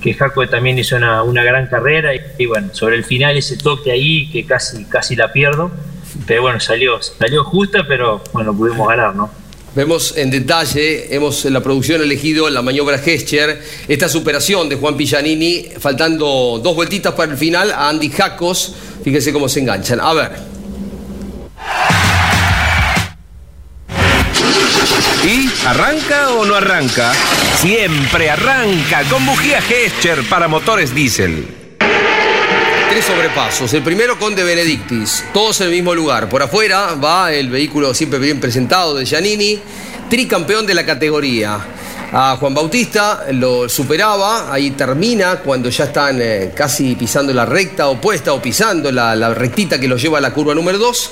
que 0.00 0.14
Jaco 0.14 0.46
también 0.48 0.78
hizo 0.78 0.96
una, 0.96 1.22
una 1.22 1.42
gran 1.42 1.66
carrera 1.66 2.10
y, 2.14 2.46
bueno, 2.46 2.68
sobre 2.72 2.96
el 2.96 3.04
final 3.04 3.36
ese 3.36 3.56
toque 3.56 3.90
ahí 3.90 4.30
que 4.30 4.44
casi, 4.44 4.84
casi 4.84 5.16
la 5.16 5.32
pierdo, 5.32 5.70
pero 6.26 6.42
bueno, 6.42 6.60
salió, 6.60 7.00
salió 7.02 7.44
justa, 7.44 7.84
pero 7.88 8.22
bueno, 8.32 8.56
pudimos 8.56 8.88
ganar, 8.88 9.14
¿no? 9.14 9.30
Vemos 9.74 10.16
en 10.16 10.30
detalle, 10.30 11.14
hemos 11.14 11.44
en 11.44 11.52
la 11.52 11.60
producción 11.60 12.00
elegido 12.00 12.48
la 12.48 12.62
maniobra 12.62 12.98
Gescher, 12.98 13.60
esta 13.86 14.08
superación 14.08 14.70
de 14.70 14.76
Juan 14.76 14.96
Pillanini, 14.96 15.66
faltando 15.78 16.60
dos 16.62 16.74
vueltitas 16.74 17.12
para 17.12 17.32
el 17.32 17.36
final 17.36 17.70
a 17.70 17.90
Andy 17.90 18.08
Jacos, 18.08 18.74
fíjense 19.04 19.32
cómo 19.32 19.48
se 19.48 19.60
enganchan. 19.60 20.00
A 20.00 20.14
ver. 20.14 20.32
Arranca 25.66 26.30
o 26.30 26.44
no 26.44 26.54
arranca? 26.54 27.12
Siempre 27.56 28.30
arranca 28.30 29.02
con 29.10 29.26
bujía 29.26 29.60
Gescher 29.60 30.22
para 30.28 30.46
motores 30.46 30.94
diésel. 30.94 31.46
Tres 32.88 33.04
sobrepasos. 33.04 33.74
El 33.74 33.82
primero 33.82 34.16
con 34.18 34.34
De 34.36 34.44
Benedictis, 34.44 35.24
todos 35.34 35.60
en 35.60 35.66
el 35.66 35.72
mismo 35.72 35.94
lugar. 35.94 36.28
Por 36.28 36.42
afuera 36.42 36.94
va 36.94 37.32
el 37.32 37.50
vehículo 37.50 37.94
siempre 37.94 38.20
bien 38.20 38.38
presentado 38.38 38.94
de 38.94 39.04
Giannini, 39.04 39.58
tricampeón 40.08 40.66
de 40.66 40.74
la 40.74 40.86
categoría. 40.86 41.58
A 42.12 42.36
Juan 42.38 42.54
Bautista 42.54 43.26
lo 43.32 43.68
superaba, 43.68 44.52
ahí 44.52 44.70
termina 44.70 45.40
cuando 45.40 45.68
ya 45.68 45.84
están 45.86 46.22
eh, 46.22 46.52
casi 46.54 46.94
pisando 46.94 47.32
la 47.34 47.44
recta 47.44 47.88
opuesta 47.88 48.32
o 48.32 48.40
pisando 48.40 48.92
la, 48.92 49.34
rectita 49.34 49.80
que 49.80 49.88
lo 49.88 49.96
lleva 49.96 50.18
a 50.18 50.20
la 50.20 50.32
curva 50.32 50.54
número 50.54 50.78
2 50.78 51.10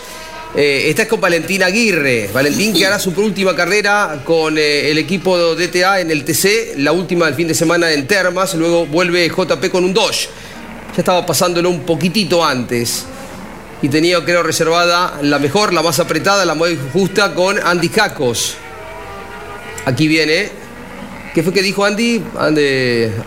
eh, 0.56 0.88
esta 0.88 1.02
es 1.02 1.08
con 1.08 1.20
Valentín 1.20 1.62
Aguirre. 1.62 2.30
Valentín 2.32 2.72
que 2.72 2.86
hará 2.86 2.98
su 2.98 3.10
última 3.10 3.56
carrera 3.56 4.22
con 4.24 4.56
eh, 4.56 4.90
el 4.90 4.98
equipo 4.98 5.56
DTA 5.56 6.00
en 6.00 6.10
el 6.12 6.24
TC, 6.24 6.78
la 6.78 6.92
última 6.92 7.26
del 7.26 7.34
fin 7.34 7.48
de 7.48 7.54
semana 7.54 7.90
en 7.90 8.06
Termas, 8.06 8.54
luego 8.54 8.86
vuelve 8.86 9.28
JP 9.28 9.68
con 9.70 9.84
un 9.84 9.92
Dodge. 9.92 10.28
Ya 10.94 11.00
estaba 11.00 11.26
pasándolo 11.26 11.70
un 11.70 11.80
poquitito 11.80 12.44
antes. 12.44 13.04
Y 13.82 13.88
tenía, 13.88 14.24
creo, 14.24 14.44
reservada 14.44 15.18
la 15.22 15.40
mejor, 15.40 15.72
la 15.72 15.82
más 15.82 15.98
apretada, 15.98 16.44
la 16.44 16.54
más 16.54 16.70
justa 16.92 17.34
con 17.34 17.58
Andy 17.58 17.88
Jacos. 17.88 18.54
Aquí 19.86 20.06
viene 20.06 20.63
¿Qué 21.34 21.42
fue 21.42 21.52
que 21.52 21.62
dijo 21.62 21.84
Andy? 21.84 22.22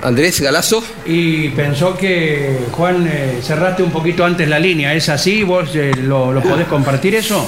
Andrés 0.02 0.40
Galazo. 0.40 0.82
Y 1.06 1.50
pensó 1.50 1.98
que, 1.98 2.58
Juan, 2.72 3.06
eh, 3.06 3.40
cerraste 3.42 3.84
un 3.84 3.92
poquito 3.92 4.24
antes 4.24 4.48
la 4.48 4.60
línea. 4.60 4.94
¿Es 4.94 5.10
así? 5.10 5.44
¿Vos 5.44 5.72
eh, 5.76 5.92
lo, 5.94 6.42
podés 6.42 6.68
compartir 6.68 7.16
eso? 7.16 7.46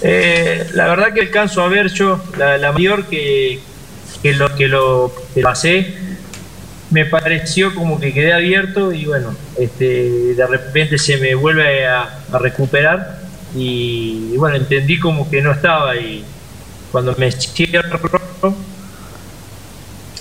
Eh, 0.00 0.66
la 0.72 0.86
verdad 0.88 1.12
que 1.12 1.20
alcanzo 1.20 1.60
a 1.60 1.68
ver 1.68 1.88
yo 1.92 2.18
la, 2.38 2.72
mayor 2.72 3.04
que, 3.08 3.60
lo 4.22 4.56
que 4.56 4.68
lo 4.68 5.12
pasé 5.42 5.94
me 6.90 7.04
pareció 7.04 7.74
como 7.74 8.00
que 8.00 8.14
quedé 8.14 8.32
abierto 8.32 8.92
y 8.92 9.06
bueno 9.06 9.34
este 9.58 10.34
de 10.34 10.46
repente 10.46 10.98
se 10.98 11.16
me 11.16 11.34
vuelve 11.34 11.86
a, 11.86 12.20
recuperar 12.38 13.20
y, 13.56 14.30
y, 14.32 14.36
bueno 14.36 14.56
entendí 14.56 15.00
como 15.00 15.28
que 15.30 15.40
no 15.40 15.50
estaba 15.52 15.96
y 15.96 16.24
cuando 16.92 17.16
me 17.16 17.32
cierro 17.32 17.98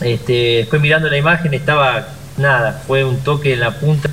este, 0.02 0.34
después 0.58 0.82
mirando 0.82 1.10
la 1.10 1.18
imagen 1.18 1.54
estaba 1.54 2.08
nada, 2.38 2.84
fue 2.86 3.04
un 3.04 3.18
toque 3.20 3.54
en 3.54 3.62
la 3.62 3.80
punta. 3.80 4.10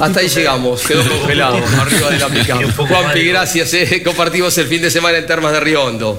Hasta 0.00 0.20
ahí 0.20 0.28
llegamos, 0.28 0.82
quedó 0.86 1.02
congelado 1.08 1.56
arriba 1.80 2.10
de 2.10 2.18
la 2.18 2.28
pica. 2.28 2.58
Juanpi, 2.76 3.24
gracias, 3.24 3.74
eh. 3.74 4.02
compartimos 4.04 4.56
el 4.58 4.66
fin 4.66 4.80
de 4.82 4.90
semana 4.90 5.18
en 5.18 5.26
Termas 5.26 5.52
de 5.52 5.60
Riondo. 5.60 6.18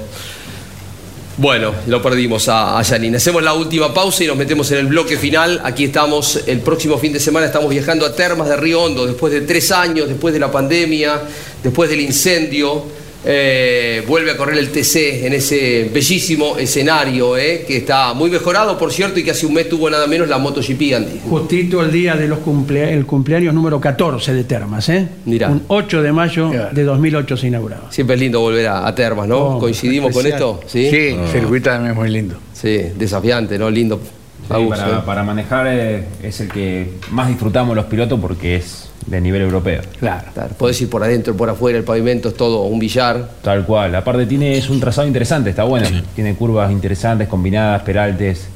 Bueno, 1.36 1.74
lo 1.88 2.00
perdimos 2.00 2.48
a, 2.48 2.78
a 2.78 2.84
Janine. 2.84 3.18
Hacemos 3.18 3.42
la 3.42 3.54
última 3.54 3.92
pausa 3.92 4.24
y 4.24 4.28
nos 4.28 4.38
metemos 4.38 4.70
en 4.72 4.78
el 4.78 4.86
bloque 4.86 5.18
final. 5.18 5.62
Aquí 5.64 5.86
estamos, 5.86 6.42
el 6.46 6.60
próximo 6.60 7.00
fin 7.00 7.12
de 7.12 7.20
semana 7.20 7.48
estamos 7.48 7.72
viajando 7.72 8.06
a 8.06 8.16
Termas 8.16 8.50
de 8.50 8.56
Río 8.56 8.84
Hondo, 8.84 9.08
después 9.08 9.34
de 9.34 9.42
tres 9.42 9.72
años, 9.72 10.08
después 10.08 10.32
de 10.34 10.40
la 10.40 10.52
pandemia, 10.52 11.22
después 11.64 11.90
del 11.90 12.02
incendio. 12.02 12.86
Eh, 13.26 14.04
vuelve 14.08 14.32
a 14.32 14.38
correr 14.38 14.58
el 14.58 14.70
TC 14.70 15.26
en 15.26 15.34
ese 15.34 15.90
bellísimo 15.94 16.58
escenario, 16.58 17.38
eh, 17.38 17.64
que 17.66 17.78
está 17.78 18.14
muy 18.14 18.30
mejorado, 18.30 18.78
por 18.78 18.92
cierto, 18.92 19.20
y 19.20 19.24
que 19.24 19.32
hace 19.32 19.46
un 19.46 19.54
mes 19.54 19.70
tuvo 19.70 19.90
nada 19.90 20.08
menos 20.08 20.28
la 20.28 20.38
MotoGP, 20.38 20.96
Andy. 20.96 21.22
Justito 21.30 21.82
el 21.82 21.92
día 21.92 22.16
de 22.16 22.28
los 22.28 22.40
el 22.74 23.06
cumpleaños 23.06 23.54
número 23.54 23.80
14 23.80 24.34
de 24.34 24.44
Termas, 24.44 24.90
¿eh? 24.90 25.08
Mira. 25.26 25.50
Un 25.50 25.64
8 25.68 26.02
de 26.02 26.12
mayo 26.12 26.52
de 26.72 26.84
2008 26.84 27.38
se 27.38 27.48
inauguraba. 27.48 27.92
Siempre 27.92 28.16
es 28.16 28.22
lindo 28.22 28.42
volver 28.42 28.68
a, 28.68 28.94
Termas, 28.94 29.28
¿no? 29.28 29.56
Oh, 29.56 29.60
¿Coincidimos 29.60 30.14
con 30.14 30.26
esto? 30.26 30.60
Sí, 30.68 30.90
sí 30.90 31.18
ah. 31.18 31.28
circuito 31.32 31.70
también 31.70 31.92
es 31.92 31.98
muy 31.98 32.10
lindo. 32.10 32.36
Sí, 32.54 32.78
desafiante, 32.98 33.58
¿no? 33.58 33.70
Lindo. 33.70 34.00
para, 34.48 35.06
para, 35.06 35.24
manejar 35.24 35.68
eh, 35.70 36.04
es 36.22 36.42
el 36.42 36.50
que 36.50 36.90
más 37.12 37.28
disfrutamos 37.28 37.76
los 37.76 37.86
pilotos 37.86 38.20
porque 38.20 38.58
es 38.58 38.90
de 39.06 39.22
nivel 39.22 39.42
europeo. 39.42 39.82
Claro. 40.00 40.28
claro. 40.34 40.56
Podés 40.56 40.82
ir 40.82 40.90
por 40.90 41.04
adentro, 41.04 41.36
por 41.36 41.50
afuera, 41.50 41.78
el 41.78 41.84
pavimento 41.84 42.30
es 42.30 42.36
todo 42.36 42.64
un 42.64 42.80
billar. 42.80 43.30
Tal 43.42 43.66
cual. 43.66 43.96
Aparte 43.96 44.26
tiene, 44.26 44.58
es 44.58 44.70
un 44.70 44.80
trazado 44.80 45.08
interesante, 45.08 45.50
está 45.50 45.64
bueno. 45.64 45.88
Tiene 46.16 46.36
curvas 46.36 46.72
interesantes, 46.72 47.28
combinadas, 47.28 47.82
peraltes, 47.84 48.48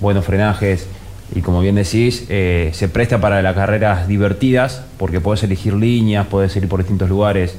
buenos 0.00 0.24
frenajes. 0.24 0.86
Y 1.34 1.42
como 1.42 1.60
bien 1.60 1.74
decís, 1.74 2.24
eh, 2.28 2.70
se 2.72 2.88
presta 2.88 3.20
para 3.20 3.42
las 3.42 3.54
carreras 3.54 4.08
divertidas 4.08 4.82
porque 4.96 5.20
podés 5.20 5.42
elegir 5.42 5.74
líneas, 5.74 6.26
podés 6.26 6.56
ir 6.56 6.68
por 6.68 6.80
distintos 6.80 7.08
lugares. 7.08 7.54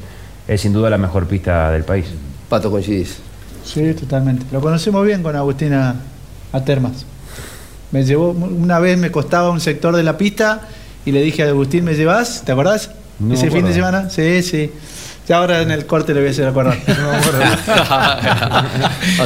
Es 0.47 0.61
sin 0.61 0.73
duda 0.73 0.89
la 0.89 0.97
mejor 0.97 1.27
pista 1.27 1.71
del 1.71 1.83
país. 1.83 2.07
Pato, 2.49 2.71
coincidís. 2.71 3.19
Sí, 3.63 3.93
totalmente. 3.93 4.45
Lo 4.51 4.61
conocemos 4.61 5.05
bien 5.05 5.21
con 5.21 5.35
Agustina 5.35 5.95
Atermas. 6.51 7.05
Me 7.91 8.03
llevó, 8.03 8.31
una 8.31 8.79
vez 8.79 8.97
me 8.97 9.11
costaba 9.11 9.51
un 9.51 9.59
sector 9.59 9.95
de 9.95 10.01
la 10.01 10.17
pista 10.17 10.67
y 11.09 11.11
le 11.11 11.21
dije 11.21 11.43
a 11.43 11.47
Agustín, 11.49 11.83
¿me 11.85 11.93
llevas? 11.95 12.43
¿Te 12.45 12.51
acordás? 12.51 12.91
No 13.19 13.33
Ese 13.33 13.49
fin 13.51 13.65
de 13.65 13.73
semana, 13.73 14.09
sí, 14.09 14.41
sí. 14.43 14.71
Ya 15.27 15.37
ahora 15.37 15.61
en 15.61 15.69
el 15.71 15.85
corte 15.85 16.13
le 16.13 16.21
voy 16.21 16.29
a 16.29 16.31
hacer 16.31 16.47
acordar. 16.47 16.77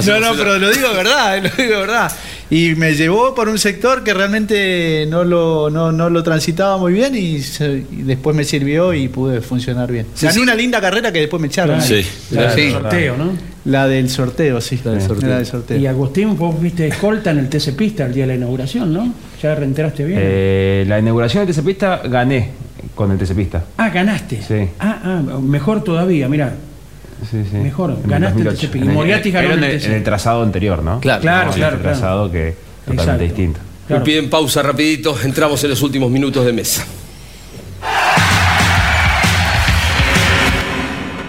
No, 0.05 0.19
no, 0.19 0.34
pero 0.38 0.57
lo 0.59 0.69
digo 0.69 0.89
de 0.89 0.95
verdad, 0.95 1.43
lo 1.43 1.63
digo 1.63 1.79
verdad. 1.81 2.11
Y 2.49 2.75
me 2.75 2.93
llevó 2.93 3.34
por 3.34 3.49
un 3.49 3.57
sector 3.57 4.03
que 4.03 4.13
realmente 4.13 5.05
no 5.09 5.23
lo, 5.23 5.69
no, 5.69 5.91
no 5.91 6.09
lo 6.09 6.23
transitaba 6.23 6.77
muy 6.77 6.93
bien 6.93 7.15
y, 7.15 7.39
se- 7.41 7.84
y 7.91 8.01
después 8.03 8.36
me 8.36 8.43
sirvió 8.43 8.93
y 8.93 9.07
pude 9.07 9.41
funcionar 9.41 9.91
bien. 9.91 10.05
Sí, 10.13 10.25
Gané 10.25 10.36
sí. 10.36 10.39
una 10.41 10.55
linda 10.55 10.79
carrera 10.81 11.11
que 11.11 11.19
después 11.19 11.41
me 11.41 11.47
echaron. 11.47 11.81
Sí. 11.81 12.05
La 12.31 12.53
del 12.53 12.71
sorteo, 12.73 13.17
¿no? 13.17 13.31
La 13.65 13.88
del 13.88 14.09
sorteo, 14.09 14.61
sí. 14.61 14.79
La 14.84 14.91
del 14.91 15.45
sorteo. 15.45 15.77
Y 15.77 15.88
Agustín, 15.88 16.38
vos 16.38 16.59
viste 16.61 16.88
escolta 16.88 17.31
en 17.31 17.39
el 17.39 17.49
TC 17.49 17.75
Pista 17.75 18.05
el 18.05 18.13
día 18.13 18.23
de 18.23 18.27
la 18.29 18.36
inauguración, 18.36 18.93
¿no? 18.93 19.13
¿Ya 19.44 19.54
reenteraste 19.56 20.06
bien? 20.06 20.20
Eh, 20.24 20.86
la 20.88 21.00
inauguración 21.00 21.46
del 21.46 21.54
TC 21.54 21.66
Pista 21.66 22.02
gané 22.06 22.52
con 22.96 23.12
el 23.12 23.18
TC 23.18 23.36
Pista. 23.36 23.64
ah, 23.78 23.89
ganaste. 23.89 24.41
Sí. 24.41 24.70
Ah, 24.80 25.00
ah, 25.04 25.39
mejor 25.41 25.84
todavía, 25.84 26.30
mira. 26.30 26.56
Sí, 27.30 27.44
sí. 27.52 27.58
Mejor, 27.58 27.91
En 28.04 28.10
ganaste 28.10 28.39
el 28.39 28.46
2008. 28.46 28.56
TC 28.68 28.72
Pista. 28.72 28.78
En 28.78 28.84
Y 28.86 28.88
el- 28.88 28.94
Moriarty 28.94 29.32
ganó 29.32 29.48
pero 29.50 29.58
en 29.60 29.64
el 29.66 29.72
el, 29.72 29.78
TC. 29.82 29.86
en 29.88 29.94
el 29.96 30.04
trazado 30.04 30.44
anterior, 30.44 30.82
¿no? 30.82 31.00
Claro. 31.02 31.22
Claro, 31.22 31.48
No, 31.50 31.54
claro, 31.56 31.76
El 31.76 31.82
claro. 31.82 31.98
trazado 31.98 32.32
que 32.32 32.56
totalmente 32.86 33.04
Exacto. 33.04 33.24
distinto. 33.24 33.60
Me 33.89 34.00
piden 34.00 34.30
pausa 34.30 34.62
rapidito, 34.62 35.14
entramos 35.24 35.62
en 35.66 35.70
los 35.72 35.82
últimos 35.82 36.10
minutos 36.10 36.46
de 36.46 36.54
mesa. 36.54 36.86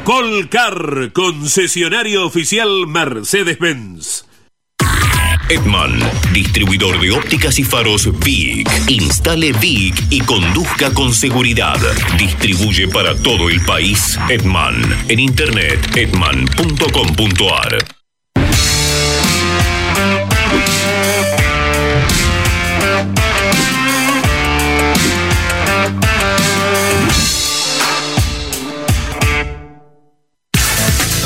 Colcar, 0.04 1.10
concesionario 1.12 2.26
oficial 2.26 2.86
Mercedes-Benz. 2.86 4.24
Edman, 5.48 5.98
distribuidor 6.32 7.00
de 7.00 7.10
ópticas 7.10 7.58
y 7.58 7.64
faros 7.64 8.08
VIC. 8.20 8.68
Instale 8.88 9.52
VIC 9.52 10.06
y 10.10 10.20
conduzca 10.20 10.92
con 10.92 11.12
seguridad. 11.12 11.78
Distribuye 12.18 12.88
para 12.88 13.14
todo 13.14 13.50
el 13.50 13.60
país 13.64 14.18
Edman. 14.28 14.82
En 15.08 15.20
internet, 15.20 15.96
edman.com.ar. 15.96 17.78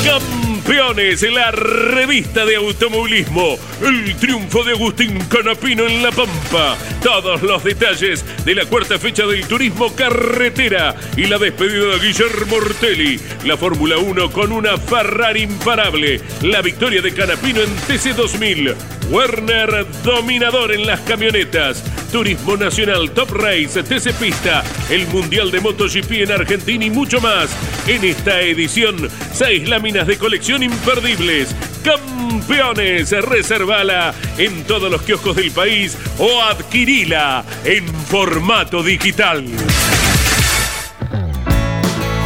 Campeones, 0.09 1.21
la 1.21 1.51
revista 1.51 2.43
de 2.43 2.55
automovilismo. 2.55 3.59
El 3.79 4.15
triunfo 4.15 4.63
de 4.63 4.71
Agustín 4.71 5.19
Canapino 5.29 5.85
en 5.85 6.01
La 6.01 6.09
Pampa. 6.09 6.75
Todos 7.03 7.43
los 7.43 7.63
detalles 7.63 8.25
de 8.43 8.55
la 8.55 8.65
cuarta 8.65 8.97
fecha 8.97 9.27
del 9.27 9.45
turismo 9.45 9.93
carretera 9.95 10.95
y 11.15 11.25
la 11.25 11.37
despedida 11.37 11.95
de 11.95 11.99
Guillermo 11.99 12.55
Ortelli. 12.55 13.19
La 13.45 13.55
Fórmula 13.55 13.99
1 13.99 14.31
con 14.31 14.51
una 14.51 14.79
Ferrari 14.79 15.43
imparable. 15.43 16.21
La 16.41 16.63
victoria 16.63 17.03
de 17.03 17.13
Canapino 17.13 17.61
en 17.61 17.69
TC2000. 17.75 18.98
Werner 19.09 19.87
dominador 20.03 20.71
en 20.71 20.85
las 20.85 20.99
camionetas. 21.01 21.83
Turismo 22.11 22.55
Nacional 22.57 23.11
Top 23.11 23.31
Race, 23.31 23.81
TC 23.81 24.13
Pista, 24.13 24.63
el 24.89 25.07
Mundial 25.07 25.49
de 25.51 25.59
MotoGP 25.59 26.11
en 26.11 26.31
Argentina 26.31 26.85
y 26.85 26.89
mucho 26.89 27.19
más. 27.19 27.49
En 27.87 28.03
esta 28.03 28.41
edición, 28.41 29.09
seis 29.33 29.67
láminas 29.67 30.05
de 30.05 30.17
colección 30.17 30.61
imperdibles. 30.61 31.55
Campeones, 31.83 33.11
reservala 33.11 34.13
en 34.37 34.63
todos 34.65 34.91
los 34.91 35.01
kioscos 35.01 35.35
del 35.35 35.51
país 35.51 35.97
o 36.19 36.41
adquirila 36.43 37.43
en 37.65 37.87
formato 37.87 38.83
digital. 38.83 39.45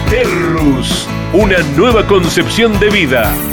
Terrus, 0.09 1.07
una 1.31 1.59
nueva 1.75 2.05
concepción 2.05 2.77
de 2.79 2.89
vida. 2.89 3.52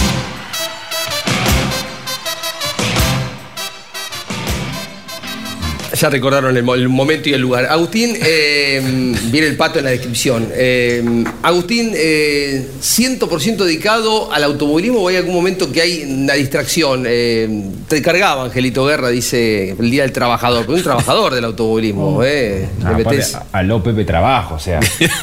Ya 6.01 6.09
recordaron 6.09 6.57
el, 6.57 6.63
mo- 6.63 6.73
el 6.73 6.89
momento 6.89 7.29
y 7.29 7.33
el 7.33 7.41
lugar. 7.41 7.67
Agustín, 7.67 8.17
eh, 8.19 8.81
viene 9.31 9.45
el 9.45 9.55
pato 9.55 9.77
en 9.77 9.85
la 9.85 9.91
descripción. 9.91 10.47
Eh, 10.51 11.23
Agustín, 11.43 11.91
eh, 11.93 12.67
100% 12.81 13.57
dedicado 13.57 14.33
al 14.33 14.43
automovilismo 14.45 14.97
o 14.99 15.07
hay 15.09 15.17
algún 15.17 15.35
momento 15.35 15.71
que 15.71 15.79
hay 15.79 16.03
una 16.03 16.33
distracción? 16.33 17.03
Eh, 17.07 17.69
te 17.87 18.01
cargaba 18.01 18.45
Angelito 18.45 18.83
Guerra, 18.87 19.09
dice 19.09 19.75
el 19.79 19.91
Día 19.91 20.01
del 20.01 20.11
Trabajador, 20.11 20.65
pero 20.65 20.75
un 20.77 20.83
trabajador 20.83 21.35
del 21.35 21.45
automovilismo. 21.45 22.21
Eh, 22.33 22.67
Ah, 22.83 22.95
aparte, 22.99 23.21
habló 23.51 23.83
Pepe 23.83 24.03
Trabajo, 24.05 24.55
o 24.55 24.59
sea. 24.59 24.79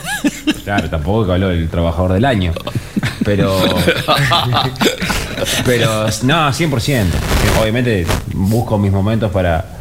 claro, 0.65 0.89
tampoco 0.89 1.27
que 1.27 1.33
habló 1.33 1.49
del 1.49 1.69
trabajador 1.69 2.13
del 2.13 2.25
año. 2.25 2.53
Pero. 3.25 3.59
pero, 5.65 6.07
no, 6.23 6.49
100%. 6.53 7.05
Obviamente 7.61 8.07
busco 8.33 8.79
mis 8.79 8.93
momentos 8.93 9.31
para 9.33 9.78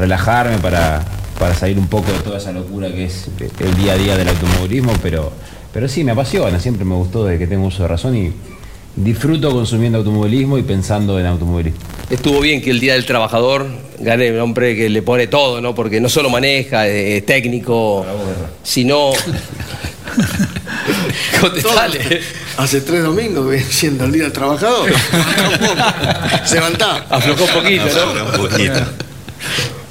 relajarme, 0.00 0.58
para, 0.58 1.04
para 1.38 1.54
salir 1.54 1.78
un 1.78 1.86
poco 1.86 2.10
de 2.10 2.18
toda 2.20 2.38
esa 2.38 2.50
locura 2.52 2.88
que 2.88 3.04
es 3.04 3.28
el 3.60 3.76
día 3.76 3.92
a 3.92 3.96
día 3.96 4.16
del 4.16 4.28
automovilismo, 4.28 4.94
pero, 5.02 5.30
pero 5.72 5.86
sí, 5.88 6.04
me 6.04 6.12
apasiona, 6.12 6.58
siempre 6.58 6.86
me 6.86 6.94
gustó 6.94 7.26
desde 7.26 7.38
que 7.38 7.46
tengo 7.46 7.66
uso 7.66 7.82
de 7.82 7.88
razón 7.88 8.16
y 8.16 8.32
disfruto 8.96 9.52
consumiendo 9.52 9.98
automovilismo 9.98 10.56
y 10.56 10.62
pensando 10.62 11.20
en 11.20 11.26
automovilismo. 11.26 11.78
Estuvo 12.08 12.40
bien 12.40 12.62
que 12.62 12.70
el 12.70 12.80
Día 12.80 12.94
del 12.94 13.04
Trabajador 13.04 13.66
gane 13.98 14.32
un 14.32 14.40
hombre 14.40 14.74
que 14.74 14.88
le 14.88 15.02
pone 15.02 15.26
todo, 15.26 15.60
¿no? 15.60 15.74
Porque 15.74 16.00
no 16.00 16.08
solo 16.08 16.30
maneja, 16.30 16.88
eh, 16.88 17.18
es 17.18 17.26
técnico, 17.26 18.06
sino... 18.62 19.10
Contestale. 21.40 22.20
Hace 22.56 22.80
tres 22.80 23.04
domingos 23.04 23.44
que 23.44 23.50
viene 23.56 23.70
siendo 23.70 24.06
el 24.06 24.12
día 24.12 24.24
del 24.24 24.32
trabajador. 24.32 24.90
Se 26.44 26.56
levantá. 26.56 27.06
Aflojó 27.08 27.44
un 27.44 27.50
poquito, 27.50 27.84
¿no? 27.84 28.40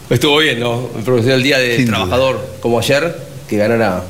Estuvo 0.09 0.37
bien, 0.39 0.59
¿no? 0.59 0.89
El 0.97 1.03
profesional 1.03 1.43
Día 1.43 1.59
del 1.59 1.85
Trabajador, 1.85 2.57
como 2.61 2.79
ayer, 2.79 3.15
que 3.47 3.57
ganara 3.57 4.03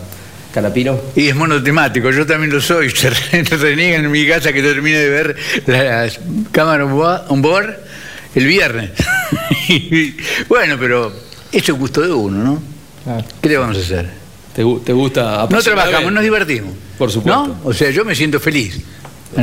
Canapino. 0.54 1.00
Y 1.16 1.28
es 1.28 1.36
monotemático, 1.36 2.10
yo 2.12 2.26
también 2.26 2.52
lo 2.54 2.62
soy. 2.62 2.90
Se 2.96 3.10
re- 3.10 3.44
reniegan 3.44 4.06
en 4.06 4.12
mi 4.12 4.26
casa 4.28 4.54
que 4.54 4.62
termine 4.62 4.98
de 4.98 5.10
ver 5.10 5.36
las 5.68 6.20
cámaras 6.52 6.88
on 7.30 7.42
board- 7.44 7.76
el 8.36 8.46
viernes. 8.46 8.92
Bueno, 10.48 10.78
pero 10.80 11.14
eso 11.52 11.74
es 11.74 11.80
gusto 11.80 12.02
de 12.02 12.12
uno, 12.12 12.44
¿no? 12.44 12.64
¿Qué 13.42 13.50
le 13.50 13.58
vamos 13.58 13.78
a 13.78 13.82
hacer? 13.82 14.10
¿Te, 14.56 14.64
te 14.84 14.94
gusta 14.94 15.48
No 15.50 15.62
trabajamos, 15.62 16.12
nos 16.12 16.24
divertimos. 16.24 16.74
Por 16.98 17.12
supuesto. 17.12 17.48
¿No? 17.48 17.60
O 17.64 17.74
sea, 17.74 17.92
yo 17.92 18.04
me 18.04 18.16
siento 18.16 18.40
feliz. 18.40 18.80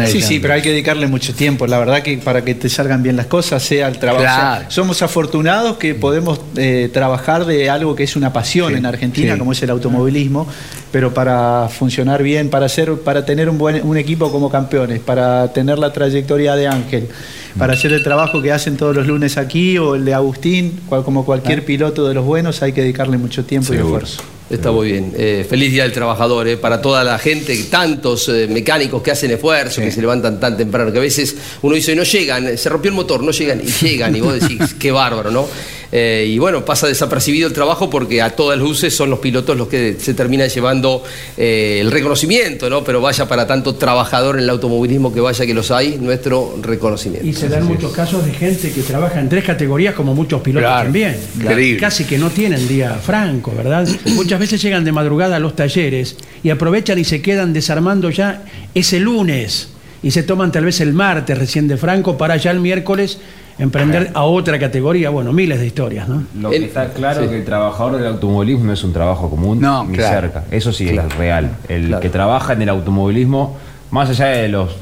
Sí, 0.07 0.21
sí, 0.21 0.41
pero 0.41 0.55
hay 0.55 0.63
que 0.63 0.71
dedicarle 0.71 1.07
mucho 1.07 1.33
tiempo. 1.33 1.65
La 1.67 1.79
verdad 1.79 2.03
que 2.03 2.19
para 2.19 2.45
que 2.45 2.55
te 2.57 2.69
salgan 2.69 3.05
bien 3.05 3.15
las 3.17 3.27
cosas, 3.27 3.63
sea 3.63 3.87
el 3.87 3.99
trabajo. 3.99 4.25
Claro. 4.25 4.57
O 4.57 4.61
sea, 4.63 4.71
somos 4.71 5.01
afortunados 5.01 5.77
que 5.77 5.95
podemos 5.95 6.41
eh, 6.57 6.91
trabajar 6.93 7.47
de 7.47 7.71
algo 7.71 7.95
que 7.95 8.03
es 8.03 8.17
una 8.17 8.33
pasión 8.33 8.73
Sí, 8.73 8.79
en 8.79 8.85
Argentina, 8.87 9.35
sí. 9.35 9.39
como 9.39 9.53
es 9.53 9.63
el 9.63 9.71
automovilismo, 9.71 10.47
pero 10.91 11.15
para 11.15 11.69
funcionar 11.69 12.23
bien, 12.25 12.51
para 12.51 12.67
hacer, 12.67 12.95
para 12.97 13.25
tener 13.25 13.49
un 13.49 13.59
buen 13.59 13.87
un 13.87 13.97
equipo 13.97 14.33
como 14.33 14.51
campeones, 14.51 14.99
para 14.99 15.53
tener 15.53 15.79
la 15.79 15.93
trayectoria 15.93 16.57
de 16.57 16.67
Ángel, 16.67 17.09
para 17.57 17.75
hacer 17.75 17.93
el 17.93 18.03
trabajo 18.03 18.43
que 18.43 18.51
hacen 18.53 18.77
todos 18.77 18.95
los 18.97 19.07
lunes 19.07 19.37
aquí 19.39 19.79
o 19.79 19.95
el 19.95 20.05
de 20.05 20.15
Agustín, 20.15 20.81
cual- 20.89 21.05
como 21.05 21.25
cualquier 21.25 21.65
piloto 21.65 22.09
de 22.09 22.15
los 22.15 22.25
buenos, 22.25 22.61
hay 22.63 22.73
que 22.73 22.81
dedicarle 22.83 23.19
mucho 23.19 23.45
tiempo 23.45 23.73
y 23.73 23.77
esfuerzo. 23.77 24.21
Está 24.49 24.71
muy 24.71 24.93
bien. 24.93 25.13
Eh, 25.17 25.45
feliz 25.49 25.73
Día 25.73 25.83
del 25.83 25.93
Trabajador, 25.93 26.47
eh, 26.47 26.57
para 26.57 26.81
toda 26.81 27.03
la 27.03 27.19
gente, 27.19 27.57
tantos 27.65 28.29
eh, 28.29 28.47
mecánicos 28.49 29.03
que 29.03 29.11
hacen 29.11 29.33
esfuerzo, 29.33 29.81
que 29.81 29.91
se 29.91 30.01
levantan 30.01 30.39
tan 30.39 30.57
temprano, 30.57 30.93
que 30.93 30.99
a 30.99 31.01
veces 31.03 31.35
uno 31.63 31.75
dice, 31.75 31.97
no 31.97 32.05
llegan, 32.05 32.47
eh, 32.47 32.57
se 32.57 32.69
rompió 32.69 32.91
el 32.91 32.95
motor, 32.95 33.23
no 33.25 33.33
llegan, 33.33 33.61
y 33.61 33.67
llegan, 33.67 34.15
y 34.15 34.21
vos 34.21 34.41
decís, 34.41 34.75
qué 34.79 34.93
bárbaro, 34.93 35.31
¿no? 35.33 35.49
Eh, 35.93 36.27
y 36.29 36.39
bueno, 36.39 36.65
pasa 36.65 36.89
desapercibido 36.89 37.47
el 37.47 37.53
trabajo 37.55 37.89
porque 37.89 38.21
a 38.21 38.31
todas 38.31 38.59
luces 38.59 38.95
son 38.95 39.09
los 39.09 39.21
pilotos 39.21 39.57
los 39.57 39.69
que 39.69 39.97
se 40.01 40.15
terminan 40.15 40.49
llevando 40.49 41.05
eh, 41.37 41.79
el 41.81 41.93
reconocimiento, 41.93 42.69
¿no? 42.69 42.83
Pero 42.83 43.01
vaya 43.01 43.29
para 43.29 43.47
tanto 43.47 43.77
trabajador 43.77 44.37
en 44.37 44.43
el 44.43 44.51
automovilismo 44.51 45.15
que 45.15 45.21
vaya 45.21 45.47
que 45.47 45.55
los 45.55 45.71
hay, 45.71 45.97
nuestro 46.01 46.59
reconocimiento. 46.61 47.27
Y 47.27 47.33
se 47.33 47.49
dan 47.49 47.65
muchos 47.65 47.93
casos 47.93 48.25
de 48.27 48.33
gente 48.33 48.73
que 48.73 48.83
trabaja 48.83 49.21
en 49.21 49.29
tres 49.29 49.45
categorías, 49.45 49.95
como 49.95 50.13
muchos 50.15 50.41
pilotos 50.41 50.67
Claro, 50.69 50.85
también. 50.85 51.17
increíble. 51.37 51.81
Casi 51.81 52.05
que 52.05 52.19
no 52.19 52.31
tienen 52.31 52.67
día 52.67 52.95
franco, 52.95 53.53
¿verdad? 53.57 53.87
Muchas 54.07 54.36
veces 54.39 54.61
llegan 54.63 54.85
de 54.85 54.93
madrugada 54.93 55.37
a 55.37 55.39
los 55.39 55.55
talleres 55.57 56.17
y 56.43 56.51
aprovechan 56.51 56.99
y 56.99 57.05
se 57.05 57.23
quedan 57.23 57.53
desarmando 57.53 58.11
ya 58.11 58.43
ese 58.75 59.01
lunes. 59.01 59.71
Y 60.03 60.11
se 60.11 60.23
toman 60.23 60.53
tal 60.53 60.65
vez 60.65 60.81
el 60.81 60.93
martes 60.93 61.37
recién 61.37 61.67
de 61.69 61.77
franco 61.77 62.17
para 62.17 62.37
ya 62.37 62.51
el 62.51 62.61
miércoles 62.61 63.19
emprender 63.59 64.11
a 64.15 64.25
otra 64.25 64.59
categoría. 64.59 65.11
Bueno, 65.11 65.33
miles 65.33 65.59
de 65.59 65.67
historias, 65.67 66.09
¿no? 66.09 66.25
Lo 66.39 66.51
que 66.51 66.57
está 66.65 66.93
claro 66.93 67.23
es 67.23 67.31
que 67.31 67.37
el 67.39 67.45
trabajador 67.45 67.97
del 67.97 68.07
automovilismo 68.07 68.67
no 68.67 68.73
es 68.75 68.85
un 68.85 68.93
trabajo 68.93 69.31
común 69.31 69.57
ni 69.59 69.97
claro. 69.97 70.21
cerca. 70.21 70.45
Eso 70.51 70.73
sí 70.73 70.87
Claro. 70.89 71.09
es 71.09 71.17
real. 71.17 71.51
El 71.69 71.99
que 72.01 72.11
trabaja 72.11 72.53
en 72.53 72.63
el 72.63 72.69
automovilismo, 72.69 73.57
más 73.91 74.11
allá 74.11 74.27
de 74.27 74.49
los 74.49 74.77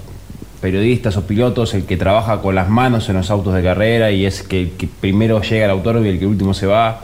periodistas 0.61 1.17
o 1.17 1.23
pilotos, 1.27 1.75
el 1.75 1.85
que 1.85 1.97
trabaja 1.97 2.41
con 2.41 2.55
las 2.55 2.69
manos 2.69 3.09
en 3.09 3.17
los 3.17 3.31
autos 3.31 3.55
de 3.55 3.63
carrera 3.63 4.11
y 4.11 4.27
es 4.27 4.43
que 4.43 4.63
el 4.63 4.71
que 4.73 4.89
primero 4.89 5.41
llega 5.43 5.67
al 5.67 5.71
autódromo 5.73 6.07
y 6.07 6.09
el 6.09 6.19
que 6.19 6.27
último 6.27 6.55
se 6.55 6.67
va, 6.67 7.03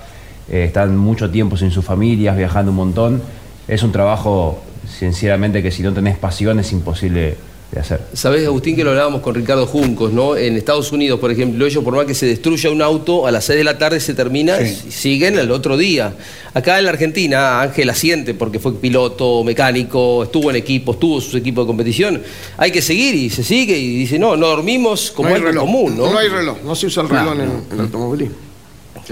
eh, 0.51 0.65
están 0.65 0.97
mucho 0.97 1.31
tiempo 1.31 1.57
sin 1.57 1.71
sus 1.71 1.85
familias, 1.85 2.37
viajando 2.37 2.73
un 2.73 2.77
montón. 2.77 3.23
Es 3.69 3.83
un 3.83 3.93
trabajo, 3.93 4.61
sinceramente, 4.99 5.63
que 5.63 5.71
si 5.71 5.83
no 5.83 5.93
tenés 5.93 6.19
pasión 6.19 6.59
es 6.59 6.73
imposible 6.73 7.37
de 7.71 7.81
hacer. 7.81 8.01
Sabés, 8.15 8.45
Agustín, 8.47 8.75
que 8.75 8.83
lo 8.83 8.91
hablábamos 8.91 9.21
con 9.21 9.33
Ricardo 9.33 9.65
Juncos, 9.65 10.13
¿no? 10.13 10.37
En 10.37 10.57
Estados 10.57 10.91
Unidos, 10.91 11.21
por 11.21 11.31
ejemplo, 11.31 11.65
ellos 11.65 11.85
por 11.85 11.95
más 11.95 12.05
que 12.05 12.15
se 12.15 12.27
destruya 12.27 12.69
un 12.71 12.83
auto, 12.83 13.29
a 13.29 13.31
las 13.31 13.45
6 13.45 13.59
de 13.59 13.65
la 13.65 13.79
tarde 13.79 14.01
se 14.01 14.13
termina 14.13 14.61
y 14.61 14.75
siguen 14.91 15.39
al 15.39 15.53
otro 15.53 15.77
día. 15.77 16.15
Acá 16.53 16.81
en 16.81 16.87
la 16.87 16.91
Argentina, 16.91 17.61
Ángel 17.61 17.89
asiente 17.89 18.35
porque 18.35 18.59
fue 18.59 18.75
piloto, 18.75 19.45
mecánico, 19.45 20.25
estuvo 20.25 20.51
en 20.51 20.57
equipos, 20.57 20.99
tuvo 20.99 21.21
sus 21.21 21.37
equipos 21.37 21.65
de 21.65 21.67
competición. 21.69 22.23
Hay 22.57 22.73
que 22.73 22.83
seguir 22.83 23.15
y 23.15 23.31
se 23.31 23.45
sigue 23.45 23.79
y 23.79 23.99
dice, 23.99 24.19
no, 24.19 24.37
no 24.37 24.49
dormimos 24.49 25.13
como 25.13 25.29
no 25.29 25.35
hay 25.37 25.41
algo 25.41 25.51
reloj, 25.51 25.65
común, 25.65 25.97
¿no? 25.97 26.11
No 26.11 26.19
hay 26.19 26.29
reloj, 26.29 26.59
no 26.65 26.75
se 26.75 26.87
usa 26.87 27.05
el 27.05 27.09
reloj 27.09 27.35
en, 27.35 27.41
en 27.41 27.51
el 27.71 27.81
automovilismo. 27.83 28.50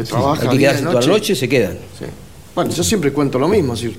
Se 0.04 0.10
trabaja 0.10 0.42
hay 0.42 0.48
que 0.48 0.58
día 0.58 0.68
y 0.70 0.72
quedarse 0.72 0.82
toda 0.84 1.00
la 1.00 1.06
noche, 1.06 1.34
se 1.36 1.48
quedan. 1.48 1.72
Sí. 1.98 2.04
Bueno, 2.54 2.70
yo 2.72 2.82
siempre 2.84 3.12
cuento 3.12 3.38
lo 3.38 3.48
mismo. 3.48 3.74
decir, 3.74 3.96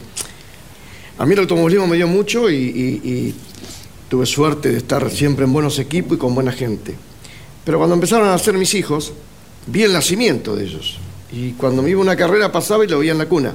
a 1.17 1.25
mí 1.25 1.33
el 1.33 1.39
automovilismo 1.39 1.87
me 1.87 1.95
dio 1.97 2.07
mucho 2.07 2.49
y, 2.49 2.55
y- 2.55 3.09
y 3.09 3.35
tuve 4.09 4.25
suerte 4.25 4.69
de 4.71 4.77
estar 4.77 5.09
siempre 5.11 5.45
en 5.45 5.53
buenos 5.53 5.77
equipos 5.79 6.17
y 6.17 6.19
con 6.19 6.33
buena 6.33 6.51
gente. 6.51 6.95
Pero 7.63 7.77
cuando 7.77 7.93
empezaron 7.95 8.27
a 8.27 8.31
nacer 8.31 8.55
mis 8.55 8.73
hijos, 8.73 9.13
vi 9.67 9.83
el 9.83 9.93
nacimiento 9.93 10.55
de 10.55 10.63
ellos. 10.65 10.97
Y 11.31 11.51
cuando 11.51 11.81
me 11.81 11.89
iba 11.91 11.99
a 11.99 12.03
una 12.03 12.15
carrera 12.15 12.51
pasaba 12.51 12.83
y 12.83 12.87
lo 12.87 12.99
veía 12.99 13.11
en 13.11 13.17
la 13.19 13.27
cuna. 13.27 13.53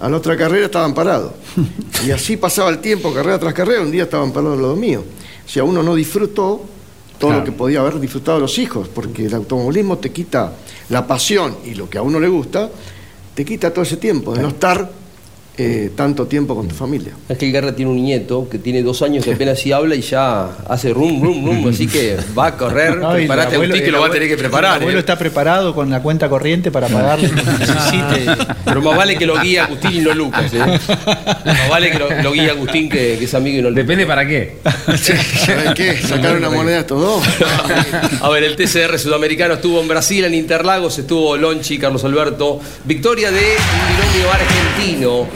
A 0.00 0.08
la 0.08 0.16
otra 0.16 0.36
carrera 0.36 0.66
estaban 0.66 0.94
parados. 0.94 1.32
Y 2.06 2.10
así 2.12 2.36
pasaba 2.36 2.70
el 2.70 2.78
tiempo, 2.78 3.12
carrera 3.12 3.38
tras 3.38 3.52
carrera, 3.54 3.82
un 3.82 3.90
día 3.90 4.04
estaban 4.04 4.32
parados 4.32 4.58
los 4.58 4.76
míos. 4.78 5.02
O 5.44 5.48
sea, 5.48 5.64
uno 5.64 5.82
no 5.82 5.94
disfrutó 5.94 6.64
todo 7.18 7.32
lo 7.32 7.44
que 7.44 7.52
podía 7.52 7.80
haber 7.80 7.98
disfrutado 7.98 8.38
los 8.38 8.58
hijos, 8.58 8.88
porque 8.88 9.26
el 9.26 9.34
automovilismo 9.34 9.98
te 9.98 10.10
quita 10.10 10.52
la 10.88 11.06
pasión 11.06 11.56
y 11.64 11.74
lo 11.74 11.90
que 11.90 11.98
a 11.98 12.02
uno 12.02 12.20
le 12.20 12.28
gusta, 12.28 12.70
te 13.34 13.44
quita 13.44 13.72
todo 13.72 13.82
ese 13.82 13.96
tiempo 13.96 14.34
de 14.34 14.42
no 14.42 14.48
estar 14.48 14.90
eh, 15.60 15.90
tanto 15.96 16.26
tiempo 16.26 16.54
con 16.54 16.68
tu 16.68 16.74
familia. 16.74 17.12
Ángel 17.28 17.50
Guerra 17.52 17.74
tiene 17.74 17.90
un 17.90 18.02
nieto 18.02 18.48
que 18.48 18.58
tiene 18.58 18.82
dos 18.82 19.02
años 19.02 19.24
que 19.24 19.32
apenas 19.32 19.58
sí 19.58 19.72
habla 19.72 19.94
y 19.96 20.02
ya 20.02 20.48
hace 20.68 20.92
rum, 20.92 21.20
rum, 21.22 21.44
rum, 21.44 21.68
así 21.68 21.86
que 21.88 22.16
va 22.38 22.46
a 22.46 22.56
correr. 22.56 22.96
No, 22.98 23.10
el 23.12 23.26
Preparate, 23.26 23.56
abuelo- 23.56 23.74
Agustín, 23.74 23.80
que 23.82 23.86
el 23.86 23.92
lo 23.92 23.98
va 24.00 24.04
a 24.04 24.08
abuelo- 24.08 24.12
tener 24.14 24.28
que 24.28 24.36
preparar. 24.36 24.76
El 24.76 24.82
abuelo 24.82 24.98
¿eh? 24.98 25.00
está 25.00 25.18
preparado 25.18 25.74
con 25.74 25.90
la 25.90 26.00
cuenta 26.02 26.28
corriente 26.28 26.70
para 26.70 26.88
pagarle 26.88 27.28
lo 27.28 27.34
que 27.34 27.42
necesite. 27.58 28.54
Pero 28.64 28.82
más 28.82 28.96
vale 28.96 29.16
que 29.16 29.26
lo 29.26 29.40
guíe 29.40 29.60
Agustín 29.60 29.92
y 29.94 30.00
no 30.00 30.14
Lucas. 30.14 30.52
¿eh? 30.54 30.58
Más 30.58 31.68
vale 31.68 31.90
que 31.90 31.98
lo, 31.98 32.22
lo 32.22 32.32
guíe 32.32 32.50
Agustín 32.50 32.88
que, 32.88 33.16
que 33.18 33.24
es 33.24 33.34
amigo 33.34 33.58
y 33.58 33.62
no 33.62 33.70
Lucas. 33.70 33.84
Depende 33.86 34.06
para 34.06 34.26
qué. 34.26 34.56
¿Sabes 34.96 35.74
qué? 35.74 35.96
Sacar 35.98 36.36
una 36.36 36.50
moneda 36.50 36.76
a 36.78 36.80
estos 36.80 37.00
dos. 37.00 37.24
A 38.22 38.28
ver, 38.30 38.44
el 38.44 38.56
TCR 38.56 38.98
sudamericano 38.98 39.54
estuvo 39.54 39.80
en 39.80 39.88
Brasil, 39.88 40.24
en 40.24 40.34
Interlagos, 40.34 40.98
estuvo 40.98 41.36
Lonchi, 41.36 41.78
Carlos 41.78 42.04
Alberto. 42.04 42.60
Victoria 42.84 43.30
de 43.30 43.38
un 43.40 43.96
binomio 43.96 44.32
argentino. 44.32 45.26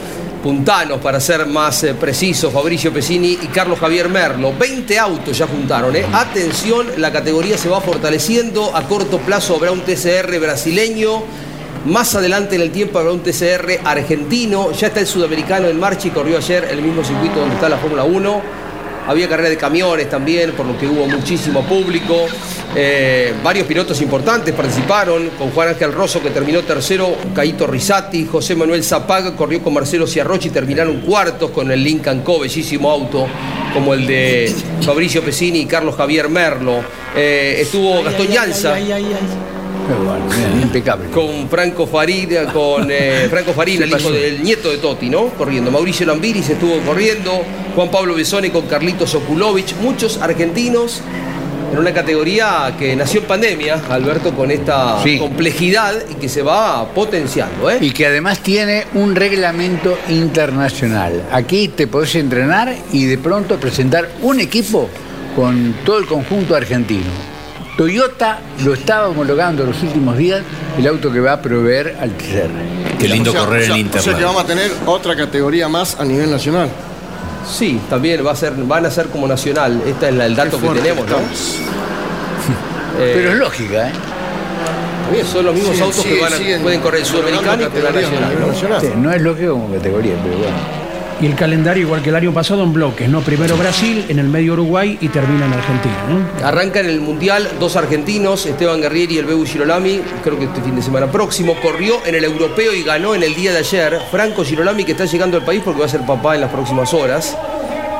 Puntanos, 0.43 0.99
para 0.99 1.21
ser 1.21 1.45
más 1.45 1.85
eh, 1.85 1.93
precisos, 1.93 2.51
Fabricio 2.51 2.91
Pesini 2.91 3.39
y 3.41 3.47
Carlos 3.47 3.79
Javier 3.79 4.09
Merlo. 4.09 4.51
20 4.59 4.99
autos 4.99 5.37
ya 5.37 5.47
juntaron. 5.47 5.95
¿eh? 5.95 6.05
Atención, 6.11 6.85
la 6.97 7.13
categoría 7.13 7.57
se 7.57 7.69
va 7.69 7.79
fortaleciendo. 7.79 8.75
A 8.75 8.85
corto 8.85 9.19
plazo 9.19 9.55
habrá 9.55 9.71
un 9.71 9.79
TCR 9.79 10.37
brasileño. 10.41 11.23
Más 11.85 12.13
adelante 12.15 12.57
en 12.57 12.61
el 12.61 12.71
tiempo 12.71 12.99
habrá 12.99 13.13
un 13.13 13.23
TCR 13.23 13.79
argentino. 13.85 14.73
Ya 14.73 14.87
está 14.87 14.99
el 14.99 15.07
sudamericano 15.07 15.69
en 15.69 15.79
marcha 15.79 16.09
y 16.09 16.11
corrió 16.11 16.37
ayer 16.39 16.67
el 16.69 16.81
mismo 16.81 17.05
circuito 17.05 17.39
donde 17.39 17.55
está 17.55 17.69
la 17.69 17.77
Fórmula 17.77 18.03
1. 18.03 18.41
Había 19.07 19.27
carrera 19.27 19.49
de 19.49 19.57
camiones 19.57 20.09
también, 20.09 20.51
por 20.51 20.65
lo 20.65 20.77
que 20.77 20.87
hubo 20.87 21.05
muchísimo 21.07 21.63
público. 21.63 22.25
Eh, 22.75 23.33
varios 23.43 23.67
pilotos 23.67 24.01
importantes 24.01 24.53
participaron, 24.53 25.29
con 25.37 25.51
Juan 25.51 25.69
Ángel 25.69 25.91
Rosso 25.93 26.21
que 26.21 26.29
terminó 26.29 26.61
tercero, 26.61 27.15
Caito 27.35 27.67
Risati, 27.67 28.25
José 28.25 28.55
Manuel 28.55 28.83
Zapaga 28.83 29.35
corrió 29.35 29.61
con 29.61 29.73
Marcelo 29.73 30.07
Ciarrochi 30.07 30.47
y 30.47 30.51
terminaron 30.51 31.01
cuartos 31.01 31.51
con 31.51 31.71
el 31.71 31.83
Lincoln 31.83 32.21
Co, 32.21 32.39
bellísimo 32.39 32.89
auto, 32.89 33.27
como 33.73 33.93
el 33.93 34.07
de 34.07 34.53
Fabricio 34.81 35.21
Pesini 35.21 35.59
y 35.59 35.65
Carlos 35.65 35.95
Javier 35.95 36.29
Merlo. 36.29 36.83
Eh, 37.15 37.57
estuvo 37.59 38.03
Gastón 38.03 38.27
Llanza. 38.27 38.75
Impecable. 40.61 41.09
Con 41.09 41.47
Franco 41.49 41.85
Farina, 41.87 42.45
con 42.51 42.87
eh, 42.89 43.27
Franco 43.29 43.53
Farina, 43.53 43.85
el 43.85 43.91
hijo 43.91 44.11
del 44.11 44.43
nieto 44.43 44.69
de 44.71 44.77
Totti, 44.77 45.09
¿no? 45.09 45.25
Corriendo. 45.29 45.71
Mauricio 45.71 46.05
Lambiris 46.05 46.49
estuvo 46.49 46.77
corriendo. 46.79 47.41
Juan 47.75 47.89
Pablo 47.89 48.15
Besone 48.15 48.51
con 48.51 48.67
Carlitos 48.67 49.13
Okulovich. 49.15 49.75
Muchos 49.81 50.17
argentinos 50.17 51.01
en 51.71 51.79
una 51.79 51.91
categoría 51.91 52.75
que 52.77 52.95
nació 52.95 53.21
en 53.21 53.25
pandemia, 53.25 53.81
Alberto, 53.89 54.31
con 54.35 54.51
esta 54.51 55.01
Sí. 55.01 55.17
complejidad 55.17 55.95
y 56.11 56.15
que 56.15 56.29
se 56.29 56.43
va 56.43 56.87
potenciando, 56.93 57.69
¿eh? 57.71 57.79
Y 57.81 57.89
que 57.91 58.05
además 58.05 58.39
tiene 58.41 58.85
un 58.93 59.15
reglamento 59.15 59.97
internacional. 60.09 61.23
Aquí 61.31 61.69
te 61.69 61.87
podés 61.87 62.13
entrenar 62.15 62.75
y 62.91 63.05
de 63.05 63.17
pronto 63.17 63.59
presentar 63.59 64.07
un 64.21 64.39
equipo 64.39 64.87
con 65.35 65.73
todo 65.83 65.97
el 65.97 66.05
conjunto 66.05 66.55
argentino. 66.55 67.32
Toyota 67.77 68.39
lo 68.63 68.73
estaba 68.73 69.07
homologando 69.09 69.65
los 69.65 69.81
últimos 69.81 70.15
días 70.17 70.41
el 70.77 70.87
auto 70.87 71.11
que 71.11 71.19
va 71.19 71.33
a 71.33 71.41
proveer 71.41 71.97
al 71.99 72.11
TCR. 72.11 72.97
Qué 72.99 73.07
lindo 73.07 73.31
O 73.31 73.33
sea, 73.33 73.45
correr 73.45 73.63
o 73.63 73.65
sea, 73.65 73.75
en 73.77 73.87
O 73.87 73.99
sea 74.01 74.15
que 74.17 74.23
vamos 74.23 74.43
a 74.43 74.47
tener 74.47 74.71
otra 74.85 75.15
categoría 75.15 75.67
más 75.67 75.99
a 75.99 76.05
nivel 76.05 76.29
nacional. 76.29 76.69
Sí, 77.51 77.79
también 77.89 78.25
va 78.25 78.31
a 78.31 78.35
ser, 78.35 78.53
van 78.53 78.85
a 78.85 78.91
ser 78.91 79.07
como 79.07 79.27
nacional. 79.27 79.81
Este 79.85 80.09
es 80.09 80.15
la- 80.15 80.25
el 80.27 80.35
dato 80.35 80.59
que 80.61 80.67
tenemos, 80.69 81.07
¿no? 81.07 81.17
Eh, 82.99 83.11
Pero 83.15 83.31
es 83.31 83.37
lógica, 83.39 83.89
¿eh? 83.89 83.91
bien, 85.11 85.25
son 85.25 85.45
los 85.45 85.55
mismos 85.55 85.81
autos 85.81 86.05
que 86.05 86.21
van 86.21 86.31
a- 86.31 86.61
pueden 86.61 86.79
correr 86.79 86.99
el 86.99 87.05
sudamericano 87.07 87.63
y 87.63 87.67
que 87.69 87.81
la 87.81 87.91
nacional, 87.91 88.47
nacional. 88.47 88.81
Sí, 88.81 88.87
no 88.95 89.11
es 89.11 89.19
lógico 89.19 89.53
como 89.53 89.73
categoría, 89.73 90.13
pero 90.23 90.37
bueno. 90.37 90.82
Y 91.23 91.25
el 91.25 91.35
calendario, 91.35 91.83
igual 91.83 92.01
que 92.03 92.09
el 92.09 92.17
año 92.17 92.33
pasado, 92.33 92.63
en 92.63 92.73
bloques, 92.73 93.07
¿no? 93.07 93.21
Primero 93.21 93.55
Brasil, 93.55 94.03
en 94.09 94.19
el 94.19 94.27
medio 94.27 94.51
Uruguay 94.53 94.97
y 94.99 95.07
termina 95.07 95.45
en 95.45 95.53
Argentina, 95.53 96.03
¿no? 96.09 96.45
Arranca 96.45 96.81
en 96.81 96.87
el 96.87 96.99
Mundial 96.99 97.47
dos 97.61 97.77
argentinos, 97.77 98.45
Esteban 98.45 98.81
Guerrieri 98.81 99.15
y 99.15 99.17
el 99.19 99.25
Bebu 99.25 99.45
Girolami, 99.45 100.01
creo 100.21 100.37
que 100.37 100.43
este 100.43 100.61
fin 100.61 100.75
de 100.75 100.81
semana 100.81 101.09
próximo, 101.09 101.55
corrió 101.61 102.05
en 102.05 102.15
el 102.15 102.25
europeo 102.25 102.73
y 102.73 102.83
ganó 102.83 103.15
en 103.15 103.23
el 103.23 103.35
día 103.35 103.53
de 103.53 103.59
ayer. 103.59 104.01
Franco 104.11 104.43
Girolami 104.43 104.83
que 104.83 104.91
está 104.91 105.05
llegando 105.05 105.37
al 105.37 105.45
país 105.45 105.61
porque 105.63 105.79
va 105.79 105.85
a 105.85 105.89
ser 105.89 106.01
papá 106.01 106.35
en 106.35 106.41
las 106.41 106.51
próximas 106.51 106.93
horas. 106.93 107.37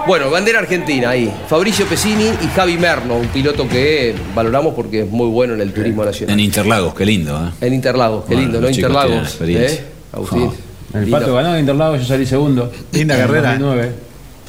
Bueno, 0.06 0.30
bandera 0.30 0.60
argentina 0.60 1.12
ahí. 1.12 1.34
Fabricio 1.48 1.86
Pesini 1.86 2.26
y 2.26 2.48
Javi 2.54 2.78
Merno, 2.78 3.16
un 3.16 3.28
piloto 3.28 3.70
que 3.70 4.14
valoramos 4.36 4.74
porque 4.74 5.04
es 5.04 5.10
muy 5.10 5.30
bueno 5.30 5.54
en 5.54 5.62
el 5.62 5.72
turismo 5.72 6.04
nacional. 6.04 6.34
En 6.34 6.42
Interlagos, 6.42 6.94
qué 6.94 7.06
lindo, 7.06 7.42
¿eh? 7.42 7.66
En 7.66 7.74
Interlagos, 7.74 8.26
qué 8.26 8.34
Bueno, 8.34 8.42
lindo, 8.42 8.60
¿no? 8.60 8.70
Interlagos. 8.70 9.38
¿eh? 9.40 9.82
Agustín. 10.12 10.52
El 10.94 11.02
Lindo. 11.02 11.20
Pato 11.20 11.34
ganó 11.34 11.54
en 11.56 11.60
Interlagos, 11.62 12.00
yo 12.02 12.06
salí 12.06 12.26
segundo. 12.26 12.72
Linda 12.92 13.16
En 13.16 13.22
carrera. 13.22 13.50
2009. 13.58 13.92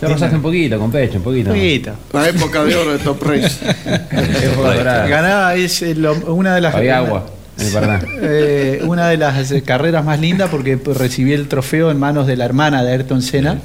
Te 0.00 0.08
rozaste 0.08 0.36
un 0.36 0.42
poquito, 0.42 0.78
con 0.78 0.90
pecho, 0.90 1.16
un 1.18 1.22
poquito. 1.24 1.50
Poquito. 1.50 1.92
La 2.12 2.28
época 2.28 2.64
de 2.64 2.74
oro 2.76 2.92
de 2.92 2.98
Top 2.98 3.22
Race. 3.22 3.64
Ganaba 5.08 5.54
es 5.54 5.82
eh, 5.82 5.94
lo- 5.94 6.34
una 6.34 6.54
de 6.54 6.60
las 6.60 6.74
Había 6.74 6.98
agua. 6.98 7.26
Eh, 8.20 8.82
una 8.84 9.08
de 9.08 9.16
las 9.16 9.52
eh, 9.52 9.62
carreras 9.62 10.04
más 10.04 10.18
lindas 10.18 10.48
porque 10.50 10.76
recibí 10.92 11.32
el 11.32 11.46
trofeo 11.46 11.92
en 11.92 11.98
manos 12.00 12.26
de 12.26 12.36
la 12.36 12.44
hermana 12.46 12.82
de 12.82 12.90
Ayrton 12.92 13.22
Senna 13.22 13.58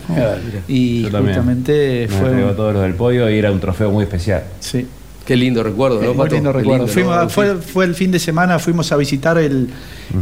y 0.68 1.08
justamente 1.12 2.08
Me 2.08 2.16
fue 2.16 2.30
todos 2.56 2.74
los 2.76 2.84
del 2.84 2.94
podio 2.94 3.28
y 3.32 3.40
era 3.40 3.52
un 3.52 3.60
trofeo 3.60 3.90
muy 3.90 4.04
especial. 4.04 4.44
Sí. 4.60 4.86
Qué 5.30 5.36
lindo 5.36 5.62
recuerdo, 5.62 6.02
¿no, 6.02 6.08
lindo 6.08 6.24
Qué 6.28 6.40
recuerdo. 6.58 6.86
lindo, 6.86 6.88
Fuimos 6.88 7.16
¿no? 7.16 7.22
a- 7.22 7.30
fue, 7.30 7.56
fue 7.58 7.86
el 7.86 7.94
fin 7.94 8.10
de 8.10 8.18
semana, 8.18 8.58
fuimos 8.58 8.92
a 8.92 8.98
visitar 8.98 9.38
el, 9.38 9.70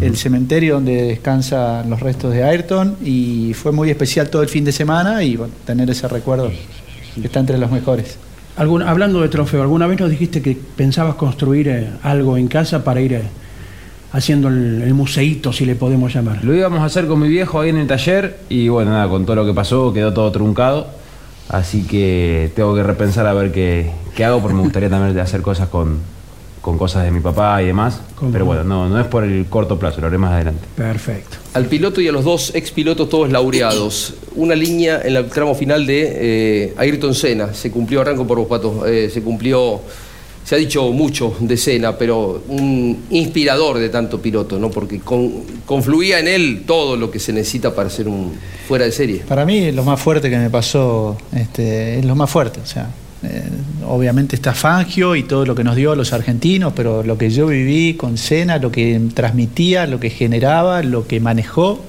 el 0.01 0.18
cementerio 0.18 0.74
donde 0.74 1.01
descansan 1.03 1.89
los 1.89 2.01
restos 2.01 2.34
de 2.34 2.43
Ayrton 2.43 2.97
y 3.05 3.53
fue 3.53 3.72
muy 3.72 3.89
especial 3.89 4.30
todo 4.30 4.41
el 4.41 4.49
fin 4.49 4.66
de 4.66 4.74
semana 4.74 5.24
y 5.24 5.38
bueno, 5.38 5.53
tener 5.66 5.89
ese 5.89 6.10
recuerdo 6.10 6.51
que 7.16 7.26
está 7.26 7.39
entre 7.39 7.58
los 7.58 7.72
mejores. 7.72 8.18
Algún- 8.58 8.82
hablando 8.82 9.22
de 9.22 9.30
trofeo, 9.30 9.62
¿alguna 9.62 9.88
vez 9.88 9.97
nos 9.97 10.10
dijiste 10.10 10.41
que 10.41 10.58
pensabas 10.76 11.16
construir 11.16 11.70
eh, 11.70 11.88
algo 12.03 12.36
en 12.36 12.49
casa 12.49 12.84
para 12.84 12.99
ir 12.99 13.14
eh, 13.14 13.22
haciendo 14.12 14.49
el, 14.49 14.82
el 14.82 14.93
museíto, 14.93 15.53
si 15.53 15.66
le 15.66 15.76
podemos 15.76 16.14
llamar? 16.14 16.43
Lo 16.43 16.53
íbamos 16.53 16.82
a 16.82 16.84
hacer 16.86 17.08
con 17.08 17.22
mi 17.22 17.30
viejo 17.30 17.62
ahí 17.62 17.70
en 17.70 17.78
el 17.78 17.88
taller 17.88 18.39
y 18.49 18.68
bueno, 18.68 18.91
nada, 18.91 19.08
con 19.08 19.26
todo 19.26 19.38
lo 19.38 19.45
que 19.45 19.53
pasó 19.53 19.93
quedó 19.93 20.12
todo 20.12 20.30
truncado. 20.34 20.88
Así 21.49 21.84
que 21.84 22.51
tengo 22.58 22.76
que 22.76 22.84
repensar 22.84 23.26
a 23.26 23.34
ver 23.34 23.53
qué, 23.53 23.89
qué 24.18 24.26
hago 24.26 24.41
porque 24.41 24.55
me 24.55 24.63
gustaría 24.63 24.89
también 24.89 25.18
hacer 25.20 25.41
cosas 25.41 25.70
con, 25.70 25.99
con 26.61 26.78
cosas 26.78 27.03
de 27.05 27.11
mi 27.11 27.20
papá 27.20 27.61
y 27.61 27.68
demás. 27.68 28.01
¿Cómo 28.15 28.32
Pero 28.32 28.43
no? 28.43 28.47
bueno, 28.51 28.63
no, 28.65 28.89
no 28.89 28.99
es 28.99 29.05
por 29.07 29.24
el 29.24 29.45
corto 29.45 29.78
plazo, 29.80 30.01
lo 30.01 30.07
haré 30.07 30.18
más 30.18 30.34
adelante. 30.34 30.61
Perfecto. 30.76 31.38
Al 31.53 31.65
piloto 31.68 32.01
y 32.01 32.07
a 32.07 32.11
los 32.11 32.26
dos 32.26 32.51
expilotos 32.55 33.07
todos 33.09 33.32
laureados. 33.32 34.15
Una 34.36 34.55
línea 34.55 35.01
en 35.03 35.15
el 35.15 35.26
tramo 35.28 35.53
final 35.55 35.86
de 35.86 36.13
eh, 36.15 36.74
Ayrton 36.78 37.13
Senna. 37.13 37.53
Se 37.53 37.70
cumplió, 37.72 38.01
arranco 38.01 38.26
por 38.28 38.39
vos, 38.39 38.47
Pato. 38.47 38.86
eh, 38.88 39.09
se 39.11 39.22
cumplió, 39.22 39.80
se 40.43 40.55
ha 40.55 40.57
dicho 40.57 40.84
mucho 40.91 41.36
de 41.39 41.55
Senna, 41.57 41.97
pero 41.97 42.41
un 42.47 43.05
inspirador 43.11 43.78
de 43.78 43.89
tanto 43.89 44.20
piloto, 44.22 44.57
¿no? 44.59 44.70
Porque 44.72 44.99
con- 44.99 45.43
confluía 45.65 46.20
en 46.20 46.28
él 46.28 46.63
todo 46.65 46.95
lo 46.95 47.11
que 47.11 47.20
se 47.20 47.34
necesita 47.34 47.74
para 47.76 47.89
ser 47.89 48.07
un 48.07 48.34
fuera 48.68 48.86
de 48.86 48.91
serie. 48.91 49.24
Para 49.28 49.45
mí 49.45 49.72
lo 49.72 49.84
más 49.84 49.99
fuerte 50.01 50.30
que 50.30 50.38
me 50.38 50.49
pasó 50.49 51.18
este, 51.36 51.99
es 51.99 52.05
lo 52.05 52.15
más 52.15 52.30
fuerte. 52.30 52.59
O 52.61 52.65
sea, 52.65 52.88
eh, 53.24 53.43
obviamente 53.88 54.36
está 54.36 54.53
Fangio 54.53 55.15
y 55.15 55.24
todo 55.24 55.45
lo 55.45 55.55
que 55.55 55.63
nos 55.63 55.76
dio 55.76 55.91
a 55.91 55.95
los 55.95 56.13
argentinos, 56.13 56.74
pero 56.76 57.03
lo 57.03 57.18
que 57.18 57.30
yo 57.30 57.47
viví 57.47 57.95
con 57.95 58.18
Cena, 58.18 58.57
lo 58.57 58.72
que 58.72 58.99
transmitía, 59.13 59.88
lo 59.88 59.99
que 59.99 60.09
generaba, 60.09 60.84
lo 60.84 61.07
que 61.07 61.20
manejó, 61.20 61.82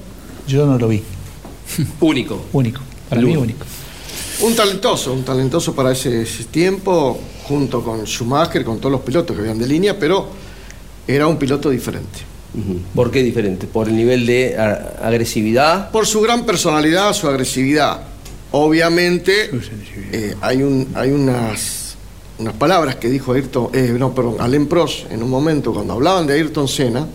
yo 0.47 0.65
no 0.65 0.77
lo 0.77 0.87
vi. 0.87 1.03
Único. 1.99 2.45
Único. 2.53 2.81
Para 3.09 3.21
mí 3.21 3.35
único. 3.35 3.65
Un 4.41 4.55
talentoso, 4.55 5.13
un 5.13 5.23
talentoso 5.23 5.75
para 5.75 5.91
ese, 5.91 6.21
ese 6.21 6.45
tiempo, 6.45 7.19
junto 7.43 7.83
con 7.83 8.05
Schumacher, 8.05 8.63
con 8.63 8.77
todos 8.77 8.91
los 8.91 9.01
pilotos 9.01 9.35
que 9.35 9.41
habían 9.41 9.57
de 9.57 9.67
línea, 9.67 9.97
pero 9.97 10.29
era 11.07 11.27
un 11.27 11.37
piloto 11.37 11.69
diferente. 11.69 12.29
¿Por 12.95 13.11
qué 13.11 13.21
diferente? 13.23 13.67
¿Por 13.67 13.87
el 13.87 13.95
nivel 13.95 14.25
de 14.25 14.57
agresividad? 14.57 15.91
Por 15.91 16.07
su 16.07 16.19
gran 16.21 16.45
personalidad, 16.45 17.13
su 17.13 17.27
agresividad. 17.27 18.01
Obviamente, 18.51 19.51
eh, 20.11 20.35
hay, 20.41 20.63
un, 20.63 20.87
hay 20.95 21.11
unas, 21.11 21.95
unas 22.39 22.53
palabras 22.55 22.95
que 22.95 23.09
dijo 23.09 23.33
Ayrton, 23.33 23.69
eh, 23.73 23.95
no, 23.97 24.13
perdón, 24.13 24.37
Alain 24.39 24.67
Prost 24.67 25.11
en 25.11 25.21
un 25.21 25.29
momento, 25.29 25.71
cuando 25.71 25.93
hablaban 25.93 26.25
de 26.25 26.33
Ayrton 26.33 26.67
Senna, 26.67 27.07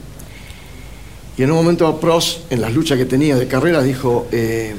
y 1.36 1.42
en 1.42 1.50
un 1.50 1.56
momento 1.56 1.98
Prost, 1.98 2.52
en 2.52 2.60
las 2.60 2.72
luchas 2.72 2.96
que 2.96 3.04
tenía 3.04 3.34
de 3.34 3.48
carrera, 3.48 3.82
dijo, 3.82 4.28
eh, 4.30 4.76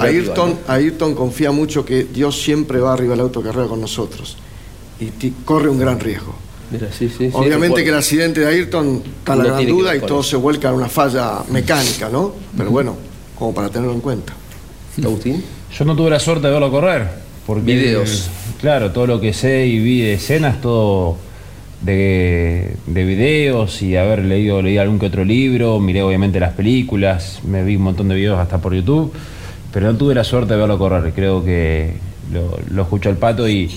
Ayrton, 0.00 0.60
Ayrton 0.66 1.14
confía 1.14 1.50
mucho 1.50 1.84
que 1.84 2.04
Dios 2.04 2.40
siempre 2.40 2.80
va 2.80 2.94
arriba 2.94 3.10
de 3.10 3.18
la 3.18 3.22
autocarrera 3.24 3.66
con 3.66 3.80
nosotros, 3.80 4.38
y 4.98 5.10
corre 5.44 5.68
un 5.68 5.78
gran 5.78 6.00
riesgo. 6.00 6.34
Mira, 6.70 6.90
sí, 6.90 7.08
sí, 7.10 7.26
sí, 7.26 7.30
Obviamente 7.34 7.84
que 7.84 7.90
el 7.90 7.96
accidente 7.96 8.40
de 8.40 8.46
Ayrton 8.46 9.02
está 9.18 9.36
la 9.36 9.42
No 9.44 9.48
gran 9.50 9.66
duda 9.66 9.94
y 9.94 10.00
todo 10.00 10.22
se 10.22 10.36
vuelca 10.36 10.70
en 10.70 10.76
una 10.76 10.88
falla 10.88 11.42
mecánica, 11.50 12.08
¿no? 12.08 12.32
Pero 12.56 12.70
bueno, 12.70 12.96
como 13.38 13.52
para 13.52 13.68
tenerlo 13.68 13.92
en 13.92 14.00
cuenta. 14.00 14.32
Agustín. 15.02 15.42
Yo 15.76 15.84
no 15.84 15.96
tuve 15.96 16.10
la 16.10 16.18
suerte 16.20 16.46
de 16.48 16.52
verlo 16.52 16.70
correr. 16.70 17.08
Porque 17.46 17.74
Videos. 17.74 18.30
claro, 18.60 18.92
todo 18.92 19.06
lo 19.06 19.20
que 19.20 19.32
sé 19.32 19.66
y 19.66 19.78
vi 19.80 20.00
de 20.02 20.14
escenas, 20.14 20.60
todo 20.60 21.16
de, 21.80 22.76
de 22.86 23.04
videos 23.04 23.82
y 23.82 23.96
haber 23.96 24.24
leído, 24.24 24.62
leí 24.62 24.78
algún 24.78 24.98
que 24.98 25.06
otro 25.06 25.24
libro, 25.24 25.80
miré 25.80 26.02
obviamente 26.02 26.38
las 26.38 26.52
películas, 26.52 27.40
me 27.44 27.64
vi 27.64 27.76
un 27.76 27.82
montón 27.82 28.08
de 28.08 28.14
videos 28.14 28.38
hasta 28.38 28.58
por 28.58 28.74
YouTube, 28.74 29.12
pero 29.72 29.90
no 29.90 29.98
tuve 29.98 30.14
la 30.14 30.22
suerte 30.24 30.54
de 30.54 30.60
verlo 30.60 30.78
correr. 30.78 31.12
Creo 31.14 31.44
que 31.44 31.94
lo, 32.32 32.58
lo 32.70 32.82
escucho 32.82 33.08
al 33.08 33.16
pato 33.16 33.48
y, 33.48 33.70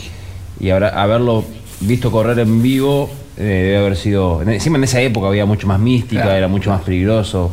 y 0.59 0.69
habrá- 0.69 0.89
haberlo 1.01 1.43
visto 1.81 2.11
correr 2.11 2.37
en 2.39 2.61
vivo 2.61 3.09
eh, 3.37 3.41
debe 3.43 3.77
haber 3.77 3.95
sido. 3.97 4.41
Encima 4.43 4.77
en 4.77 4.83
esa 4.83 5.01
época 5.01 5.27
había 5.27 5.45
mucho 5.47 5.65
más 5.67 5.79
mística, 5.79 6.21
Claro, 6.21 6.37
era 6.37 6.47
mucho 6.47 6.69
más 6.69 6.81
peligroso. 6.83 7.51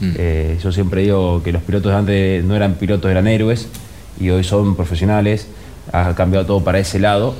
Eh, 0.00 0.58
yo 0.62 0.70
siempre 0.72 1.02
digo 1.02 1.42
que 1.42 1.52
los 1.52 1.62
pilotos 1.62 1.90
de 1.92 1.98
antes 1.98 2.44
no 2.44 2.54
eran 2.54 2.74
pilotos, 2.74 3.10
eran 3.10 3.26
héroes 3.26 3.68
y 4.20 4.30
hoy 4.30 4.44
son 4.44 4.76
profesionales. 4.76 5.48
Ha 5.92 6.14
cambiado 6.14 6.46
todo 6.46 6.60
para 6.62 6.78
ese 6.78 6.98
lado 6.98 7.34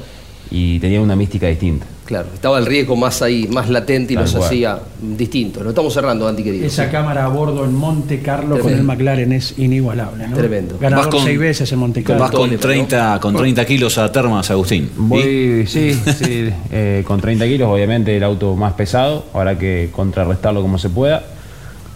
y 0.50 0.78
tenía 0.80 1.00
una 1.00 1.14
mística 1.14 1.46
distinta. 1.46 1.86
Claro, 2.06 2.28
estaba 2.32 2.58
el 2.58 2.64
riesgo 2.64 2.96
más 2.96 3.20
ahí, 3.20 3.46
más 3.52 3.68
latente 3.68 4.14
y 4.14 4.16
Tal 4.16 4.24
nos 4.24 4.32
cual. 4.34 4.44
hacía 4.46 4.78
distintos. 5.18 5.62
Nos 5.62 5.72
estamos 5.72 5.92
cerrando, 5.92 6.26
Anti 6.26 6.42
querido. 6.42 6.66
Esa 6.66 6.90
cámara 6.90 7.26
a 7.26 7.28
bordo 7.28 7.66
en 7.66 7.74
Monte 7.74 8.20
Carlo 8.20 8.58
con 8.58 8.72
el 8.72 8.82
McLaren 8.82 9.30
es 9.34 9.58
inigualable. 9.58 10.26
¿no? 10.26 10.34
Tremendo. 10.34 10.78
Ganador 10.80 11.04
Vas 11.04 11.14
con- 11.14 11.24
seis 11.24 11.38
veces 11.38 11.70
en 11.70 11.78
Monte 11.78 12.02
Carlo. 12.02 12.22
Vas 12.22 12.30
con 12.30 12.56
30, 12.56 13.20
con 13.20 13.36
30 13.36 13.64
kilos 13.66 13.98
a 13.98 14.10
termas, 14.10 14.50
Agustín. 14.50 14.90
Voy, 14.96 15.66
sí, 15.66 15.92
sí, 16.18 16.48
eh, 16.72 17.04
con 17.06 17.20
30 17.20 17.44
kilos, 17.46 17.68
obviamente 17.68 18.16
el 18.16 18.24
auto 18.24 18.56
más 18.56 18.72
pesado, 18.72 19.26
habrá 19.34 19.58
que 19.58 19.90
contrarrestarlo 19.92 20.62
como 20.62 20.78
se 20.78 20.88
pueda. 20.88 21.22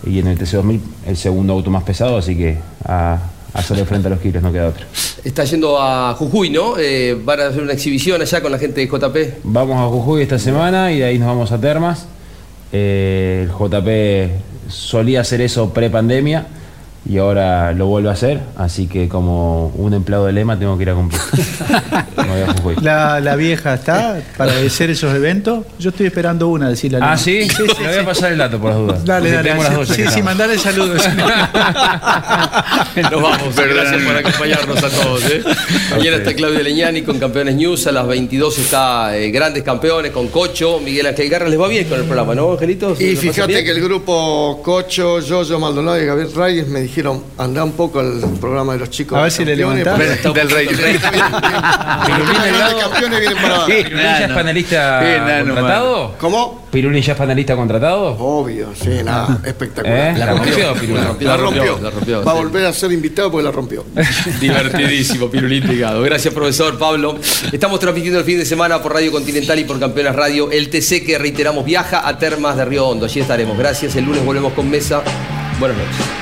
Y 0.07 0.19
en 0.19 0.27
el 0.27 0.39
TC2000 0.39 0.81
el 1.07 1.17
segundo 1.17 1.53
auto 1.53 1.71
más 1.71 1.85
pesado, 1.85 2.17
así 2.17 2.37
que 2.37 2.59
a, 2.85 3.19
a 3.55 3.59
hacerle 3.59 3.85
frente 3.85 4.09
a 4.09 4.11
los 4.11 4.21
kilos, 4.21 4.43
no 4.43 4.53
queda 4.53 4.69
otra. 4.69 4.87
Está 5.25 5.45
yendo 5.45 5.81
a 5.81 6.15
Jujuy, 6.15 6.51
¿no? 6.51 6.79
Eh, 6.79 7.17
van 7.23 7.41
a 7.41 7.47
hacer 7.47 7.63
una 7.63 7.73
exhibición 7.73 8.21
allá 8.21 8.41
con 8.41 8.51
la 8.51 8.59
gente 8.59 8.81
de 8.81 8.87
JP. 8.87 9.45
Vamos 9.45 9.77
a 9.77 9.87
Jujuy 9.89 10.23
esta 10.23 10.39
semana 10.39 10.93
y 10.93 10.99
de 10.99 11.05
ahí 11.05 11.19
nos 11.19 11.29
vamos 11.29 11.53
a 11.53 11.61
Termas. 11.61 12.07
Eh, 12.73 13.47
el 13.47 13.51
JP 13.51 14.69
solía 14.69 15.21
hacer 15.21 15.41
eso 15.43 15.73
pre-pandemia 15.73 16.47
y 17.09 17.19
ahora 17.19 17.73
lo 17.73 17.87
vuelve 17.87 18.09
a 18.09 18.13
hacer, 18.13 18.41
así 18.57 18.87
que 18.87 19.09
como 19.09 19.69
un 19.77 19.93
empleado 19.93 20.27
de 20.27 20.33
Lema 20.33 20.59
tengo 20.59 20.77
que 20.77 20.85
ir 20.85 20.91
a 20.91 20.95
cumplir. 20.95 21.21
Me 22.33 22.41
voy 22.43 22.51
a 22.51 22.53
Jujuy. 22.55 22.77
La, 22.83 23.21
la 23.21 23.37
vieja 23.37 23.75
está 23.75 24.21
para 24.37 24.53
hacer 24.59 24.91
esos 24.91 25.15
eventos. 25.15 25.65
Yo 25.79 25.91
estoy 25.91 26.07
esperando 26.07 26.49
una, 26.49 26.69
decirle 26.69 26.99
Ah, 27.01 27.17
¿sí? 27.17 27.47
Le 27.59 27.89
voy 27.89 27.99
a 27.99 28.05
pasar 28.05 28.33
el 28.33 28.39
dato 28.39 28.59
por 28.59 28.71
las 28.71 28.79
dudas. 28.79 29.05
Dale, 29.05 29.33
porque 29.33 29.49
dale. 29.49 29.79
las 29.79 29.89
sí, 29.89 30.05
sí, 30.09 30.15
que 30.17 30.23
mandale 30.23 30.59
saludos. 30.59 31.03
Nos 32.97 33.23
vamos, 33.23 33.57
gracias 33.57 34.03
por 34.03 34.17
acompañarnos 34.17 34.83
a 34.83 34.89
todos. 34.89 35.25
¿eh? 35.27 35.43
Mañana 35.91 36.17
está 36.17 36.35
Claudio 36.35 36.63
Leñani 36.63 37.03
con 37.03 37.19
Campeones 37.19 37.55
News, 37.55 37.87
a 37.87 37.93
las 37.93 38.07
22 38.07 38.59
está 38.59 39.17
eh, 39.17 39.31
Grandes 39.31 39.63
Campeones 39.63 40.13
con 40.13 40.29
Cocho, 40.29 40.81
Miguel 40.81 41.07
Ángel 41.07 41.29
Garra. 41.29 41.49
Les 41.49 41.61
va 41.61 41.69
bien 41.69 41.89
con 41.89 41.99
el 41.99 42.05
programa, 42.05 42.35
¿no, 42.35 42.53
Angelitos? 42.53 43.01
Y 43.01 43.11
¿Lo 43.11 43.15
pasan 43.17 43.33
fíjate 43.33 43.65
que 43.65 43.71
el 43.71 43.83
grupo 43.83 44.61
Cocho, 44.65 45.21
Yoyo 45.21 45.59
Maldonado 45.59 46.01
y 46.01 46.07
Gabriel 46.07 46.31
Reyes 46.35 46.69
me 46.69 46.81
dijeron, 46.81 47.23
anda 47.39 47.65
un 47.65 47.73
poco 47.73 48.01
al 48.01 48.21
programa 48.41 48.75
de 48.75 48.81
los 48.81 48.91
chicos. 48.91 49.19
A 49.19 49.23
ver 49.23 49.33
si 49.33 49.45
le 49.45 49.57
levantás. 49.57 49.99
Del 49.99 50.51
Rey. 50.51 50.69
Pirulín 52.23 52.35
Los 52.35 52.45
Delgado. 52.45 52.79
campeones 52.91 53.21
vienen 53.21 53.39
para 53.43 53.55
abajo. 53.55 53.67
¿Pirulín 53.67 54.03
ya 54.03 54.25
es 54.25 54.33
panelista 54.33 55.01
contratado? 55.45 56.15
¿Cómo? 56.19 56.67
¿Pirulín 56.71 57.03
ya 57.03 57.13
es 57.13 57.19
panelista 57.19 57.57
contratado? 57.57 58.17
Obvio, 58.19 58.69
sí, 58.75 58.91
nada, 59.05 59.39
espectacular. 59.45 60.15
¿Eh? 60.15 60.19
La 60.19 60.27
rompió, 60.27 60.75
Pirulín. 60.75 60.97
La 60.97 61.07
rompió. 61.09 61.29
La 61.29 61.37
rompió, 61.37 61.79
la 61.83 61.91
rompió, 61.91 62.25
Va 62.25 62.31
a 62.33 62.35
volver 62.35 62.67
a 62.67 62.73
ser 62.73 62.93
invitado 62.93 63.31
porque 63.31 63.45
la 63.45 63.53
rompió. 63.53 63.85
Divertidísimo, 64.41 65.31
Pirulín 65.31 65.67
Pegado. 65.67 66.03
Gracias, 66.03 66.33
profesor 66.33 66.79
Pablo. 66.79 67.19
Estamos 67.53 67.81
transmitiendo 67.81 68.19
el 68.19 68.25
fin 68.25 68.39
de 68.39 68.45
semana 68.47 68.81
por 68.83 68.95
Radio 68.95 69.13
Continental 69.13 69.59
y 69.59 69.65
por 69.65 69.79
Campeones 69.79 70.15
Radio. 70.15 70.51
El 70.51 70.71
TC 70.71 71.05
que 71.05 71.19
reiteramos 71.19 71.65
viaja 71.65 72.07
a 72.07 72.19
Termas 72.19 72.57
de 72.57 72.65
Río 72.65 72.89
Hondo. 72.89 73.07
Allí 73.07 73.21
estaremos. 73.21 73.59
Gracias. 73.59 73.97
El 73.97 74.05
lunes 74.05 74.25
volvemos 74.25 74.53
con 74.53 74.71
mesa. 74.71 75.03
Buenas 75.59 75.77
noches. 75.79 76.22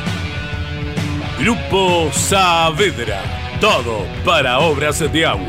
Grupo 1.41 2.11
Saavedra. 2.13 3.23
Todo 3.59 4.05
para 4.23 4.59
obras 4.59 4.99
de 4.99 5.25
agua. 5.25 5.47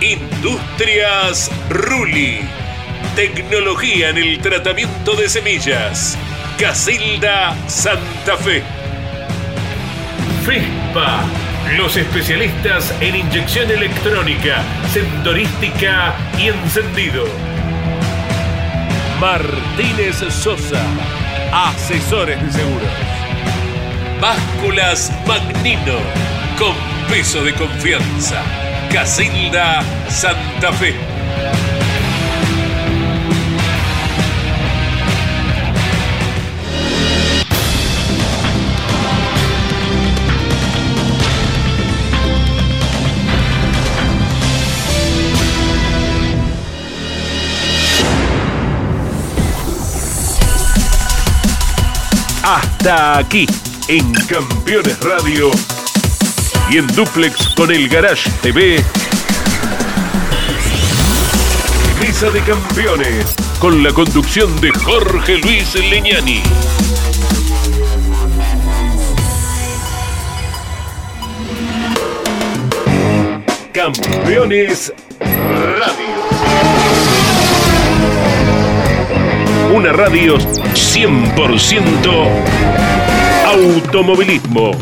Industrias 0.00 1.50
Ruli. 1.68 2.42
Tecnología 3.16 4.10
en 4.10 4.18
el 4.18 4.38
tratamiento 4.38 5.16
de 5.16 5.28
semillas. 5.28 6.16
Casilda 6.60 7.56
Santa 7.66 8.36
Fe. 8.36 8.62
FESPA, 10.46 11.24
los 11.76 11.96
especialistas 11.96 12.94
en 13.00 13.16
inyección 13.16 13.68
electrónica, 13.68 14.62
sensorística 14.92 16.14
y 16.38 16.50
encendido. 16.50 17.24
Martínez 19.18 20.18
Sosa, 20.32 20.84
asesores 21.52 22.40
de 22.40 22.52
seguros. 22.52 23.09
Básculas 24.20 25.10
Magnino, 25.26 25.96
con 26.58 26.76
peso 27.08 27.42
de 27.42 27.54
confianza. 27.54 28.42
Casilda 28.92 29.82
Santa 30.08 30.72
Fe. 30.74 30.94
Hasta 52.42 53.18
aquí, 53.18 53.46
en 53.90 54.12
Campeones 54.28 54.98
Radio 55.00 55.50
y 56.70 56.76
en 56.76 56.86
Duplex 56.94 57.48
con 57.56 57.72
el 57.72 57.88
Garage 57.88 58.30
TV. 58.40 58.84
Mesa 62.00 62.30
de 62.30 62.40
Campeones, 62.42 63.34
con 63.58 63.82
la 63.82 63.92
conducción 63.92 64.60
de 64.60 64.70
Jorge 64.70 65.38
Luis 65.38 65.74
Leñani. 65.74 66.40
Campeones 73.72 74.92
Radio. 75.18 76.20
Una 79.74 79.92
radio 79.92 80.38
100% 80.38 83.19
automovilismo. 83.50 84.74